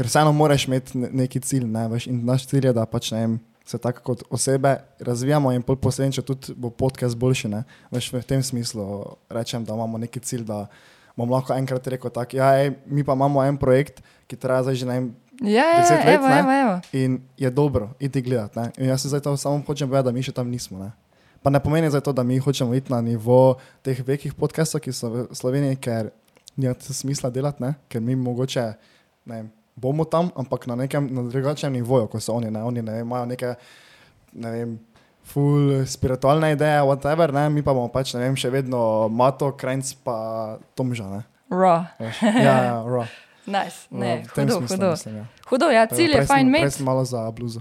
ker 0.00 0.08
vseeno 0.08 0.32
moraš 0.32 0.64
imeti 0.64 0.96
ne- 0.96 1.10
neki 1.12 1.40
cilj, 1.44 1.66
ne, 1.68 1.84
veš, 1.88 2.06
in 2.08 2.22
naš 2.24 2.46
cilj 2.48 2.70
je, 2.70 2.72
da 2.72 2.86
pač 2.88 3.10
ne 3.12 3.18
vem, 3.20 3.34
se 3.68 3.78
tako 3.78 4.00
kot 4.02 4.22
osebe 4.30 4.70
razvijamo 4.98 5.52
in 5.52 5.62
posledično 5.62 6.22
tudi 6.24 6.54
bo 6.56 6.70
podcast 6.70 7.16
boljši, 7.16 7.48
ne. 7.48 7.60
Veš, 7.92 8.08
v 8.12 8.22
tem 8.24 8.40
smislu 8.42 8.86
rečem, 9.28 9.64
da 9.64 9.76
imamo 9.76 9.98
neki 10.00 10.20
cilj, 10.20 10.46
da 10.48 10.64
bom 11.16 11.28
lahko 11.30 11.52
enkrat 11.52 11.86
rekel 11.86 12.10
tako, 12.10 12.36
ja, 12.36 12.48
ej, 12.56 12.72
mi 12.86 13.04
pa 13.04 13.12
imamo 13.12 13.44
en 13.44 13.60
projekt, 13.60 14.00
ki 14.26 14.40
traja 14.40 14.62
zdaj 14.62 14.74
že 14.74 14.86
ne 14.86 14.96
vem, 14.96 15.10
Ja, 15.40 15.64
ja, 15.64 15.80
ja, 15.80 15.96
let, 16.04 16.14
evo, 16.14 16.28
ne? 16.28 16.38
evo, 16.38 16.52
evo. 16.52 16.74
in 16.92 17.20
je 17.36 17.50
dobro, 17.50 17.90
iti 17.98 18.20
gledati. 18.20 18.58
Ne? 18.58 18.70
In 18.76 18.88
jaz 18.88 19.02
se 19.02 19.08
zdaj 19.08 19.20
to 19.20 19.36
samo 19.36 19.62
hočem 19.66 19.88
povedati, 19.88 20.04
da 20.04 20.12
mi 20.12 20.22
še 20.22 20.32
tam 20.32 20.48
nismo. 20.48 20.78
Ne? 20.78 20.90
Pa 21.42 21.48
ne 21.48 21.60
pomeni 21.60 21.88
zdaj 21.88 22.00
to, 22.00 22.12
da 22.12 22.22
mi 22.22 22.36
hočemo 22.38 22.74
iti 22.74 22.92
na 22.92 23.00
nivo 23.00 23.56
teh 23.82 23.96
velikih 24.04 24.34
podcastov, 24.34 24.80
ki 24.80 24.92
so 24.92 25.08
v 25.08 25.28
Sloveniji, 25.32 25.76
ker 25.76 26.10
nima 26.56 26.74
smisla 26.76 27.30
delati, 27.30 27.62
ne? 27.62 27.74
ker 27.88 28.00
mi 28.00 28.16
mogoče 28.16 28.64
ne 29.24 29.34
vem, 29.34 29.48
bomo 29.76 30.04
tam, 30.04 30.30
ampak 30.36 30.66
na 30.66 30.76
nekem 30.76 31.08
na 31.14 31.22
drugačnem 31.22 31.72
nivoju, 31.72 32.08
kot 32.08 32.22
so 32.22 32.34
oni. 32.34 32.50
Ne? 32.50 32.62
Oni 32.64 32.82
ne 32.82 33.00
imajo 33.00 33.26
neke, 33.26 33.54
ne 34.32 34.50
vem, 34.50 34.78
full 35.24 35.84
spiritualne 35.86 36.52
ideje, 36.52 36.82
whatever, 36.82 37.32
ne? 37.32 37.48
mi 37.50 37.62
pa 37.62 37.74
bomo 37.74 37.88
pač, 37.92 38.14
ne 38.14 38.24
vem, 38.24 38.36
še 38.36 38.50
vedno 38.50 39.08
Mato, 39.08 39.52
Krajnc 39.56 39.94
pa 40.04 40.16
Tomža. 40.74 41.08
Ne? 41.08 41.22
Raw. 41.50 41.84
Ja, 41.98 42.56
ja, 42.64 42.78
raw. 42.86 43.06
Nice. 43.50 43.88
Ne, 43.90 44.22
tem 44.34 44.46
hudo, 44.46 44.60
smislu 44.60 44.76
hudo. 44.76 44.90
mislim, 44.90 45.16
ja. 45.16 45.24
Hudo, 45.48 45.70
ja, 45.72 45.86
cilj 45.90 46.12
je 46.14 46.26
fajn 46.26 46.46
imeti. 46.46 46.70
sem 46.70 46.86
malo 46.86 47.04
za 47.04 47.24
bluzo. 47.34 47.60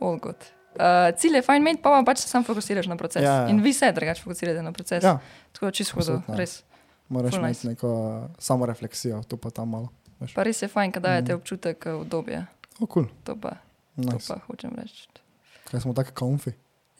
All 0.00 0.18
good. 0.20 0.36
Uh, 0.74 1.14
cilj 1.16 1.38
je 1.38 1.42
fajn 1.46 1.62
imeti, 1.62 1.80
pa 1.82 1.94
pa 1.94 2.02
pač 2.04 2.24
se 2.24 2.28
sam 2.28 2.44
fokusiraš 2.44 2.90
na 2.90 2.96
proces. 3.00 3.22
Ja, 3.22 3.46
ja. 3.46 3.48
In 3.48 3.62
vi 3.62 3.72
se 3.72 3.92
drugače 3.92 4.22
fokusirate 4.22 4.62
na 4.62 4.72
proces. 4.72 5.04
Ja, 5.04 5.18
Tako 5.52 5.70
čisto 5.70 5.94
hudo, 5.94 6.18
Absolutno. 6.18 6.36
res. 6.36 6.62
moraš 7.08 7.34
imeti 7.34 7.48
nice. 7.48 7.68
neko 7.68 8.28
samo 8.38 8.66
refleksijo, 8.66 9.22
to 9.22 9.36
pa 9.36 9.50
tam 9.50 9.70
malo. 9.70 9.88
Pa 10.34 10.42
res 10.42 10.56
je 10.56 10.68
fajn, 10.68 10.90
kad 10.90 11.02
dajete 11.02 11.32
Mhm. 11.32 11.36
občutek 11.36 11.78
uh, 11.86 12.00
udobja. 12.00 12.46
O, 12.76 12.86
kul, 12.86 13.06
To 13.22 13.34
pa, 13.34 13.50
to 13.94 14.08
nice. 14.08 14.26
pa 14.26 14.40
hočem 14.42 14.72
reči. 14.72 15.06
Kaj 15.64 15.80
smo 15.80 15.92
tako 15.92 16.10
komfi. 16.12 16.50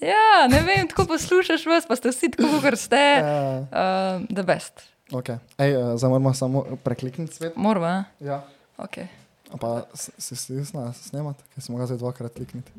Ja, 0.01 0.47
ne 0.47 0.61
vem, 0.61 0.87
tako 0.87 1.07
poslušaš 1.07 1.65
vas, 1.65 1.85
pa 1.85 1.95
ste 1.95 2.09
vsi 2.09 2.31
tako, 2.31 2.61
kot 2.61 2.77
ste. 2.77 2.97
Ja, 3.21 3.65
Uh, 3.65 4.27
the 4.29 4.43
best. 4.43 4.83
ok. 5.09 5.29
Ej, 5.57 5.71
uh, 5.73 5.95
zdaj 5.95 6.09
moramo 6.09 6.31
samo 6.33 6.65
preklikniti 6.79 7.35
svet. 7.35 7.57
Morva, 7.57 8.05
Ja. 8.21 8.43
a? 8.73 8.83
ok. 8.83 8.99
A 9.47 9.57
Pa 9.57 9.87
si 9.95 10.35
stisnila 10.35 10.93
snemat, 10.93 11.37
ker 11.49 11.61
smo 11.61 11.77
ga 11.77 11.87
zdaj 11.87 11.99
dvakrat 11.99 12.33
klikniti. 12.33 12.73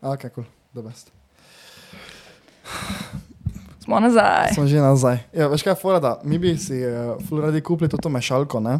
Ok, 0.00 0.28
kul, 0.28 0.44
the 0.70 0.82
best. 0.82 1.12
Smo 3.78 3.98
nazaj. 3.98 4.54
Smo 4.54 4.66
že 4.66 4.78
nazaj. 4.78 5.18
Ja, 5.32 5.46
veš 5.46 5.62
kaj, 5.62 5.74
fora, 5.74 5.98
da 5.98 6.20
mi 6.22 6.38
bi 6.38 6.54
si 6.56 6.74
uh, 6.76 7.18
ful 7.20 7.40
radi 7.40 7.60
kupili 7.60 7.90
to 7.92 8.08
mešalko, 8.08 8.60
ne? 8.60 8.78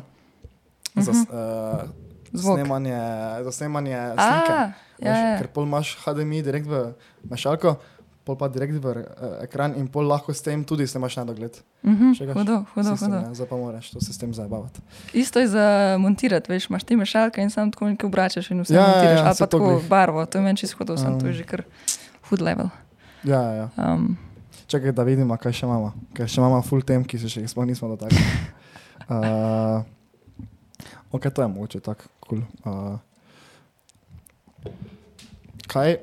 Za 0.94 1.12
uh, 1.12 1.88
Zvok. 2.32 2.56
snemanje, 2.56 2.98
za 3.40 3.52
snemanje 3.52 3.96
slike. 4.10 4.52
A, 4.52 4.72
ja, 4.98 5.12
ja. 5.14 5.38
Ker 5.38 5.48
pol 5.48 5.64
imaš 5.64 5.96
HDMI 5.98 6.40
direkt 6.40 6.64
v 6.64 6.92
mešalko, 7.24 7.76
pol 8.22 8.36
pa 8.36 8.46
direkt 8.46 8.72
v 8.74 8.86
uh, 8.86 9.02
ekran 9.40 9.74
in 9.74 9.84
pol 9.84 10.04
lahko 10.04 10.30
s 10.30 10.40
tem 10.40 10.62
tudi 10.62 10.84
snemaš 10.84 11.16
na 11.16 11.24
dogled. 11.24 11.52
Mhm, 11.82 12.12
Čakaš? 12.14 12.34
Hudo, 12.34 12.56
hudo, 12.70 12.90
Sistem, 12.90 13.08
hudo. 13.10 13.18
ne, 13.20 13.34
Zdaj 13.34 13.46
pa 13.46 13.56
moraš 13.56 13.86
to 13.88 13.98
se 13.98 14.08
s 14.08 14.16
tem 14.16 14.30
zabavati. 14.30 14.80
Isto 15.12 15.38
je 15.38 15.48
za 15.48 15.66
montirati, 15.98 16.46
veš, 16.46 16.66
imaš 16.66 16.84
ti 16.84 16.94
mešalke 16.94 17.38
in 17.38 17.50
sam 17.50 17.68
tako 17.68 17.88
nekaj 17.88 18.06
obračaš 18.06 18.50
in 18.50 18.60
vse 18.60 18.70
Ja, 18.70 18.80
ja, 18.80 18.86
montiraš. 18.86 19.18
ja, 19.18 19.24
Ali 19.24 19.34
saj 19.34 19.42
pa 19.42 19.50
tako 19.50 19.68
glih. 19.70 19.88
barvo, 19.88 20.20
to 20.22 20.38
je 20.38 20.42
meni 20.42 20.56
čisto 20.56 20.76
hudo, 20.76 20.94
sem 20.94 21.12
to 21.14 21.26
je 21.26 21.32
Um. 21.32 21.34
že 21.34 21.44
kar 21.44 21.60
hud 22.22 22.40
level. 22.40 22.68
Ja, 23.22 23.40
ja, 23.42 23.52
ja. 23.54 23.66
Um, 23.88 24.16
Čakaj, 24.64 24.92
da 24.92 25.02
vidimo, 25.02 25.36
kaj 25.36 25.52
še 25.52 25.66
imamo. 25.66 25.92
Ker 26.12 26.24
še 26.24 26.38
imamo 26.38 26.62
full 26.62 26.80
tem, 26.80 27.02
ki 27.02 27.18
se 27.18 27.28
še 27.28 27.42
sploh 27.44 27.66
nismo 27.66 27.88
dotaknili. 27.88 28.24
Uh, 29.04 29.82
ok, 31.12 31.30
to 31.34 31.42
je 31.42 31.48
mogoče 31.48 31.80
tako. 31.80 32.04
Cool. 32.28 32.40
Uh, 32.64 32.98
kaj, 35.66 35.96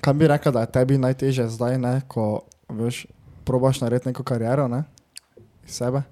kaj 0.00 0.14
bi 0.14 0.28
rekel, 0.28 0.52
da 0.52 0.60
je 0.60 0.72
tebi 0.72 0.98
najtežje 0.98 1.48
zdaj, 1.48 1.78
ne, 1.78 2.00
ko 2.08 2.40
veš, 2.68 3.06
probaš 3.44 3.80
narediti 3.80 4.08
neko 4.08 4.22
kariero 4.22 4.68
ne, 4.68 4.82
iz 5.66 5.78
sebe? 5.80 6.02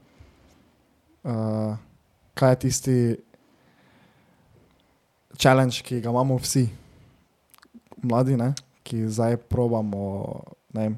Uh, 1.24 1.76
kaj 2.34 2.52
je 2.52 2.58
tisti 2.66 2.98
challenge, 5.38 5.82
ki 5.82 6.00
ga 6.00 6.10
imamo 6.10 6.36
vsi, 6.36 6.68
mladi, 8.02 8.36
ne, 8.36 8.52
ki 8.82 9.08
zdaj 9.08 9.36
probamo, 9.36 10.42
ne 10.72 10.94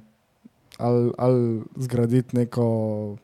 ali, 0.78 1.12
ali 1.18 1.62
zgraditi 1.76 2.36
neko 2.36 3.16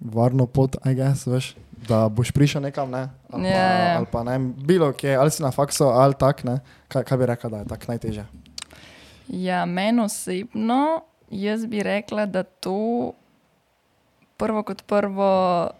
varno 0.00 0.46
pot, 0.46 0.76
aj 0.82 0.94
guess, 0.94 1.26
veš, 1.26 1.54
da 1.88 2.08
boš 2.08 2.30
prišel 2.32 2.62
nekam, 2.62 2.90
ne, 2.90 3.08
ali, 3.30 3.48
Ja, 3.48 3.56
ja. 3.56 3.86
pa, 3.92 3.96
ali 3.96 4.06
pa 4.12 4.22
ne 4.24 4.38
bilo 4.38 4.92
kje, 4.92 5.16
ali 5.16 5.30
si 5.30 5.42
na 5.42 5.50
faksu, 5.50 5.84
ali 5.84 6.14
tak, 6.14 6.44
ne, 6.44 6.60
kaj, 6.88 7.04
kaj 7.04 7.18
bi 7.18 7.26
rekel, 7.26 7.50
da 7.50 7.58
je 7.58 7.64
tako 7.64 7.84
najtežje. 7.88 8.24
ja, 9.28 9.64
meni 9.64 10.02
osebno, 10.02 11.02
jaz 11.30 11.66
bi 11.66 11.82
rekla, 11.82 12.26
da 12.26 12.42
to 12.42 13.12
prvo 14.36 14.62
kot 14.62 14.82
prvo 14.82 15.70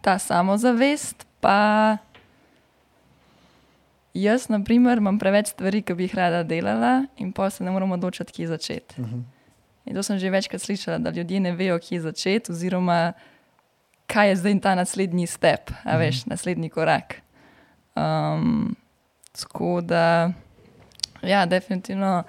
ta 0.00 0.18
samozavest, 0.18 1.26
pa 1.40 1.96
jaz, 4.14 4.48
na 4.48 4.60
primer, 4.64 4.98
imam 4.98 5.18
preveč 5.18 5.48
stvari, 5.54 5.82
ki 5.82 5.94
bi 5.94 6.04
jih 6.08 6.14
rada 6.14 6.42
delala 6.44 7.06
in 7.16 7.32
pa 7.32 7.50
se 7.50 7.64
ne 7.64 7.70
moram 7.70 7.92
odločiti, 7.92 8.32
kje 8.32 8.48
začeti. 8.48 9.00
Uh 9.00 9.06
-huh. 9.08 9.22
In 9.86 9.94
to 9.94 10.02
sem 10.02 10.18
že 10.18 10.30
večkrat 10.30 10.60
slišala, 10.60 10.98
da 10.98 11.10
ljudje 11.10 11.40
ne 11.40 11.52
vejo, 11.52 11.78
kje 11.78 12.00
začeti, 12.00 12.52
oziroma 12.52 13.12
kaj 14.06 14.28
je 14.28 14.36
zdaj 14.36 14.60
ta 14.60 14.74
naslednji 14.74 15.26
step, 15.26 15.70
a 15.82 15.90
Mhm. 15.90 15.98
veš, 15.98 16.26
naslednji 16.26 16.68
korak. 16.70 17.14
Um, 17.94 18.76
tako 19.32 19.80
da, 19.80 20.32
ja, 21.22 21.46
definitivno 21.46 22.22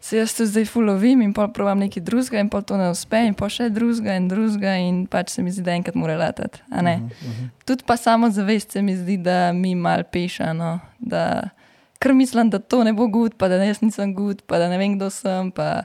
se 0.00 0.18
jaz 0.18 0.34
tu 0.34 0.46
zdaj 0.46 0.64
fulovim 0.64 1.22
in 1.22 1.32
pa 1.32 1.48
provam 1.48 1.78
nekaj 1.78 2.02
drugega, 2.02 2.40
in 2.40 2.48
pa 2.48 2.60
to 2.60 2.76
ne 2.76 2.90
uspe, 2.90 3.16
in 3.18 3.34
pa 3.34 3.48
še 3.48 3.70
drugega 3.70 4.16
in 4.16 4.28
drugega, 4.28 4.74
in 4.78 5.06
pač 5.06 5.30
se 5.30 5.42
mi 5.42 5.50
zdi, 5.50 5.62
da 5.62 5.72
enkrat 5.72 5.94
mora 5.94 6.16
letati. 6.16 6.60
a 6.70 6.82
ne. 6.82 6.94
Uh 6.96 7.10
-huh. 7.22 7.48
Tudi 7.64 7.84
pa 7.86 7.96
samo 7.96 8.30
zavest 8.30 8.72
se 8.72 8.82
mi 8.82 8.96
zdi, 8.96 9.16
da 9.16 9.52
mi 9.52 9.74
mal 9.74 10.02
peša, 10.04 10.52
no, 10.52 10.80
da 10.98 11.48
kar 11.98 12.12
mislim, 12.14 12.50
da 12.50 12.58
to 12.58 12.84
ne 12.84 12.92
bo 12.92 13.06
gud, 13.06 13.34
pa 13.34 13.48
da 13.48 13.54
jaz 13.54 13.80
nisem 13.82 14.14
gud, 14.14 14.42
pa 14.42 14.58
da 14.58 14.68
ne 14.68 14.78
vem, 14.78 14.96
kdo 14.96 15.10
sem. 15.10 15.50
Pa 15.50 15.82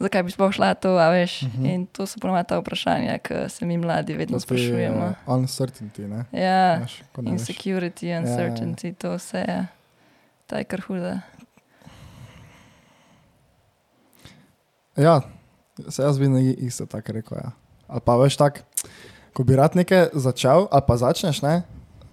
zakaj 0.00 0.22
bi 0.22 0.30
sploh 0.30 0.52
šla 0.52 0.74
to, 0.74 0.96
a 0.96 1.10
veš. 1.10 1.42
Mhm. 1.42 1.50
Uh 1.50 1.60
-huh. 1.60 1.74
In 1.74 1.86
to 1.86 2.06
so 2.06 2.20
ponovadi 2.20 2.48
ta 2.48 2.58
vprašanja, 2.58 3.18
ki 3.18 3.34
se 3.48 3.66
mi 3.66 3.78
mladi 3.78 4.14
vedno 4.14 4.38
ti, 4.38 4.42
sprašujemo. 4.42 5.04
eh, 5.04 5.14
Uncertainty, 5.26 6.08
ne? 6.08 6.24
Ja, 6.32 6.76
Veš, 6.76 7.02
ko 7.12 7.22
ne 7.22 7.30
veš. 7.32 7.40
insecurity, 7.40 8.06
ja. 8.06 8.20
uncertainty, 8.20 8.94
to 8.94 9.14
vse 9.14 9.38
je. 9.38 9.66
Ta 10.46 10.58
je 10.58 10.64
kar 10.64 10.80
huda. 10.80 11.20
Ja, 14.96 15.20
se 15.88 16.02
jaz 16.02 16.18
bi 16.18 16.28
ne 16.28 16.52
isto 16.52 16.86
tako 16.86 17.12
rekel. 17.12 17.38
Ja. 17.38 17.50
Ali 17.88 18.00
pa 18.00 18.16
veš 18.16 18.36
tako, 18.36 18.58
ko 19.32 19.44
bi 19.44 19.56
rad 19.56 19.76
nekaj 19.76 20.06
začel, 20.12 20.66
ali 20.70 20.82
pa 20.86 20.96
začneš, 20.96 21.42
ne? 21.42 21.62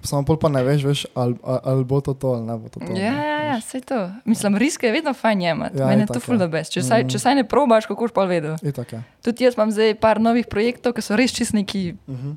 samo 0.03 0.23
pol 0.23 0.37
pa 0.37 0.47
ne 0.49 0.63
veš, 0.63 0.83
veš 0.83 1.05
ali, 1.13 1.35
ali, 1.43 1.83
bo 1.83 2.01
to 2.01 2.13
to 2.13 2.27
ali 2.27 2.45
ne 2.45 2.57
bo 2.57 2.69
to 2.69 2.79
to. 2.79 2.93
Ja, 2.95 3.13
ja, 3.13 3.36
ja, 3.47 3.57
vse 3.57 3.79
to. 3.81 3.97
Mislim, 4.25 4.55
riske 4.55 4.87
je 4.87 4.93
vedno 4.93 5.13
fajn 5.13 5.41
jemati. 5.41 5.75
Ja, 5.75 5.81
Ja, 5.81 5.87
Mene 5.87 6.01
je 6.01 6.07
to 6.09 6.19
ful 6.19 6.35
ja. 6.35 6.39
da 6.39 6.47
best. 6.49 6.71
Če, 6.71 6.83
saj, 6.83 6.99
Mhm. 6.99 7.09
če 7.09 7.19
saj 7.19 7.35
ne 7.35 7.43
probaš, 7.45 7.85
kako 7.85 8.01
boš 8.01 8.11
pa 8.11 8.25
vedel. 8.25 8.55
Itak, 8.61 8.93
ja. 8.93 9.01
Tudi 9.21 9.43
jaz 9.43 9.53
imam 9.53 9.71
zdaj 9.71 9.95
par 9.95 10.19
novih 10.19 10.45
projektov, 10.45 10.93
ki 10.93 11.01
so 11.01 11.15
res 11.15 11.31
čist 11.31 11.53
neki 11.53 11.95
Uh 12.05 12.15
-huh. 12.15 12.35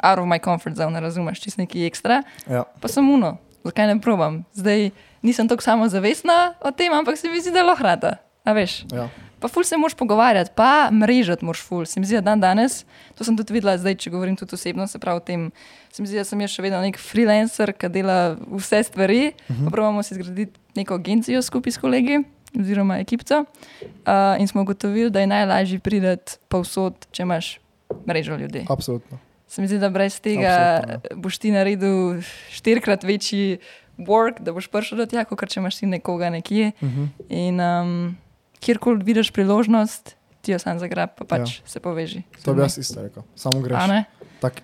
out 0.00 0.18
of 0.18 0.26
my 0.26 0.38
comfort 0.40 0.76
zone, 0.76 1.00
razumeš, 1.00 1.40
čist 1.40 1.58
neki 1.58 1.84
ekstra. 1.84 2.22
ja. 2.46 2.64
Pa 2.80 2.88
sem 2.88 3.10
uno, 3.10 3.36
zakaj 3.64 3.86
ne 3.86 4.00
probam. 4.00 4.44
Zdaj 4.52 4.90
nisem 5.22 5.48
tako 5.48 5.62
samozavestna 5.62 6.54
o 6.60 6.70
tem, 6.70 6.92
ampak 6.92 7.16
se 7.16 7.28
mi 7.28 7.40
zdi, 7.40 7.50
da 7.50 7.62
lahko 7.62 7.82
rada. 7.82 8.16
A 8.44 8.52
veš? 8.52 8.84
Ja. 8.92 9.08
Pa 9.40 9.48
ful 9.48 9.64
se 9.64 9.76
moraš 9.76 9.94
pogovarjati, 9.94 10.50
pa 10.54 10.90
mrežati 10.92 11.44
moraš 11.44 11.62
ful. 11.62 11.84
Se 11.86 12.00
mi 12.00 12.06
zdi, 12.06 12.18
da 12.18 12.20
dan 12.20 12.40
danes, 12.40 12.84
to 13.14 13.24
sem 13.24 13.36
tudi 13.38 13.54
videla 13.54 13.76
zdaj, 13.78 13.94
če 14.02 14.10
govorim 14.10 14.36
tudi 14.36 14.54
osebno, 14.54 14.86
se 14.86 14.98
pravi 14.98 15.22
o 15.22 15.24
tem, 15.24 15.50
se 15.92 16.02
mi 16.02 16.08
zdi, 16.08 16.18
da 16.18 16.24
sem 16.26 16.40
jaz 16.40 16.56
še 16.56 16.64
vedno 16.64 16.80
nek 16.82 16.98
freelancer, 16.98 17.72
ki 17.72 17.90
dela 17.94 18.36
vse 18.50 18.82
stvari. 18.90 19.32
Uh 19.48 19.56
-huh. 19.56 19.70
Pravimo 19.70 20.02
si 20.02 20.14
zgraditi 20.14 20.58
neko 20.74 20.94
agencijo 20.94 21.42
skupaj 21.42 21.72
s 21.72 21.78
kolegi 21.78 22.18
oziroma 22.60 22.98
ekipco. 22.98 23.44
Uh, 23.80 24.40
in 24.40 24.48
smo 24.48 24.62
ugotovili, 24.62 25.10
da 25.10 25.20
je 25.20 25.26
najlažje 25.26 25.78
priti 25.78 26.38
povsod, 26.48 27.06
če 27.10 27.22
imaš 27.22 27.60
mrežo 28.06 28.36
ljudi. 28.36 28.66
Absolutno. 28.68 29.18
Se 29.48 29.62
mi 29.62 29.68
zdi, 29.68 29.78
da 29.78 29.88
brez 29.90 30.20
tega 30.20 30.80
Absolutno, 30.82 31.22
boš 31.22 31.38
ti 31.38 31.50
naredil 31.50 32.20
štirikrat 32.50 33.04
večji 33.04 33.58
work, 33.98 34.40
da 34.40 34.52
boš 34.52 34.68
prišel 34.68 34.98
do 34.98 35.06
tja, 35.06 35.24
kot 35.24 35.48
če 35.48 35.60
imaš 35.60 35.80
ti 35.80 35.86
nekoga 35.86 36.30
nekje. 36.30 36.72
Uh 36.80 36.88
-huh. 36.88 37.08
In 37.28 37.60
um, 37.60 38.16
kjerkoli 38.60 39.04
vidiš 39.04 39.30
priložnost, 39.30 40.16
ti 40.40 40.52
jo 40.52 40.58
sam 40.58 40.78
zagrab, 40.78 41.10
pa 41.18 41.24
pač 41.24 41.38
Ja. 41.38 41.44
ja. 41.62 41.68
se 41.68 41.80
poveži. 41.80 42.22
To 42.44 42.54
bi 42.54 42.62
jaz 42.62 42.78
isto 42.78 43.02
rekel. 43.02 43.22
Samo 43.36 43.60
greš. 43.60 44.06
Tak, 44.40 44.62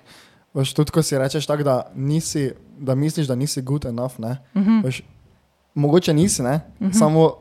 veš, 0.54 0.74
tudi 0.74 0.94
ko 0.94 1.02
si 1.02 1.18
rečeš 1.18 1.46
tako, 1.46 1.62
da, 1.66 1.76
nisi, 1.94 2.52
da 2.78 2.94
misliš, 2.94 3.26
da 3.26 3.34
nisi 3.34 3.62
good 3.62 3.84
enough, 3.84 4.20
ne? 4.20 4.38
Mhm. 4.54 4.80
Veš, 4.84 5.02
mogoče 5.74 6.14
nisi, 6.14 6.42
ne? 6.42 6.60
Uh 6.80 6.86
-huh. 6.88 6.98
samo, 6.98 7.34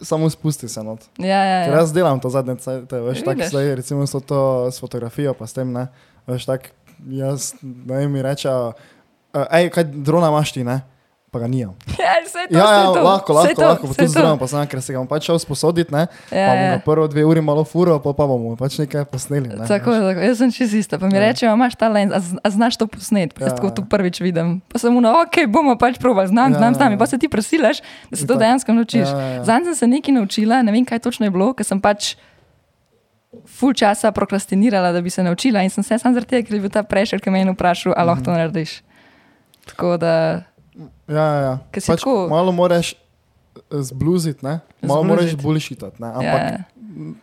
samo 0.00 0.30
spusti 0.30 0.68
se 0.68 0.82
not. 0.82 1.00
Ja, 1.18 1.44
ja, 1.44 1.64
Ker 1.64 1.72
ja. 1.72 1.78
jaz 1.78 1.92
delam 1.92 2.20
to 2.20 2.30
zadnje 2.30 2.56
cajte, 2.56 3.00
veš, 3.00 3.24
tako 3.24 3.40
zdaj, 3.48 3.74
recimo 3.74 4.06
s 4.06 4.16
to 4.26 4.70
s 4.70 4.80
fotografijo, 4.80 5.34
pa 5.34 5.46
s 5.46 5.52
tem, 5.52 5.72
ne, 5.72 5.86
veš, 6.26 6.46
tako, 6.46 6.64
jaz, 7.06 7.54
ne 7.62 8.08
mi 8.08 8.22
reče, 8.22 8.48
ej, 9.50 9.70
kaj 9.70 9.84
drona 9.84 10.28
imaš 10.28 10.52
ti, 10.52 10.64
ne, 10.64 10.80
pa 11.34 11.40
ga 11.40 11.48
nimam. 11.48 11.74
ja, 11.98 12.14
to, 12.22 12.38
Ja, 12.48 12.62
ja, 12.62 12.82
to, 12.86 13.00
lahko, 13.00 13.32
lahko, 13.32 13.52
to, 13.52 13.62
lahko, 13.64 13.82
pa 13.82 13.88
vse 13.88 13.96
tudi 13.96 14.06
z 14.06 14.12
to. 14.12 14.20
dronom, 14.20 14.38
pa 14.38 14.46
sem, 14.46 14.62
ker 14.64 14.78
se 14.78 14.90
ga 14.90 14.98
bom 14.98 15.08
pač 15.08 15.22
šel 15.24 15.38
sposoditi, 15.38 15.90
ne, 15.90 16.04
Ja, 16.30 16.46
pa 16.46 16.54
bom 16.54 16.68
ja. 16.68 16.78
prvo 16.80 17.04
dve 17.06 17.24
uri 17.24 17.40
malo 17.40 17.64
furo, 17.64 17.98
pa, 17.98 18.12
pa 18.12 18.24
bomo 18.24 18.54
pač 18.54 18.78
nekaj 18.78 19.04
posneli, 19.06 19.50
ne. 19.50 19.64
Tako, 19.64 19.90
veš. 19.90 20.02
tako, 20.04 20.20
jaz 20.22 20.36
sem 20.38 20.50
čist 20.52 20.74
ista. 20.76 20.94
Pa 20.96 21.06
mi 21.06 21.12
Ja. 21.12 21.18
ja. 21.18 21.26
rečejo, 21.26 21.50
imaš 21.50 21.74
ta 21.74 21.88
lens, 21.88 22.10
a, 22.10 22.20
a 22.38 22.48
znaš 22.48 22.76
to 22.76 22.86
posnet. 22.86 23.32
Pa 23.32 23.40
Ja, 23.40 23.44
jaz 23.44 23.54
tako 23.54 23.66
ja. 23.66 23.74
to 23.74 23.82
prvič 23.84 24.20
vidim. 24.20 24.60
Pa 24.64 24.78
sem 24.78 24.92
uno, 24.92 25.10
ok, 25.20 25.44
bomo 25.46 25.74
pač 25.74 25.98
probali, 25.98 26.28
znam, 26.28 26.50
Ja, 26.50 26.58
znam, 26.60 26.72
znam. 26.72 26.88
ja. 26.88 26.92
In 26.92 26.98
pa 26.98 27.06
se 27.06 27.16
ti 27.16 27.26
prisilaš, 27.26 27.82
da 28.06 28.14
se 28.14 28.24
to 28.24 28.36
dejansko 28.36 28.70
naučiš. 28.72 29.04
Ja, 29.04 29.18
ja, 29.18 29.28
ja. 29.32 29.44
Zanj 29.44 29.64
sem 29.66 29.74
se 29.76 29.86
nekaj 29.88 30.14
naučila, 30.14 30.60
ne 30.60 30.70
vem, 30.70 30.84
kaj 30.84 31.00
točno 31.00 31.24
je 31.24 31.32
bilo, 31.32 31.50
ker 31.52 31.64
sem 31.64 31.80
pač 31.80 32.14
full 33.48 33.72
časa 33.72 34.10
prokrastinirala, 34.10 34.92
da 34.92 35.00
bi 35.00 35.10
se 35.10 35.18
naučila 35.20 35.58
in 35.58 35.68
sem 35.68 35.82
se 35.82 35.98
sam 35.98 36.14
zaradi 36.14 36.30
tega, 36.30 36.46
ker 36.46 36.54
je 36.54 36.60
bil 36.60 36.70
ta 36.70 36.82
prešer, 36.82 37.18
ki 37.18 37.30
me 37.30 37.40
je 37.40 37.50
vprašal, 37.50 37.92
ali 37.92 38.06
lahko 38.06 38.20
Mhm. 38.20 38.24
to 38.24 38.32
narediš. 38.32 38.72
Tako 39.66 39.96
da, 39.96 40.12
Ja, 41.06 41.24
ja, 41.26 41.40
ja. 41.42 41.54
Ker 41.70 41.80
si 41.80 41.88
Pač 41.88 42.00
tako- 42.00 42.28
malo 42.28 42.48
moraš 42.50 42.92
eh, 42.92 42.98
zbluziti, 43.82 44.40
ne, 44.42 44.60
malo 44.82 45.02
moraš 45.04 45.34
bullshitati, 45.36 45.98
ne, 45.98 46.08
ampak 46.08 46.42
ja, 46.42 46.58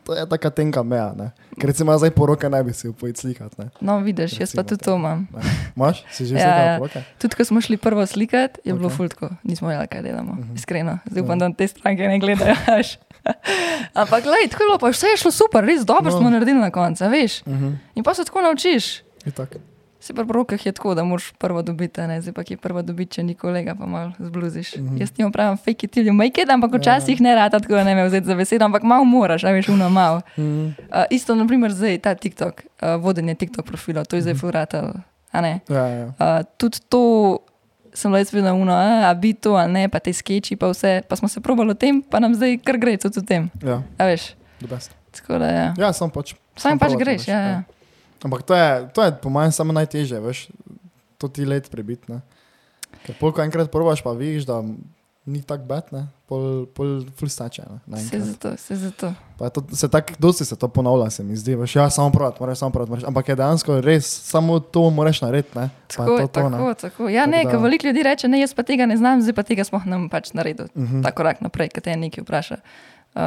to 0.04 0.13
je 0.13 0.24
taka 0.28 0.50
tenka 0.52 0.82
meja, 0.82 1.13
ne. 1.13 1.32
Ker 1.54 1.67
recimo 1.67 1.91
jaz 1.91 2.00
zdaj 2.00 2.12
poroke 2.12 2.46
ne 2.46 2.60
bi 2.60 2.72
si 2.72 2.88
upojiti 2.88 3.20
slikati, 3.20 3.56
ne. 3.58 3.70
no 3.80 3.98
vidiš, 4.00 4.34
jaz 4.34 4.52
pa 4.52 4.62
Recimo 4.62 4.63
tudi 4.65 4.78
tako. 4.78 4.86
to 4.86 4.96
imam. 4.98 5.28
Imaš? 5.74 6.04
Si 6.10 6.26
že 6.26 6.36
Ja, 6.36 6.41
slikala 6.41 6.63
ja. 6.63 6.78
poroke? 6.78 7.00
Tudi 7.17 7.34
ko 7.34 7.44
smo 7.44 7.60
šli 7.60 7.78
prvo 7.78 8.06
slikati, 8.06 8.60
je 8.62 8.74
bilo 8.74 8.88
Ok. 8.88 8.94
fultko, 8.94 9.30
nismo 9.44 9.67
vedeli, 9.67 9.88
kaj 9.88 10.02
delamo, 10.04 10.34
Mhm. 10.34 10.56
iskreno. 10.56 10.98
Zdaj 11.06 11.22
upam, 11.22 11.36
Ja. 11.36 11.41
da 11.41 11.56
te 11.56 11.67
stranke 11.67 12.04
ne 12.04 12.17
gledajo. 12.17 12.56
Ampak, 13.94 14.24
glej, 14.24 14.48
tako 14.48 14.63
je 14.63 14.67
bilo, 14.67 14.78
pa 14.80 14.89
vse 14.89 15.08
je 15.08 15.17
šlo 15.17 15.32
super, 15.32 15.63
res 15.63 15.82
dobro 15.84 16.08
No. 16.08 16.17
smo 16.17 16.30
naredili 16.30 16.60
na 16.60 16.70
koncu, 16.70 17.04
veš. 17.06 17.46
Mhm. 17.46 17.74
In 17.96 18.04
pa 18.04 18.13
se 18.13 18.24
tako 18.24 18.41
naučiš. 18.41 19.02
Itak. 19.24 19.56
Se 20.02 20.14
v 20.14 20.26
rokah 20.32 20.66
je 20.66 20.72
tako, 20.72 20.96
da 20.98 21.04
moraš 21.04 21.32
prvo 21.38 21.62
dobiti, 21.62 22.02
ne 22.02 22.22
zdaj 22.22 22.34
pa 22.34 22.44
ki 22.44 22.58
prvo 22.58 22.82
dobiti, 22.82 23.12
če 23.12 23.24
ni 23.24 23.36
kolega, 23.38 23.76
pa 23.78 23.86
malo 23.86 24.12
zbluziš. 24.20 24.76
Mm 24.76 24.90
-hmm. 24.90 25.02
Jaz 25.02 25.12
ti 25.12 25.26
pravim, 25.34 25.58
fake 25.58 25.86
it 25.86 25.96
you 25.96 26.14
make 26.14 26.42
it, 26.42 26.50
ampak 26.50 26.74
Ja. 26.74 26.80
včasih 26.80 27.22
ne 27.22 27.36
rata 27.36 27.60
tako, 27.60 27.74
da 27.74 27.84
ne 27.84 27.96
me 27.96 28.06
vzeti 28.06 28.28
za 28.28 28.36
besedo, 28.36 28.66
ampak 28.66 28.84
malo 28.84 29.04
moraš, 29.04 29.44
a 29.44 29.52
veš, 29.52 29.70
uno 29.70 29.90
malo. 29.90 30.22
Mhm. 30.38 30.66
Uh, 30.66 30.74
isto, 31.10 31.36
naprimer, 31.36 31.72
zdaj 31.72 32.00
ta 32.00 32.16
TikTok, 32.16 32.54
uh, 32.82 33.04
vodenje 33.04 33.36
TikTok 33.36 33.66
profila, 33.66 34.06
to 34.06 34.16
je 34.16 34.22
zdaj 34.22 34.34
furatel, 34.34 34.90
a 35.32 35.42
ne. 35.42 35.60
Ja, 35.70 35.88
ja. 35.88 36.06
Uh, 36.06 36.46
tudi 36.58 36.78
to 36.90 37.38
sem 37.94 38.12
bila 38.12 38.20
jaz 38.20 38.34
vedno 38.34 38.56
uno, 38.56 38.74
a, 38.74 39.10
a 39.10 39.14
bi 39.14 39.34
to 39.34 39.56
ali 39.56 39.72
ne, 39.72 39.90
pa 39.90 40.00
te 40.00 40.14
skeči, 40.14 40.56
pa 40.56 40.68
vse, 40.72 41.02
pa 41.08 41.16
smo 41.16 41.28
se 41.28 41.42
probali 41.42 41.72
o 41.72 41.74
tem, 41.74 42.02
pa 42.02 42.20
nam 42.20 42.36
zdaj 42.36 42.58
kar 42.64 42.78
gre 42.78 42.98
tudi 42.98 43.20
o 43.20 43.22
tem, 43.22 43.50
Ja, 43.64 43.82
a 43.98 44.06
veš. 44.06 44.34
Tako 45.12 45.38
da, 45.38 45.46
ja. 45.46 45.74
Ja, 45.78 45.94
sam 45.94 46.10
pač. 46.10 46.34
Sam 46.56 46.72
sam 46.72 46.80
pač 46.80 46.96
greš, 47.00 47.28
ja. 47.28 47.40
ja. 47.40 47.50
ja. 47.50 47.64
Ampak 48.22 48.44
to 48.44 48.54
je, 48.54 48.70
to 48.94 49.04
je 49.04 49.12
po 49.14 49.30
mojem 49.30 49.52
samo 49.52 49.74
najtežje, 49.74 50.20
veš, 50.20 50.48
to 51.18 51.28
ti 51.28 51.46
let 51.46 51.70
prebiti, 51.70 52.06
ne. 52.08 52.22
Ker 53.02 53.16
pol, 53.18 53.32
ko 53.32 53.42
enkrat 53.42 53.72
probaš, 53.72 54.02
pa 54.02 54.12
vidiš, 54.12 54.46
da 54.46 54.62
ni 55.24 55.42
tako 55.42 55.66
bad, 55.66 55.90
ne, 55.92 56.04
pol, 56.26 56.66
pol 56.68 57.06
ful 57.12 57.30
stače, 57.30 57.62
ne, 57.64 57.78
naenkrat. 57.88 58.22
zato, 58.24 58.52
vse 58.52 58.76
zato. 58.76 59.10
Pa 59.38 59.50
to, 59.50 59.62
se 59.72 59.90
tako, 59.90 60.14
dosti 60.20 60.46
se 60.46 60.56
to 60.56 60.68
ponavlja, 60.68 61.10
se 61.10 61.24
mi 61.24 61.36
zdi, 61.36 61.56
veš, 61.56 61.76
ja, 61.76 61.90
samo 61.90 62.10
provat, 62.12 62.40
moraš 62.40 62.58
samo 62.58 62.72
provat, 62.72 62.90
moraš, 62.90 63.04
ampak 63.04 63.30
je 63.30 63.36
dejansko 63.36 63.82
res, 63.82 64.06
samo 64.06 64.60
to 64.60 64.90
moraš 64.90 65.22
narediti, 65.22 65.58
ne. 65.58 65.70
Pa 65.88 65.94
Tako, 65.96 66.06
to 66.08 66.22
je, 66.22 66.28
to, 66.28 66.44
ne. 66.44 66.58
tako, 66.58 66.74
tako. 66.76 67.10
Ja, 67.10 67.22
Tako 67.22 67.32
ne, 67.32 67.44
ker 67.46 67.58
veliko 67.60 67.88
ljudi 67.88 68.04
reče, 68.04 68.28
ne, 68.28 68.42
jaz 68.42 68.54
pa 68.54 68.64
tega 68.64 68.86
ne 68.86 68.98
znam, 68.98 69.22
zdaj 69.22 69.34
pa 69.34 69.44
tega 69.44 69.64
smo 69.64 69.82
nam 69.86 70.10
pač 70.10 70.34
naredili. 70.34 70.70
Mhm. 70.76 71.02
Ta 71.02 71.12
korak 71.12 71.42
naprej, 71.42 71.70
ki 71.70 71.82
te 71.82 71.90
je 71.90 71.98
nekaj 72.00 72.22
vpraša. 72.22 72.58
Uh, 73.12 73.22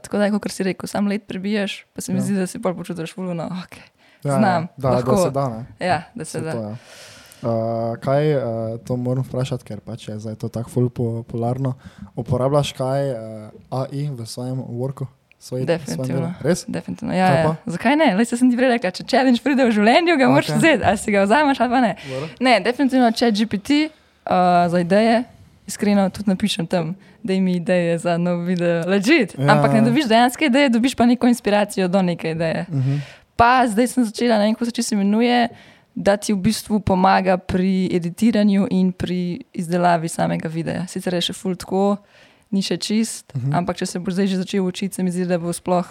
tako 0.00 0.18
da, 0.18 0.30
kot 0.32 0.50
si 0.50 0.64
rekel, 0.64 0.88
sam 0.88 1.06
let 1.06 1.26
prebiješ, 1.28 1.84
pa 1.92 2.00
se 2.00 2.12
mi 2.12 2.18
Ja. 2.18 2.24
zdi, 2.24 2.34
da 2.36 2.46
si 2.46 2.58
bolj 2.58 2.74
počutiš 2.74 3.14
fulno. 3.14 3.50
Okay. 3.62 3.84
Ja, 4.26 4.38
znam, 4.38 4.62
ja, 4.62 4.68
da, 4.76 4.90
lahko. 4.90 5.10
da 5.10 5.22
se 5.22 5.30
da, 5.30 5.48
ne. 5.48 5.86
Ja, 5.86 6.02
da 6.14 6.24
se 6.24 6.30
Se 6.30 6.40
da. 6.40 6.52
to, 6.52 6.62
ja. 6.62 6.76
Uh, 7.42 7.96
kaj, 8.00 8.34
uh, 8.36 8.42
to 8.86 8.96
moram 8.96 9.24
vprašati, 9.24 9.64
ker 9.64 9.80
pač 9.80 10.08
je 10.08 10.18
zdaj 10.18 10.34
to 10.34 10.48
tako 10.48 10.70
ful 10.70 10.88
popularno. 10.88 11.74
Uporabljaš 12.16 12.72
kaj 12.72 13.10
uh, 13.10 13.18
AI 13.70 14.08
v 14.10 14.26
svojem 14.26 14.62
worku? 14.64 15.06
Svoj, 15.38 15.64
Definitivno. 15.68 16.32
Res? 16.40 16.64
Definitivno. 16.68 17.14
Ja, 17.14 17.26
ja. 17.34 17.56
Zakaj 17.66 17.96
ne? 17.96 18.14
Le 18.16 18.24
sem 18.24 18.50
ti 18.50 18.56
prej 18.56 18.72
rekla, 18.72 18.90
če 18.90 19.04
challenge 19.04 19.42
pride 19.44 19.66
v 19.68 19.74
življenju, 19.76 20.16
ga 20.18 20.28
moraš 20.32 20.48
Okej. 20.48 20.58
vzeti, 20.58 20.84
ali 20.88 20.98
si 20.98 21.12
ga 21.14 21.22
vzameš 21.26 21.60
ali 21.60 21.70
pa 21.70 21.80
ne. 21.84 21.92
Dobro. 22.08 22.28
Ne, 22.40 22.54
definitivno 22.64 23.10
če 23.12 23.28
GPT 23.36 23.78
uh, 23.84 24.64
za 24.72 24.80
ideje, 24.80 25.20
iskreno 25.68 26.08
tudi 26.10 26.32
napišem 26.32 26.66
tam, 26.66 26.94
da 27.22 27.36
mi 27.40 27.58
ideje 27.60 27.98
za 27.98 28.16
nov 28.18 28.42
video, 28.48 28.80
legit. 28.88 29.36
Ja. 29.36 29.44
Ja. 29.44 29.52
Ampak 29.54 29.76
ne 29.76 29.84
dobiš 29.86 30.08
dejanske 30.08 30.48
ideje, 30.48 30.72
dobiš 30.72 30.96
pa 30.96 31.06
neko 31.06 31.28
inspiracijo 31.28 31.88
do 31.88 32.02
neke 32.02 32.30
ideje. 32.32 32.66
Uh 32.68 32.74
-huh. 32.74 32.98
Pa 33.36 33.66
zdaj 33.66 33.86
sem 33.86 34.04
začela, 34.04 34.38
ne 34.38 34.44
vem, 34.44 34.54
kako 34.54 34.64
se 34.64 34.72
čisto 34.72 34.94
imenuje, 34.94 35.48
da 35.94 36.16
ti 36.16 36.32
v 36.32 36.38
bistvu 36.38 36.80
pomaga 36.80 37.36
pri 37.38 37.88
editiranju 37.90 38.66
in 38.70 38.92
pri 38.92 39.18
izdelavi 39.52 40.08
samega 40.08 40.48
videa. 40.48 40.86
Sicer 40.86 41.14
je 41.14 41.20
še 41.22 41.32
full 41.34 41.54
tako, 41.54 41.96
ni 42.50 42.62
še 42.62 42.76
čist, 42.78 43.24
uh 43.28 43.36
Mhm. 43.36 43.46
-huh. 43.46 43.56
ampak 43.56 43.76
če 43.76 43.86
se 43.86 43.98
boš 43.98 44.14
zdaj 44.14 44.26
že 44.26 44.36
začel 44.38 44.60
učiti, 44.62 44.94
se 44.94 45.02
mi 45.02 45.10
zdi, 45.10 45.26
da 45.26 45.38
bo 45.38 45.52
sploh 45.52 45.86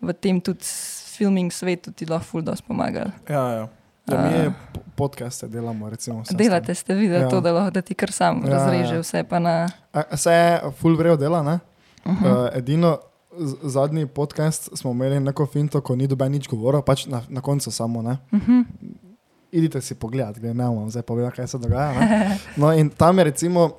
v 0.00 0.12
tem 0.14 0.40
tudi 0.40 0.64
filming 1.08 1.52
svetu 1.52 1.92
ti 1.92 2.04
lahko 2.04 2.24
full 2.26 2.42
dosti 2.42 2.64
pomagal. 2.64 3.10
Ja, 3.28 3.48
ja. 3.50 3.68
Ja, 4.06 4.20
mi 4.20 4.52
po- 4.72 4.80
podcaste 4.96 5.48
delamo, 5.48 5.88
recimo. 5.88 6.20
vse. 6.20 6.34
Delate 6.34 6.74
ste 6.74 6.94
videli 6.94 7.22
Ja. 7.22 7.28
to, 7.28 7.40
da, 7.40 7.52
lahko, 7.52 7.70
da 7.70 7.80
ti 7.80 7.94
kar 7.94 8.12
sam 8.12 8.36
Ja, 8.38 8.44
ja, 8.44 8.56
razreže 8.56 8.94
ja. 8.94 9.00
vse 9.00 9.24
pa 9.24 9.38
na. 9.38 9.68
A- 9.92 10.16
Se 10.16 10.30
je 10.30 10.60
full 10.72 10.96
vrejo 10.96 11.16
dela, 11.16 11.42
ne? 11.42 11.58
Uh 12.04 12.12
-huh. 12.12 12.44
Uh, 12.44 12.48
edino 12.54 12.98
zadnji 13.62 14.06
podcast 14.06 14.68
smo 14.74 14.90
imeli 14.90 15.20
neko 15.20 15.46
finto, 15.46 15.80
ko 15.80 15.96
ni 15.96 16.06
doben 16.06 16.32
nič 16.32 16.48
govoril, 16.48 16.82
pač 16.82 17.06
na, 17.06 17.22
na 17.28 17.40
koncu 17.40 17.70
samo, 17.70 18.02
ne. 18.02 18.16
Uh 18.30 18.40
-huh. 18.40 18.64
Idite 19.52 19.80
si 19.80 19.94
pogledat, 19.94 20.38
gre 20.38 20.54
ne 20.54 20.64
bom 20.64 20.90
zdaj 20.90 21.02
povedal, 21.02 21.30
kaj 21.30 21.46
se 21.46 21.58
dogaja. 21.58 21.92
Ne? 21.92 22.38
No 22.56 22.72
in 22.72 22.90
tam 22.90 23.18
je 23.18 23.24
recimo, 23.24 23.70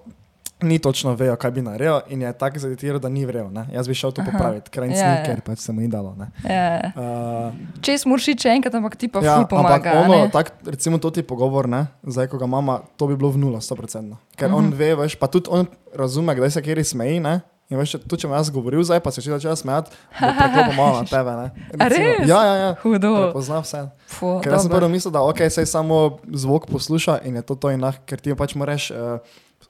ni 0.61 0.79
točno 0.79 1.13
vejo, 1.13 1.35
kaj 1.35 1.51
bi 1.51 1.61
naredil 1.61 1.99
in 2.07 2.21
je 2.21 2.33
tako 2.33 2.59
zadetiral, 2.59 2.99
da 2.99 3.09
ni 3.09 3.25
vrejo. 3.25 3.49
Ne? 3.51 3.67
Jaz 3.73 3.87
bi 3.87 3.93
šel 3.93 4.11
to 4.11 4.23
popraviti, 4.23 4.69
ker 4.69 4.83
Ja, 4.83 4.89
ja, 4.89 4.97
ja. 4.97 5.13
ja. 5.13 5.25
ker 5.25 5.41
pač 5.41 5.59
se 5.59 5.71
mu 5.71 5.81
ni 5.81 5.87
dalo. 5.87 6.15
Ne? 6.15 6.31
ja. 6.45 6.91
Uh, 6.95 7.53
Če 7.81 7.97
smurši 7.97 8.35
če 8.35 8.49
enkrat, 8.49 8.75
ampak 8.75 8.95
ti 8.95 9.07
pa 9.07 9.19
ja, 9.19 9.35
ful 9.35 9.47
pomaga. 9.47 9.91
ono, 9.99 10.29
tak, 10.29 10.53
recimo 10.65 10.97
to 10.97 11.11
ti 11.11 11.23
pogovor, 11.23 11.67
ne? 11.67 11.87
zdaj 12.03 12.27
ko 12.27 12.37
ga 12.37 12.45
imamo, 12.45 12.79
to 12.97 13.07
bi 13.07 13.15
bilo 13.15 13.29
v 13.31 13.37
nulo, 13.37 13.57
100%. 13.57 14.15
Ker 14.35 14.47
uh 14.47 14.51
Mhm. 14.51 14.53
-huh. 14.53 14.57
on 14.57 14.73
ve, 14.73 14.95
veš, 14.95 15.15
pa 15.15 15.27
tudi 15.27 15.49
on 15.51 15.65
razume, 15.93 16.35
kdaj 16.35 16.51
se 16.51 16.61
kjer 16.61 16.85
smeji, 16.85 17.19
ne? 17.19 17.41
In 17.69 17.79
veš, 17.81 17.95
tudi 18.05 18.21
če 18.21 18.29
bom 18.29 18.37
jaz 18.37 18.51
govoril, 18.53 18.83
zdaj 18.85 18.99
pa 19.01 19.09
se 19.09 19.23
če 19.25 19.31
začne 19.33 19.55
smejati, 19.57 19.89
preklopil 20.13 20.75
malo 20.77 20.99
na 21.01 21.07
tebe. 21.09 21.31
Res? 21.95 22.27
Ja, 22.29 22.41
ja, 22.45 22.55
ja. 22.61 22.67
Hudo. 22.83 23.13
Prepoznam 23.25 23.65
vse. 23.65 23.87
Fu, 24.05 24.35
Ker 24.45 24.53
jaz 24.53 24.67
sem 24.67 24.73
prvo 24.73 24.89
mislil, 24.93 25.09
da 25.15 25.23
ok, 25.25 25.41
sej 25.49 25.65
samo 25.65 26.19
zvok 26.29 26.69
posluša 26.69 27.23
in 27.25 27.41
je 27.41 27.43
to 27.49 27.57
to 27.57 27.73
lah, 27.81 27.97
ker 28.05 28.21
ti 28.21 28.37
pač 28.37 28.53
moraš 28.53 28.91
uh, 28.93 29.17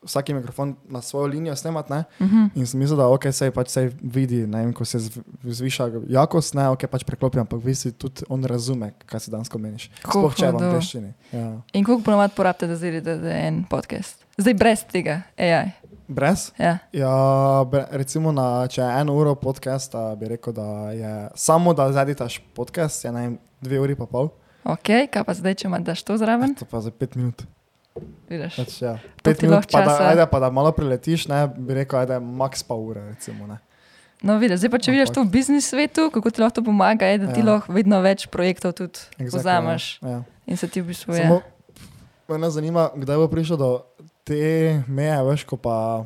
vsaki 0.04 0.36
mikrofon 0.36 0.76
na 0.92 1.00
svojo 1.02 1.32
linijo 1.32 1.56
snemati, 1.56 1.94
ne? 1.94 2.04
Uh 2.20 2.28
-huh. 2.28 2.50
In 2.56 2.68
sem 2.68 2.80
mislil, 2.80 2.98
da 2.98 3.08
ok, 3.08 3.32
sej 3.32 3.52
pač 3.52 3.72
sej 3.72 3.90
vidi, 4.04 4.44
ne 4.48 4.66
vem, 4.66 4.74
ko 4.74 4.86
se 4.86 5.00
zv- 5.00 5.24
zviša 5.44 5.90
jakost, 6.08 6.54
ne, 6.54 6.70
ok, 6.70 6.88
pač 6.92 7.04
preklopim, 7.04 7.42
ampak 7.42 7.64
vi 7.64 7.76
si 7.76 7.92
tudi 7.92 8.28
on 8.30 8.44
razume, 8.44 8.92
kaj 9.06 9.20
si 9.20 9.32
danes 9.32 9.48
meniš. 9.56 9.90
Sploh 10.04 10.36
če 10.36 10.46
je 10.46 10.52
v 10.52 10.54
hudo. 10.54 10.66
angleščini. 10.66 11.14
Ja. 11.32 11.62
In 11.74 11.84
koliko 11.86 12.04
ponovadi 12.04 12.34
porabite, 12.36 12.68
da 12.68 13.30
je 13.32 13.48
en 13.48 13.64
podcast? 13.70 14.26
Zdaj 14.38 14.54
brez 14.54 14.84
tega, 14.84 15.22
AI. 15.38 15.72
Brez? 16.08 16.52
Ja. 16.56 16.78
Ja, 16.92 17.10
bre- 17.64 17.88
recimo, 17.92 18.32
na, 18.32 18.68
če 18.68 18.82
je 18.82 18.90
eno 19.00 19.16
uro 19.16 19.34
podcasta, 19.36 20.16
bi 20.16 20.28
rekel, 20.28 20.54
da 20.54 20.68
je 20.92 21.14
samo 21.36 21.74
da 21.74 21.92
zaditaš 21.92 22.42
podcast, 22.54 23.02
je 23.02 23.12
vem, 23.12 23.34
dve 23.60 23.80
uri 23.80 23.96
pa 23.96 24.06
pol, 24.06 24.30
Ok, 24.64 24.90
kaj 25.08 25.22
pa 25.22 25.34
zdaj, 25.34 25.54
če 25.56 25.68
imaš 25.68 26.02
to 26.02 26.18
zraven? 26.18 26.56
to 26.56 26.66
pa 26.66 26.82
za 26.82 26.90
pet 26.90 27.14
minut. 27.16 27.42
Vidiš. 28.30 28.56
Pač, 28.56 28.82
ja. 28.82 28.98
Pet 29.24 29.42
minut, 29.42 29.66
pa 29.68 29.82
da, 29.82 29.94
ajde, 30.08 30.26
pa 30.26 30.40
da 30.40 30.50
malo 30.50 30.72
priletiš, 30.72 31.28
ne, 31.28 31.48
bi 31.48 31.74
rekel, 31.76 32.06
da 32.06 32.14
je 32.14 32.20
max 32.20 32.64
pa 32.64 32.74
ure. 32.74 33.02
Recimo, 33.08 33.46
ne. 33.48 33.60
No, 34.22 34.38
vidiš, 34.38 34.60
zdaj 34.60 34.72
pa 34.72 34.78
če 34.80 34.92
vidiš 34.92 35.10
Ampak- 35.10 35.16
to 35.16 35.22
v 35.22 35.32
biznis 35.32 35.70
svetu, 35.70 36.10
kako 36.10 36.30
ti 36.30 36.42
lahko 36.42 36.62
pomaga, 36.62 37.06
je, 37.06 37.18
da 37.20 37.28
ti 37.30 37.40
Ja. 37.40 37.46
lahko 37.48 37.70
vedno 37.72 38.02
več 38.02 38.26
projektov 38.28 38.74
tudi 38.74 39.00
Exactly, 39.16 39.38
vzameš 39.38 39.84
Ja. 40.02 40.24
in 40.46 40.58
se 40.58 40.68
ti 40.68 40.82
v 40.82 40.88
bistvu 40.88 41.14
Samo, 41.14 41.42
je. 42.28 42.38
me 42.38 42.50
zanima, 42.50 42.90
kdaj 42.92 43.18
bo 43.18 43.28
prišel 43.28 43.58
do 43.58 43.70
te 44.26 44.42
meje, 44.86 45.18
veš, 45.24 45.46
ko 45.46 45.56
pa 45.56 46.06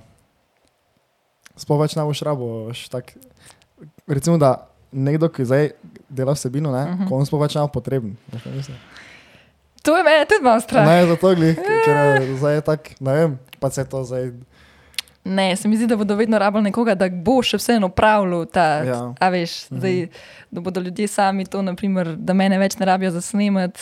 sploh 1.56 1.80
več 1.80 1.96
ne 1.96 2.04
boš 2.04 2.22
rabo. 2.22 2.68
veš, 2.68 2.88
tak- 2.88 3.16
Recimo, 4.06 4.36
da 4.36 4.68
nekdo, 4.92 5.30
ki 5.30 5.46
zdaj 5.46 5.72
dela 6.10 6.34
vsebino, 6.34 6.70
ne, 6.70 6.84
uh 6.84 6.90
Mhm. 6.90 7.00
-huh. 7.00 7.08
ko 7.08 7.16
on 7.16 7.26
sploh 7.26 7.42
več 7.42 7.56
ne 7.56 7.62
bo 7.62 7.68
potreben. 7.70 8.18
veš? 8.30 8.68
To 9.82 9.96
je 9.96 10.04
meni 10.04 10.26
tudi 10.26 10.44
malo 10.44 10.60
strah. 10.60 10.86
Ne, 10.86 11.08
zato 11.08 11.36
glih, 11.36 11.56
ker 11.56 11.96
je 12.22 12.36
zdaj 12.36 12.62
tak, 12.62 13.00
ne 13.00 13.14
vem, 13.14 13.40
pa 13.60 13.70
se 13.70 13.86
to 13.86 14.04
zdaj. 14.04 14.32
Ne, 15.26 15.56
se 15.56 15.68
mi 15.68 15.78
zdi, 15.78 15.88
da 15.88 15.96
bodo 15.96 16.16
vedno 16.16 16.38
rabili 16.38 16.64
nekoga, 16.64 16.96
da 16.96 17.08
bo 17.10 17.42
še 17.42 17.58
vseeno 17.58 17.88
upravljal 17.88 18.46
ta. 18.46 18.84
Ja. 18.84 19.14
A 19.16 19.30
veš, 19.30 19.68
zdaj, 19.68 20.08
da 20.52 20.62
bodo 20.62 20.82
ljudje 20.82 21.08
sami 21.08 21.46
to, 21.46 21.62
naprimer, 21.62 22.16
da 22.18 22.34
mene 22.34 22.58
več 22.58 22.78
ne 22.78 22.86
rabijo 22.86 23.12
za 23.12 23.22
snemat. 23.22 23.78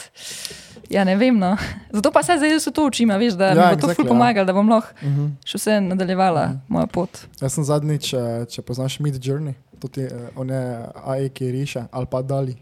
Ja, 0.89 1.03
ne 1.03 1.15
vem. 1.15 1.35
No. 1.35 1.57
Zato 1.91 2.11
pa 2.11 2.23
se 2.23 2.37
zdaj 2.37 2.59
se 2.59 2.71
to 2.71 2.85
učim, 2.85 3.09
veš, 3.11 3.33
da 3.33 3.45
ja, 3.45 3.53
mi 3.53 3.59
Ja, 3.59 3.69
bo 3.69 3.75
to 3.75 3.87
exactly, 3.87 3.95
ful 3.95 4.05
ja. 4.05 4.09
pomagalo, 4.09 4.45
da 4.45 4.53
bom 4.53 4.69
lahko 4.69 4.89
Uh 5.01 5.07
-huh. 5.07 5.31
še 5.45 5.57
vse 5.57 5.81
nadaljevala 5.81 6.41
uh 6.41 6.47
Mhm. 6.47 6.57
-huh. 6.57 6.69
mojo 6.69 6.87
pot. 6.87 7.27
Jaz 7.41 7.53
sem 7.53 7.63
zadnjič, 7.63 8.13
eh, 8.13 8.19
če 8.45 8.61
poznaš 8.61 8.99
Mid 8.99 9.15
Journey, 9.17 9.53
to 9.79 9.87
ti 9.87 10.01
je, 10.01 10.09
on 10.35 10.49
je 10.49 10.63
AI, 11.05 11.29
ki 11.29 11.51
riše, 11.51 11.83
ali 11.91 12.05
pa 12.05 12.21
Dali. 12.21 12.55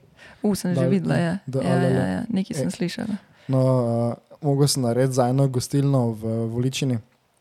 U, 0.44 0.56
sem 0.56 0.74
že 0.74 0.82
Da- 0.82 0.88
videla, 0.88 1.16
ja. 1.16 1.38
da- 1.48 1.62
ja, 1.62 1.76
ali- 1.76 1.96
ja, 1.96 2.06
ja. 2.08 2.24
nekaj 2.30 2.56
sem 2.56 2.68
E. 2.68 2.72
slišala. 2.72 3.16
No, 3.48 3.60
uh, 3.60 4.14
mogo 4.44 4.68
sem 4.68 4.84
narediti 4.84 5.14
za 5.14 5.28
eno 5.28 5.48
gostilno 5.48 6.08
v 6.12 6.22
Voličini, 6.48 6.98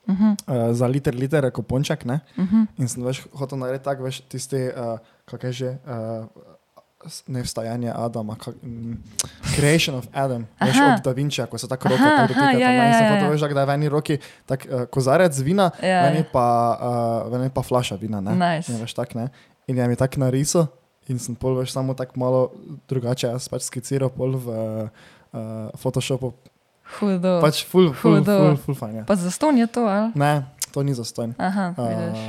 Uh 0.06 0.14
-huh, 0.14 0.36
uh, 0.68 0.76
za 0.76 0.86
liter, 0.86 1.14
liter, 1.14 1.50
koponček, 1.50 2.04
ne? 2.04 2.20
uh 2.36 2.44
-huh. 2.44 2.66
In 2.78 2.88
sem 2.88 3.02
več 3.02 3.26
hotel 3.32 3.58
narediti 3.58 3.84
tako, 3.84 4.02
veš, 4.02 4.20
tiste, 4.20 4.74
uh, 4.76 4.98
kako 5.24 5.46
je 5.46 5.52
že, 5.52 5.68
uh, 5.86 6.26
ne 7.26 7.42
vstajanje 7.42 7.92
Adama, 7.94 8.36
kak, 8.36 8.54
mm, 8.62 8.94
Creation 9.54 9.96
of 9.98 10.06
Adam, 10.12 10.46
veš, 10.60 10.76
Aha. 10.76 10.94
od 10.94 11.04
Da 11.04 11.12
Vinčija, 11.12 11.46
ko 11.46 11.58
se 11.58 11.68
tako 11.68 11.88
roke 11.88 12.02
dotikata. 12.02 12.50
ja, 12.58 12.68
ne, 12.68 12.76
ja, 12.76 12.92
sem 12.98 13.04
ja, 13.06 13.10
hotel, 13.14 13.26
ja. 13.26 13.30
veš, 13.30 13.40
da 13.54 13.60
je 13.60 13.66
v 13.66 13.74
eni 13.74 13.88
roki 13.88 14.18
tak 14.46 14.66
uh, 14.66 14.84
kozarec 14.90 15.38
vina, 15.38 15.70
Ja, 15.82 16.02
v 16.04 16.14
eni 16.14 16.22
ja. 16.24 16.30
pa, 16.32 16.46
uh, 17.24 17.32
v 17.32 17.40
eni 17.42 17.50
pa 17.54 17.62
flaša 17.62 17.96
vina, 18.00 18.20
ne? 18.20 18.34
Nice. 18.34 18.72
In, 18.72 18.80
veš, 18.80 18.94
tak, 18.94 19.14
ne? 19.14 19.28
in 19.66 19.76
je 19.78 19.88
mi 19.88 19.96
tako 19.96 20.20
narisal 20.20 20.66
in 21.08 21.18
sem 21.18 21.34
pol 21.36 21.56
veš 21.60 21.72
samo 21.72 21.94
tako 21.94 22.16
malo 22.20 22.40
drugače, 22.88 23.28
jaz 23.32 23.48
pač 23.48 23.62
skiciral 23.68 24.08
pol 24.12 24.36
v 24.40 24.48
uh, 24.48 25.68
Photoshopu. 25.76 26.32
Hudo. 27.00 27.40
Pač 27.40 27.64
full, 27.64 27.92
full, 27.96 28.20
Hudo. 28.20 28.36
full, 28.38 28.56
full 28.56 28.76
fajn. 28.76 28.94
je. 28.96 29.02
Pa 29.08 29.16
zaston 29.16 29.56
je 29.56 29.66
to, 29.66 29.84
ali? 29.88 30.12
Ne, 30.14 30.44
to 30.72 30.82
ni 30.84 30.92
zastojn. 30.94 31.32
Aha, 31.40 31.72
vidiš. 31.76 32.20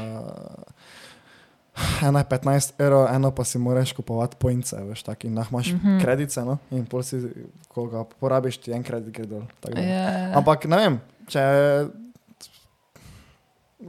Ena 2.08 2.20
je 2.20 2.26
15 2.26 2.74
evrov, 2.80 3.08
eno 3.12 3.32
pa 3.32 3.44
si 3.44 3.60
moraš 3.60 3.92
kupovati 3.94 4.36
poince, 4.40 4.78
veš, 4.84 5.04
tak, 5.04 5.24
in 5.24 5.34
nah 5.34 5.48
imaš 5.52 5.72
mm. 5.72 5.82
-hmm. 5.84 6.02
kredice, 6.02 6.42
no, 6.42 6.58
in 6.72 6.86
pol 6.86 7.04
si, 7.04 7.20
ko 7.68 7.86
ga 7.86 8.04
porabiš, 8.20 8.58
ti 8.58 8.72
en 8.72 8.84
kredit 8.84 9.14
gre 9.14 9.26
dol. 9.26 9.42
tako 9.60 9.76
da. 9.76 9.82
Ja. 9.82 10.32
Ampak 10.38 10.66
ne 10.66 10.78
vem, 10.78 11.00
če 11.28 11.40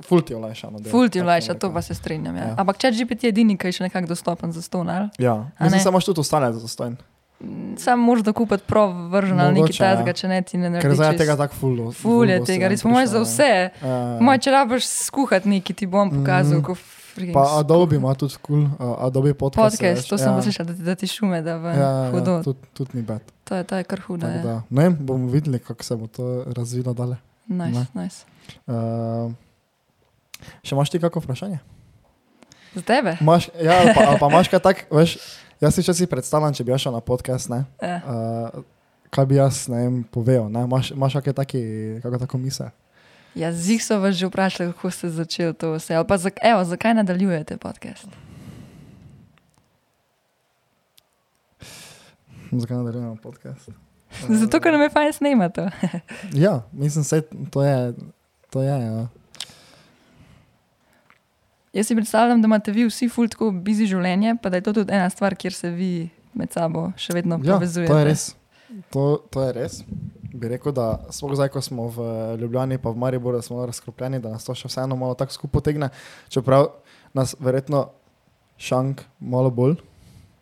ful 0.03 0.22
ti 0.22 0.34
olajša. 0.34 0.70
No, 0.70 0.78
Ful 0.91 1.09
ti 1.09 1.20
tako 1.20 1.53
bom 1.53 1.59
to 1.59 1.72
pa 1.72 1.82
se 1.82 1.95
strinjam. 1.95 2.37
Ja. 2.37 2.45
Ja. 2.45 2.55
Ampak 2.59 2.78
če 2.78 2.91
GPT 2.91 3.22
je 3.22 3.28
edini, 3.28 3.57
ki 3.57 3.66
je 3.66 3.72
še 3.72 3.84
nekako 3.84 4.07
dostopen 4.07 4.53
za 4.53 4.62
ston, 4.62 4.91
ali? 4.91 5.09
Ja, 5.18 5.37
mislim, 5.61 5.78
ne? 5.78 5.84
da 5.84 5.91
imaš 5.91 6.05
tudi 6.05 6.20
ostale 6.20 6.53
za 6.53 6.59
zastojn. 6.59 6.97
Sam 7.78 8.01
moraš 8.01 8.22
dokupiti 8.24 8.64
prav 8.66 8.93
vržen 9.12 9.41
ali 9.41 9.61
nekaj 9.61 9.62
Mogoče, 9.62 10.09
ja. 10.09 10.12
če 10.12 10.28
ne 10.28 10.43
ti 10.43 10.57
ne 10.57 10.70
Ker 10.70 10.72
narediš. 10.72 10.97
zdaj 10.97 11.12
je 11.12 11.18
tega 11.18 11.37
tako 11.37 11.55
ful. 11.55 11.93
Ful 11.93 12.30
je 12.30 12.39
tega, 12.45 12.68
res 12.72 12.82
po 12.82 12.89
mojem 12.89 13.07
za 13.07 13.20
vse. 13.20 13.70
Uh, 13.82 14.22
Moj, 14.24 14.39
če 14.41 14.55
rabiš 14.55 14.87
skuhati 14.89 15.49
neki, 15.49 15.74
ti 15.76 15.87
bom 15.87 16.11
pokazal, 16.11 16.62
ko 16.64 16.72
freaking 16.74 16.96
Pa 17.33 17.59
Adobe 17.59 17.97
ima 17.97 18.14
tudi 18.14 18.35
kul, 18.37 18.62
uh, 18.62 18.71
Adobe 18.99 19.35
podcast. 19.35 19.77
podcast, 19.77 20.05
to 20.05 20.17
sem 20.17 20.29
pa 20.29 20.41
slišal, 20.41 20.67
da, 20.67 20.73
da 20.75 20.95
ti 20.95 21.07
šume, 21.07 21.41
da 21.41 21.57
ven. 21.57 21.75
Ja, 21.75 21.91
ja, 22.01 22.11
Hudo. 22.11 22.33
ja, 22.33 22.43
tudi 22.43 22.59
tud 22.73 22.89
ni 22.93 23.03
bed. 23.03 23.23
To 23.45 23.55
je, 23.55 23.64
to 23.64 23.77
je 23.77 23.85
kar 23.85 24.01
hudo. 24.01 24.27
Tako 24.27 24.39
Ja. 24.39 24.43
da, 24.45 24.62
Ne 24.71 24.83
vem, 24.83 24.97
bomo 24.99 25.29
videli, 25.29 25.59
kako 25.59 25.83
se 25.83 25.97
bo 25.97 26.07
to 26.07 26.25
razvilo 26.47 26.93
dalje. 26.93 27.17
Nice, 27.47 27.73
Ne. 27.73 27.87
nice. 27.97 28.25
Uh, 28.67 29.33
še 30.62 30.75
imaš 30.75 30.91
ti 30.91 30.99
kako 30.99 31.21
vprašanje? 31.21 31.59
Za 32.75 32.83
tebe? 32.83 33.17
Maš, 33.21 33.49
ja, 33.57 33.79
ali 33.79 33.95
pa, 33.95 34.01
ali 34.05 34.19
pa 34.19 34.29
imaš 34.29 34.49
kaj 34.49 34.61
tak, 34.61 34.77
veš, 34.91 35.17
jaz 35.59 35.73
si 35.73 35.81
včasih 35.81 36.09
predstavljam, 36.09 36.53
če 36.53 36.64
bi 36.64 36.75
šel 36.75 36.93
na 36.93 37.01
podcast, 37.01 37.49
ne, 37.49 37.64
Ja. 37.81 37.97
uh, 37.99 38.64
kaj 39.09 39.27
bi 39.27 39.35
jaz, 39.35 39.69
ne 39.69 39.79
vem, 39.79 40.03
povedal, 40.05 40.51
ne, 40.51 40.62
imaš, 40.62 40.91
imaš 40.91 41.12
kakšne 41.14 41.33
taki, 41.35 41.61
kako 42.03 42.19
tako 42.19 42.39
misel? 42.39 42.69
Ja, 43.37 43.53
zih 43.53 43.84
so 43.84 43.99
vas 44.01 44.16
že 44.16 44.26
vprašali, 44.26 44.72
kako 44.72 44.91
ste 44.91 45.11
začeli 45.11 45.55
to 45.55 45.74
vse. 45.74 45.95
Ali 45.95 46.07
pa, 46.09 46.16
zak, 46.16 46.41
evo, 46.43 46.64
zakaj 46.64 46.95
nadaljujete 46.95 47.57
podcast? 47.57 48.09
Zakaj 52.53 52.76
nadaljujemo 52.76 53.16
podcast? 53.16 53.68
Zato, 54.41 54.61
ker 54.61 54.72
nam 54.72 54.82
je 54.82 54.91
fajn 54.91 55.12
snemati. 55.12 55.61
Ja, 56.34 56.62
mislim, 56.72 57.05
se 57.05 57.22
to 57.51 57.62
je, 57.62 57.95
to 58.51 58.62
je, 58.62 58.80
ja. 58.80 59.07
Jaz 61.72 61.87
si 61.87 61.95
predstavljam, 61.95 62.43
da 62.43 62.47
imate 62.47 62.72
vi 62.72 62.87
vsi 62.87 63.09
ful 63.09 63.28
tako 63.28 63.51
bizi 63.51 63.84
življenje, 63.87 64.37
pa 64.43 64.49
da 64.49 64.57
je 64.57 64.62
to 64.62 64.72
tudi 64.72 64.93
ena 64.93 65.11
stvar, 65.11 65.34
kjer 65.37 65.53
se 65.53 65.70
vi 65.70 66.09
med 66.32 66.53
sabo 66.53 66.89
še 66.97 67.12
vedno 67.12 67.37
Ja, 67.45 67.55
povezujete. 67.59 67.93
to 67.93 67.99
je 67.99 68.05
res. 68.05 68.24
To, 68.91 69.03
to 69.30 69.43
je 69.43 69.53
res. 69.53 69.82
Bi 70.29 70.49
rekel, 70.49 70.72
da 70.72 70.87
sploh 71.09 71.33
zdaj, 71.33 71.49
ko 71.49 71.61
smo 71.61 71.89
v 71.89 71.99
Ljubljani, 72.37 72.79
pa 72.79 72.91
v 72.91 72.97
Mariboru, 72.97 73.39
smo 73.41 73.62
razkropljeni, 73.62 74.18
da 74.18 74.31
nas 74.31 74.45
to 74.45 74.55
še 74.55 74.66
vseeno 74.66 74.97
malo 74.97 75.14
tako 75.14 75.33
skupaj 75.33 75.53
potegne. 75.55 75.89
Čeprav 76.29 76.66
nas 77.12 77.37
verjetno 77.39 77.89
šank 78.59 79.01
malo 79.20 79.51
bolj 79.51 79.77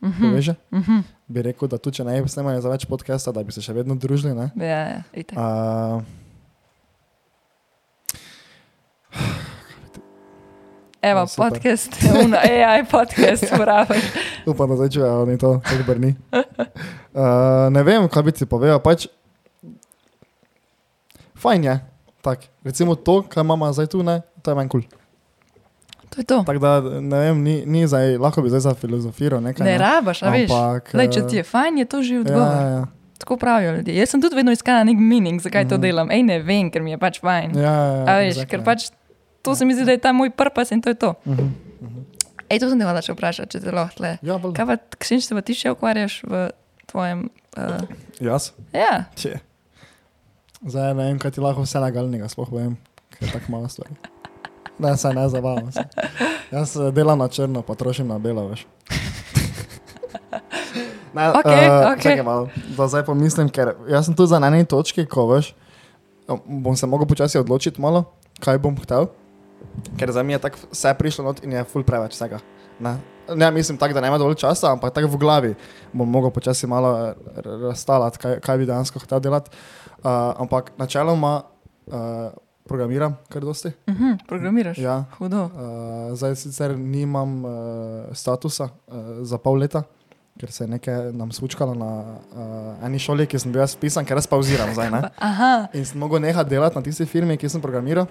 Mhm, 0.00 0.20
poveže. 0.22 0.54
mhm. 0.70 0.98
Bi 1.26 1.42
rekel, 1.42 1.68
da 1.68 1.78
tudi 1.78 1.96
če 1.96 2.04
ne 2.04 2.20
bi 2.20 2.28
snemali 2.28 2.60
za 2.60 2.68
več 2.68 2.84
podcasta, 2.84 3.32
da 3.32 3.42
bi 3.42 3.52
se 3.52 3.60
še 3.60 3.72
vedno 3.72 3.94
družili. 3.96 4.34
Ne? 4.34 4.50
Ja, 4.56 4.80
ja, 4.86 5.02
itak. 5.14 5.38
Uh, 5.38 6.02
Evo, 11.02 11.18
ja, 11.18 11.26
super. 11.26 11.50
podcast, 11.50 11.92
uno, 12.16 12.36
AI 12.38 12.84
podcast, 12.84 13.44
pravi. 13.54 14.00
upam, 14.46 14.68
da 14.68 14.76
zdaj 14.76 14.88
čujejo, 14.90 15.24
ni 15.26 15.38
to, 15.38 15.60
tako 15.60 15.84
brni. 15.84 16.14
Uh, 17.14 17.20
ne 17.70 17.82
vem, 17.82 18.08
kaj 18.08 18.22
bi 18.22 18.32
ti 18.32 18.42
povedal. 18.44 18.80
Pač, 18.80 19.04
fajn 21.44 21.64
je. 21.64 21.76
Tak, 22.22 22.38
recimo 22.62 22.94
to, 22.96 23.22
kar 23.24 23.44
imamo 23.44 23.68
zdaj 23.70 23.86
tu, 23.88 24.02
ne, 24.02 24.22
to 24.40 24.50
je 24.50 24.56
manj 24.56 24.68
kul. 24.68 24.80
Cool. 24.82 25.00
To 26.06 26.16
je 26.16 26.24
to. 26.24 26.38
Tako 26.42 26.58
da, 26.58 26.72
ne 27.02 27.18
vem, 27.20 27.36
ni, 27.40 27.54
ni 27.66 27.84
zdaj, 27.84 28.16
lahko 28.18 28.40
bi 28.40 28.48
zdaj 28.48 28.60
za 28.62 28.74
filozofijo 28.74 29.40
nekaj. 29.40 29.60
Ne 29.62 29.74
rabaš, 29.76 30.22
a 30.22 30.30
veš. 30.30 30.46
Ampak, 30.48 30.92
Lej, 30.94 31.08
če 31.10 31.20
eh, 31.20 31.26
ti 31.26 31.36
je 31.36 31.44
fajn, 31.44 31.78
je 31.78 31.86
to 31.86 31.98
že 32.00 32.14
ja, 32.14 32.20
odgovor. 32.20 32.54
ja, 32.54 32.68
ja. 32.70 32.84
Tako 33.16 33.36
pravijo 33.36 33.72
ljudje. 33.72 33.94
Jaz 33.94 34.08
sem 34.08 34.20
tudi 34.20 34.36
vedno 34.36 34.52
iskala 34.52 34.84
nek 34.84 34.96
meaning, 34.96 35.40
zakaj 35.40 35.64
to 35.64 35.74
Mhm. 35.74 35.82
delam. 35.82 36.10
Ej, 36.10 36.22
ne 36.24 36.38
vem, 36.40 36.70
ker 36.70 36.82
mi 36.82 36.90
je 36.90 36.98
pač 36.98 37.20
fajn. 37.20 37.54
Ja, 37.56 37.62
ja, 37.62 38.04
A 38.04 38.18
veš, 38.18 38.34
exactly. 38.34 38.48
ker 38.48 38.60
pač 38.62 38.88
to 39.42 39.54
se 39.54 39.64
mi 39.64 39.74
zdi, 39.74 39.84
da 39.84 39.92
je 39.92 40.00
ta 40.00 40.12
moj 40.12 40.30
purpose 40.30 40.70
in 40.70 40.80
to 40.80 40.88
je 40.88 40.94
to. 40.96 41.14
Mhm, 41.24 41.48
mhm. 41.80 42.00
Ej, 42.46 42.58
to 42.58 42.68
sem 42.68 42.78
te 42.78 42.84
hodila 42.84 43.02
še 43.02 43.12
vprašati, 43.12 43.50
če 43.50 43.60
te 43.60 43.70
lahko 43.70 43.96
tle. 43.96 44.12
Ja, 44.22 44.38
bolj. 44.38 44.54
Kaj 44.54 44.66
pa, 44.66 44.74
ksenč 44.96 45.24
se 45.24 45.34
pa 45.34 45.42
ti 45.42 45.54
še 45.54 45.72
ukvarjaš 45.72 46.20
v 46.22 46.50
tvojem... 46.86 47.26
Uh, 47.54 47.80
Jaz? 48.20 48.52
ja, 48.72 49.06
Če. 49.14 49.40
Zdaj 50.64 50.94
ne 50.94 51.04
vem, 51.04 51.18
kaj 51.20 51.36
ti 51.36 51.42
lahko 51.44 51.64
vse 51.64 51.80
legalnega 51.80 52.28
sploh 52.32 52.48
povem, 52.48 52.76
ker 53.12 53.28
je 53.28 53.32
tako 53.36 53.52
malo 53.52 53.68
stvari. 53.68 53.92
Ne, 54.78 54.96
se 54.96 55.10
ne 55.12 55.28
zabavam 55.28 55.68
se. 55.72 55.84
Jaz 56.50 56.76
eh, 56.76 56.88
delam 56.92 57.18
na 57.20 57.28
črno, 57.28 57.62
pa 57.62 57.76
trošim 57.76 58.08
na 58.08 58.18
belo, 58.18 58.48
veš. 58.48 58.64
Ne, 61.14 61.28
Okej, 61.38 61.64
eh, 61.68 61.92
okej. 61.92 62.02
čakaj 62.02 62.24
malo, 62.24 62.48
da 62.76 62.88
zdaj 62.88 63.04
pomislim, 63.04 63.52
ker 63.52 63.74
jaz 63.88 64.08
sem 64.08 64.16
tu 64.16 64.26
za 64.26 64.40
na 64.40 64.48
eni 64.48 64.64
točki, 64.64 65.04
ko 65.06 65.28
veš, 65.30 65.52
bom 66.48 66.76
se 66.76 66.88
mogel 66.88 67.06
počasi 67.06 67.38
odločiti 67.38 67.80
malo, 67.80 68.06
kaj 68.40 68.58
bom 68.58 68.74
hotel. 68.80 69.12
ker 69.98 70.12
za 70.12 70.22
me 70.22 70.32
je 70.32 70.38
tako 70.38 70.58
vse 70.72 70.94
prišlo 70.98 71.24
not 71.24 71.44
in 71.44 71.52
je 71.52 71.64
full 71.64 71.84
preveč 71.84 72.16
vsega. 72.16 72.40
Ne, 72.80 72.98
ne 73.34 73.50
mislim 73.50 73.78
tako, 73.78 73.94
da 73.94 74.00
nema 74.00 74.18
dovolj 74.18 74.34
časa, 74.34 74.72
ampak 74.72 74.94
tako 74.94 75.08
v 75.08 75.16
glavi 75.16 75.54
bom 75.92 76.10
mogel 76.10 76.30
počasi 76.30 76.66
malo 76.66 77.14
razstalati, 77.44 78.18
kaj, 78.18 78.40
kaj 78.40 78.58
bi 78.58 78.66
dejansko 78.66 78.98
hotel 78.98 79.20
delati. 79.20 79.50
Uh, 80.04 80.10
ampak 80.36 80.72
načeloma 80.78 81.42
uh, 81.86 81.94
programiram 82.68 83.16
kar 83.28 83.42
dosti. 83.42 83.68
Uh 83.86 83.94
-huh, 83.94 84.18
programiraš? 84.28 84.78
Ja. 84.78 85.04
Hudo. 85.18 85.44
Uh, 85.44 85.50
zdaj 86.16 86.36
sicer 86.36 86.78
nimam 86.78 87.44
uh, 87.44 87.52
statusa 88.12 88.64
uh, 88.64 88.94
za 89.22 89.38
pol 89.38 89.58
leta, 89.58 89.82
ker 90.40 90.52
se 90.52 90.64
je 90.64 90.68
nekaj 90.68 91.12
nam 91.12 91.32
slučkalo 91.32 91.74
na 91.74 92.18
uh, 92.36 92.86
eni 92.86 92.98
šoli, 92.98 93.26
ki 93.26 93.38
sem 93.38 93.52
bil 93.52 93.60
jaz 93.60 93.76
pisan, 93.76 94.04
ker 94.04 94.16
jaz 94.16 94.26
pauziram 94.26 94.74
zdaj. 94.74 94.90
Ne? 94.90 95.02
In 95.78 95.84
sem 95.84 95.98
mogel 95.98 96.20
nehati 96.20 96.50
delati 96.50 96.76
na 96.76 96.82
tisti 96.82 97.06
firmi, 97.06 97.36
ki 97.36 97.48
sem 97.48 97.60
programiral. 97.60 98.06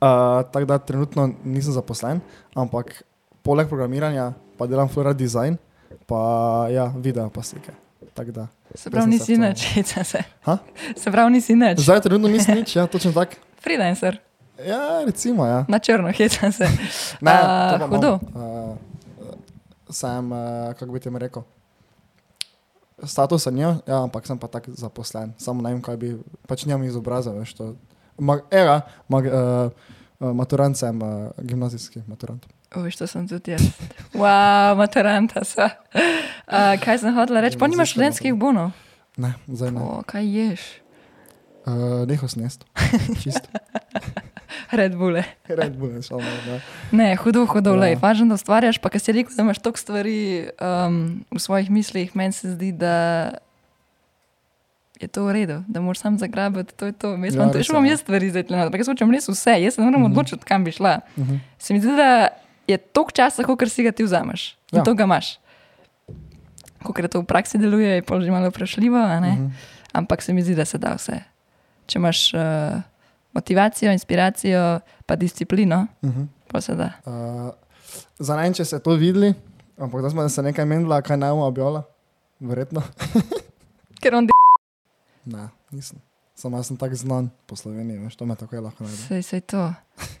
Uh, 0.00 0.42
tako 0.52 0.64
da 0.64 0.78
trenutno 0.78 1.30
nisem 1.44 1.72
zaposlen, 1.72 2.20
ampak 2.54 3.02
poleg 3.42 3.68
programiranja 3.68 4.32
pa 4.58 4.66
delam 4.66 4.88
floral 4.88 5.14
design, 5.14 5.56
pa 6.06 6.20
ja, 6.70 6.92
video 6.96 7.28
pa 7.30 7.42
slike. 7.42 7.72
Tako 8.14 8.32
da. 8.32 8.46
se 8.74 8.90
pravi, 8.90 9.10
nisi 9.10 9.36
nič, 9.36 9.64
heca 9.74 10.04
se. 10.10 10.22
Ha? 10.44 10.58
Se 10.96 11.10
pravi, 11.10 11.32
nisi 11.32 11.54
nič. 11.56 11.78
Zdaj 11.80 12.00
trenutno 12.00 12.28
nisem 12.28 12.58
nič, 12.58 12.76
ja, 12.76 12.86
točno 12.86 13.12
tako. 13.12 13.38
Freelancer, 13.62 14.18
Ja, 14.66 15.04
recimo, 15.06 15.46
ja. 15.46 15.64
na 15.68 15.78
črno, 15.78 16.12
heca 16.18 16.52
se. 16.52 16.68
Ne, 17.20 17.32
imam. 17.76 17.90
hudo. 17.90 18.18
Uh, 18.34 18.76
sem, 19.90 20.32
uh, 20.32 20.74
kako 20.76 20.92
bi 20.92 21.00
ti 21.00 21.08
rekel, 21.08 21.42
statusa 23.04 23.50
nimam, 23.50 23.80
ja, 23.86 24.02
ampak 24.02 24.26
sem 24.26 24.38
pa 24.38 24.48
tako 24.48 24.70
zaposlen. 24.76 25.32
Samo 25.38 25.62
ne 25.62 25.72
vem, 25.72 25.82
kaj 25.82 25.96
bi, 25.96 26.16
pač 26.48 26.64
nimam 26.68 26.84
izobrazbe, 26.84 27.32
veš 27.40 27.54
to. 27.56 27.74
Ma, 28.20 28.36
ega, 28.52 28.82
mag, 29.08 29.24
uh, 29.24 29.32
uh, 29.32 29.72
maturant 30.20 30.76
sem, 30.76 31.00
uh, 31.02 31.30
gimnazijski 31.40 32.02
maturant. 32.06 32.44
O, 32.76 32.84
veš, 32.84 33.00
to 33.00 33.06
sem 33.08 33.24
tudi 33.26 33.50
jaz. 33.56 33.64
Wow, 34.14 34.76
maturanta 34.78 35.42
so. 35.44 35.64
Uh, 36.46 36.76
kaj 36.78 37.00
sem 37.02 37.14
hodila 37.16 37.40
reči? 37.42 37.58
Pa 37.58 37.66
nimaš 37.66 37.94
študentskih 37.94 38.36
bonov. 38.36 38.70
Ne, 39.18 39.34
zdaj 39.48 39.72
ne. 39.74 39.80
O, 39.80 40.02
kaj 40.06 40.22
ješ? 40.24 40.62
Uh, 41.66 42.06
Neho 42.06 42.28
snest. 42.28 42.64
Čist. 43.20 43.48
Red 44.70 44.94
Bulle. 44.94 45.24
Red 45.46 45.74
Bull, 45.76 45.98
samo 46.02 46.22
ne. 46.92 47.16
Hudo, 47.16 47.42
hudo, 47.46 47.74
Ja. 47.74 47.80
lej. 47.80 47.94
Važno, 47.96 48.28
da 48.28 48.38
ustvarjaš, 48.38 48.78
pa 48.78 48.88
ker 48.88 49.00
si 49.00 49.12
rekel, 49.12 49.34
da 49.34 49.42
imaš 49.42 49.58
toliko 49.58 49.78
stvari 49.78 50.18
um, 50.56 50.96
v 51.26 51.38
svojih 51.38 51.70
mislih, 51.70 52.14
meni 52.14 52.32
se 52.32 52.54
zdi, 52.54 52.70
da 52.72 52.94
je 55.00 55.08
to 55.08 55.24
v 55.24 55.32
redu, 55.32 55.64
da 55.66 55.80
moraš 55.80 55.98
sam 55.98 56.18
zagrabiti, 56.18 56.74
to 56.74 56.86
je 56.86 56.92
to. 56.92 57.08
Jaz 57.14 57.34
Ja, 57.34 57.40
imam, 57.40 57.48
ja, 57.48 57.58
je, 57.58 57.64
imam 57.70 57.84
ja. 57.84 57.90
jaz 57.90 58.00
stvari 58.00 58.30
zdaj, 58.30 58.44
ampak 58.50 58.78
jaz 58.78 58.88
hočem 58.88 59.10
res 59.10 59.28
vse, 59.28 59.54
jaz 59.56 59.74
se 59.74 59.80
ne 59.80 59.86
morem 59.86 60.00
Mhm. 60.02 60.10
odločiti, 60.10 60.44
kam 60.44 60.64
bi 60.64 60.72
šla. 60.72 61.00
Uh 61.16 61.24
-huh. 61.24 61.38
Se 61.58 61.74
mi 61.74 61.80
zdi, 61.80 61.88
da 61.88 62.28
je 62.66 62.76
toliko 62.78 63.10
časa, 63.10 63.42
kot 63.42 63.68
si 63.68 63.82
ga 63.82 63.92
ti 63.92 64.04
vzameš. 64.04 64.56
In 64.72 64.78
Ja. 64.78 64.84
to 64.84 64.94
ga 64.94 65.04
imaš. 65.04 65.38
Ko 66.82 66.92
to 66.92 67.20
v 67.20 67.24
praksi 67.24 67.58
deluje, 67.58 67.88
je 67.90 68.02
pol 68.02 68.20
že 68.20 68.30
malo 68.30 68.48
vprašljivo, 68.48 68.96
a 68.96 69.20
ne? 69.20 69.32
Mhm. 69.32 69.46
ampak 69.92 70.22
se 70.22 70.32
mi 70.32 70.42
zdi, 70.42 70.54
da 70.54 70.64
se 70.64 70.78
da 70.78 70.94
vse. 70.94 71.20
Če 71.86 71.98
imaš 71.98 72.34
uh, 72.34 72.40
motivacijo, 73.32 73.92
inspiracijo, 73.92 74.80
pa 75.06 75.16
disciplino, 75.16 75.86
Uh 76.02 76.10
-huh. 76.10 76.26
pa 76.48 76.60
se 76.60 76.74
da. 76.74 76.92
Uh, 77.04 77.12
za 78.18 78.36
naj, 78.36 78.52
če 78.52 78.64
ste 78.64 78.78
to 78.78 78.90
videli, 78.90 79.34
ampak 79.78 80.02
da 80.02 80.10
smo 80.10 80.28
se 80.28 80.42
nekaj 80.42 80.64
menila, 80.64 81.02
kaj 81.02 81.16
naj 81.16 81.30
bomo 81.30 81.44
objavila. 81.44 81.82
Verjetno. 82.40 82.82
Ker 84.00 84.14
on 84.14 84.26
Ne, 85.24 85.48
nisem. 85.70 85.98
Samo 86.34 86.56
jaz 86.56 86.66
sem 86.66 86.76
tako 86.76 86.96
znan 86.96 87.28
po 87.44 87.52
Sloveniji, 87.52 87.98
veš, 87.98 88.16
to 88.16 88.24
me 88.24 88.32
tako 88.32 88.56
je 88.56 88.60
lahko 88.60 88.80
najde. 88.80 88.98
Sej, 88.98 89.22
sej 89.22 89.42
to, 89.42 89.74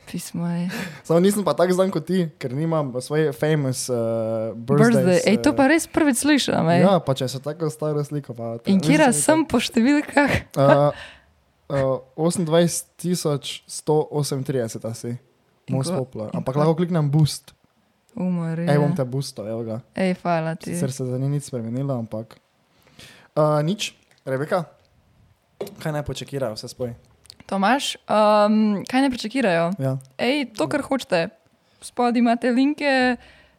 pismo 0.04 0.44
je. 0.44 0.68
Samo 1.02 1.18
nisem 1.18 1.40
pa 1.40 1.54
tako 1.54 1.72
znan 1.72 1.88
kot 1.88 2.04
ti, 2.04 2.28
ker 2.36 2.52
nimam 2.52 2.92
svoj 2.94 3.32
famous 3.32 3.88
uh, 3.88 4.52
Birthday. 4.52 5.24
Ej, 5.24 5.40
to 5.40 5.52
pa 5.52 5.64
res 5.64 5.88
prvič 5.88 6.20
slišim. 6.20 6.68
ej. 6.68 6.84
Ja, 6.84 7.00
pa 7.00 7.14
če 7.14 7.24
se 7.24 7.40
tako 7.40 7.70
staro 7.70 8.04
sliko. 8.04 8.36
Pa, 8.36 8.60
In 8.68 8.78
kje 8.78 9.12
sem 9.16 9.48
po 9.48 9.56
številkah? 9.56 10.52
Uh, 10.52 10.92
uh, 11.72 12.04
28.138 12.20 14.84
asi. 14.84 15.16
Most 15.70 15.90
popular. 15.90 16.30
Ampak 16.34 16.52
ko- 16.52 16.60
lahko 16.60 16.74
kliknem 16.74 17.08
boost. 17.08 17.54
Umor. 18.12 18.58
Ej, 18.58 18.76
bom 18.76 18.92
te 18.92 19.04
boostal, 19.06 19.46
evo 19.48 19.62
ga. 19.62 19.80
Ej, 19.94 20.18
hvala 20.20 20.58
ti. 20.58 20.74
Sicer 20.74 20.90
se 20.90 21.06
za 21.06 21.16
ni 21.16 21.30
nič 21.30 21.44
spremenilo, 21.44 21.94
ampak. 21.94 22.36
Uh, 23.32 23.62
nič, 23.62 23.94
Rebeka, 24.26 24.66
kaj 25.82 25.92
naj 25.92 26.02
počekirajo 26.02 26.54
vse 26.54 26.68
spoj? 26.68 26.94
Tomaš, 27.46 27.96
um, 28.06 28.84
kaj 28.88 29.02
ne 29.02 29.10
pričakirajo? 29.10 29.70
Ja. 29.78 29.96
Ej, 30.18 30.52
to, 30.56 30.68
kar 30.70 30.84
hočete. 30.86 31.28
Spodaj 31.82 32.20
imate 32.20 32.50
linke, 32.52 33.16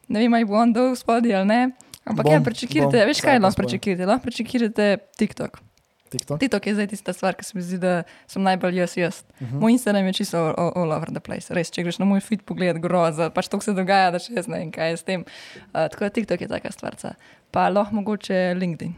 ne 0.08 0.20
vem, 0.20 0.34
ali 0.34 0.46
bo 0.46 0.56
on 0.60 0.74
dol 0.74 0.96
spodaj 0.96 1.36
ali 1.42 1.48
ne. 1.48 1.62
Ampak 2.06 2.26
Bom, 2.26 2.34
ja, 2.34 2.42
pričakirate, 2.42 2.98
bom, 2.98 3.10
veš 3.10 3.22
kaj 3.22 3.40
lahko 3.40 3.62
pričakirate? 3.62 4.06
Lahko 4.10 4.30
pričakirate 4.30 4.98
TikTok. 5.18 5.60
TikTok. 6.12 6.40
TikTok 6.40 6.68
je 6.68 6.74
zdaj 6.76 6.88
tista 6.92 7.14
stvar, 7.14 7.36
ki 7.40 7.46
se 7.46 7.56
mi 7.56 7.62
zdi, 7.64 7.78
da 7.80 8.04
sem 8.28 8.44
najbolj 8.44 8.82
jaz. 8.82 8.98
jaz. 8.98 9.24
Uh 9.40 9.48
-huh. 9.48 9.60
Moj 9.60 9.72
Instagram 9.72 10.06
je 10.06 10.14
čisto 10.14 10.38
all, 10.38 10.72
all- 10.76 10.96
over 10.96 11.10
the 11.10 11.20
place. 11.20 11.54
Res, 11.54 11.72
če 11.72 11.84
greš 11.84 12.00
na 12.00 12.06
moj 12.06 12.20
feed 12.20 12.42
pogled, 12.42 12.80
groza, 12.80 13.30
pač 13.30 13.48
to 13.48 13.62
se 13.62 13.74
dogaja, 13.74 14.12
da 14.12 14.20
še 14.20 14.34
jaz 14.34 14.48
ne 14.48 14.58
vem, 14.58 14.72
kaj 14.72 14.90
je 14.90 14.98
s 14.98 15.04
tem. 15.04 15.22
Uh, 15.22 15.88
tako 15.88 16.00
da 16.00 16.10
TikTok 16.10 16.42
je 16.42 16.48
taka 16.48 16.72
stvar. 16.72 16.96
Pa 17.52 17.70
lahko 17.70 17.96
mogoče 17.96 18.54
LinkedIn. 18.58 18.94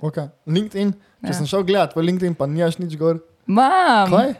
Okay. 0.00 0.28
LinkedIn, 0.46 0.92
če 1.24 1.30
Ja. 1.30 1.34
sem 1.34 1.46
šel 1.46 1.62
gledat, 1.62 1.92
v 1.92 2.02
LinkedIn 2.02 2.34
pa 2.34 2.46
nimaš 2.46 2.76
nič 2.76 2.94
gor. 2.94 3.18
Mam! 3.46 4.08
Kaj? 4.08 4.34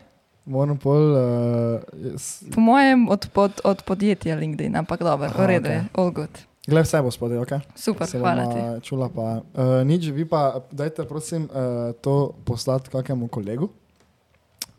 Moram 0.46 0.76
pol. 0.76 1.00
Uh, 1.10 1.80
yes. 1.94 2.44
Po 2.46 2.60
mojem 2.60 3.08
od, 3.08 3.26
pod, 3.28 3.60
od 3.62 3.80
podjetja 3.82 4.36
LinkedIn, 4.36 4.74
ampak 4.74 5.00
dobro, 5.00 5.24
v 5.26 5.46
redu 5.48 5.70
je, 5.70 5.80
all 5.94 6.10
good. 6.10 6.32
Glej 6.62 6.80
vse 6.82 7.00
bo 7.00 7.08
spodaj, 7.08 7.38
ok? 7.38 7.52
Super, 7.74 8.04
Se 8.04 8.16
hvala 8.16 8.44
ti. 8.46 8.60
Čula 8.82 9.08
pa. 9.08 9.40
Uh, 9.50 9.80
nič, 9.82 10.08
vi 10.08 10.24
pa 10.24 10.60
dajte 10.70 11.04
prosim 11.04 11.44
uh, 11.46 11.92
to 11.94 12.14
poslati 12.40 12.88
kakemu 12.88 13.28
kolegu 13.28 13.68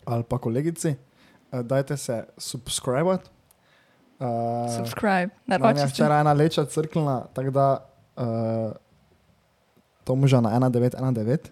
ali 0.04 0.22
pa 0.24 0.38
kolegici. 0.38 0.94
Uh, 1.50 1.62
dajte 1.62 1.94
se 1.96 2.26
subscribe. 2.36 3.18
Uh, 4.16 4.70
Subscribe, 4.72 5.30
Meni 5.44 5.60
je 5.60 5.74
naroči. 5.74 5.86
včeraj 5.88 6.22
ena 6.22 6.34
leča 6.34 6.64
crknila, 6.64 7.28
tako 7.28 7.52
da 7.52 7.66
uh, 8.16 8.24
to 10.06 10.14
moža 10.14 10.38
na 10.38 10.54
1919, 10.54 11.50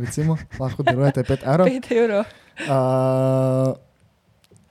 recimo, 0.00 0.40
lahko 0.56 0.80
delujete 0.80 1.20
5 1.22 1.44
evrov. 1.44 1.66
5 1.68 1.92
evrov. 1.92 2.24
Uh, 2.64 3.76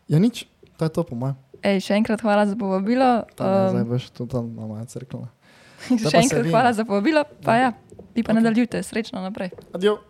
je 0.10 0.18
nič, 0.18 0.36
to 0.78 0.86
je 0.86 0.92
to 0.92 1.06
po 1.06 1.14
mojem. 1.14 1.38
Ej, 1.62 1.86
še 1.86 1.94
enkrat 1.94 2.26
hvala 2.26 2.50
za 2.50 2.58
povabilo. 2.58 3.30
Um, 3.38 3.78
Zdaj 3.78 3.86
boš 3.86 4.04
to 4.10 4.26
tam 4.26 4.58
na 4.58 4.66
moja 4.66 4.86
crknila. 4.90 5.30
še 6.10 6.18
enkrat 6.18 6.50
hvala 6.50 6.74
za 6.74 6.82
povabilo, 6.82 7.22
pa 7.46 7.62
ja, 7.62 7.70
vi 8.18 8.26
pa 8.26 8.34
Ok. 8.34 8.42
nadaljujte, 8.42 8.82
srečno 8.82 9.22
naprej. 9.22 9.54
Adijo. 9.70 10.02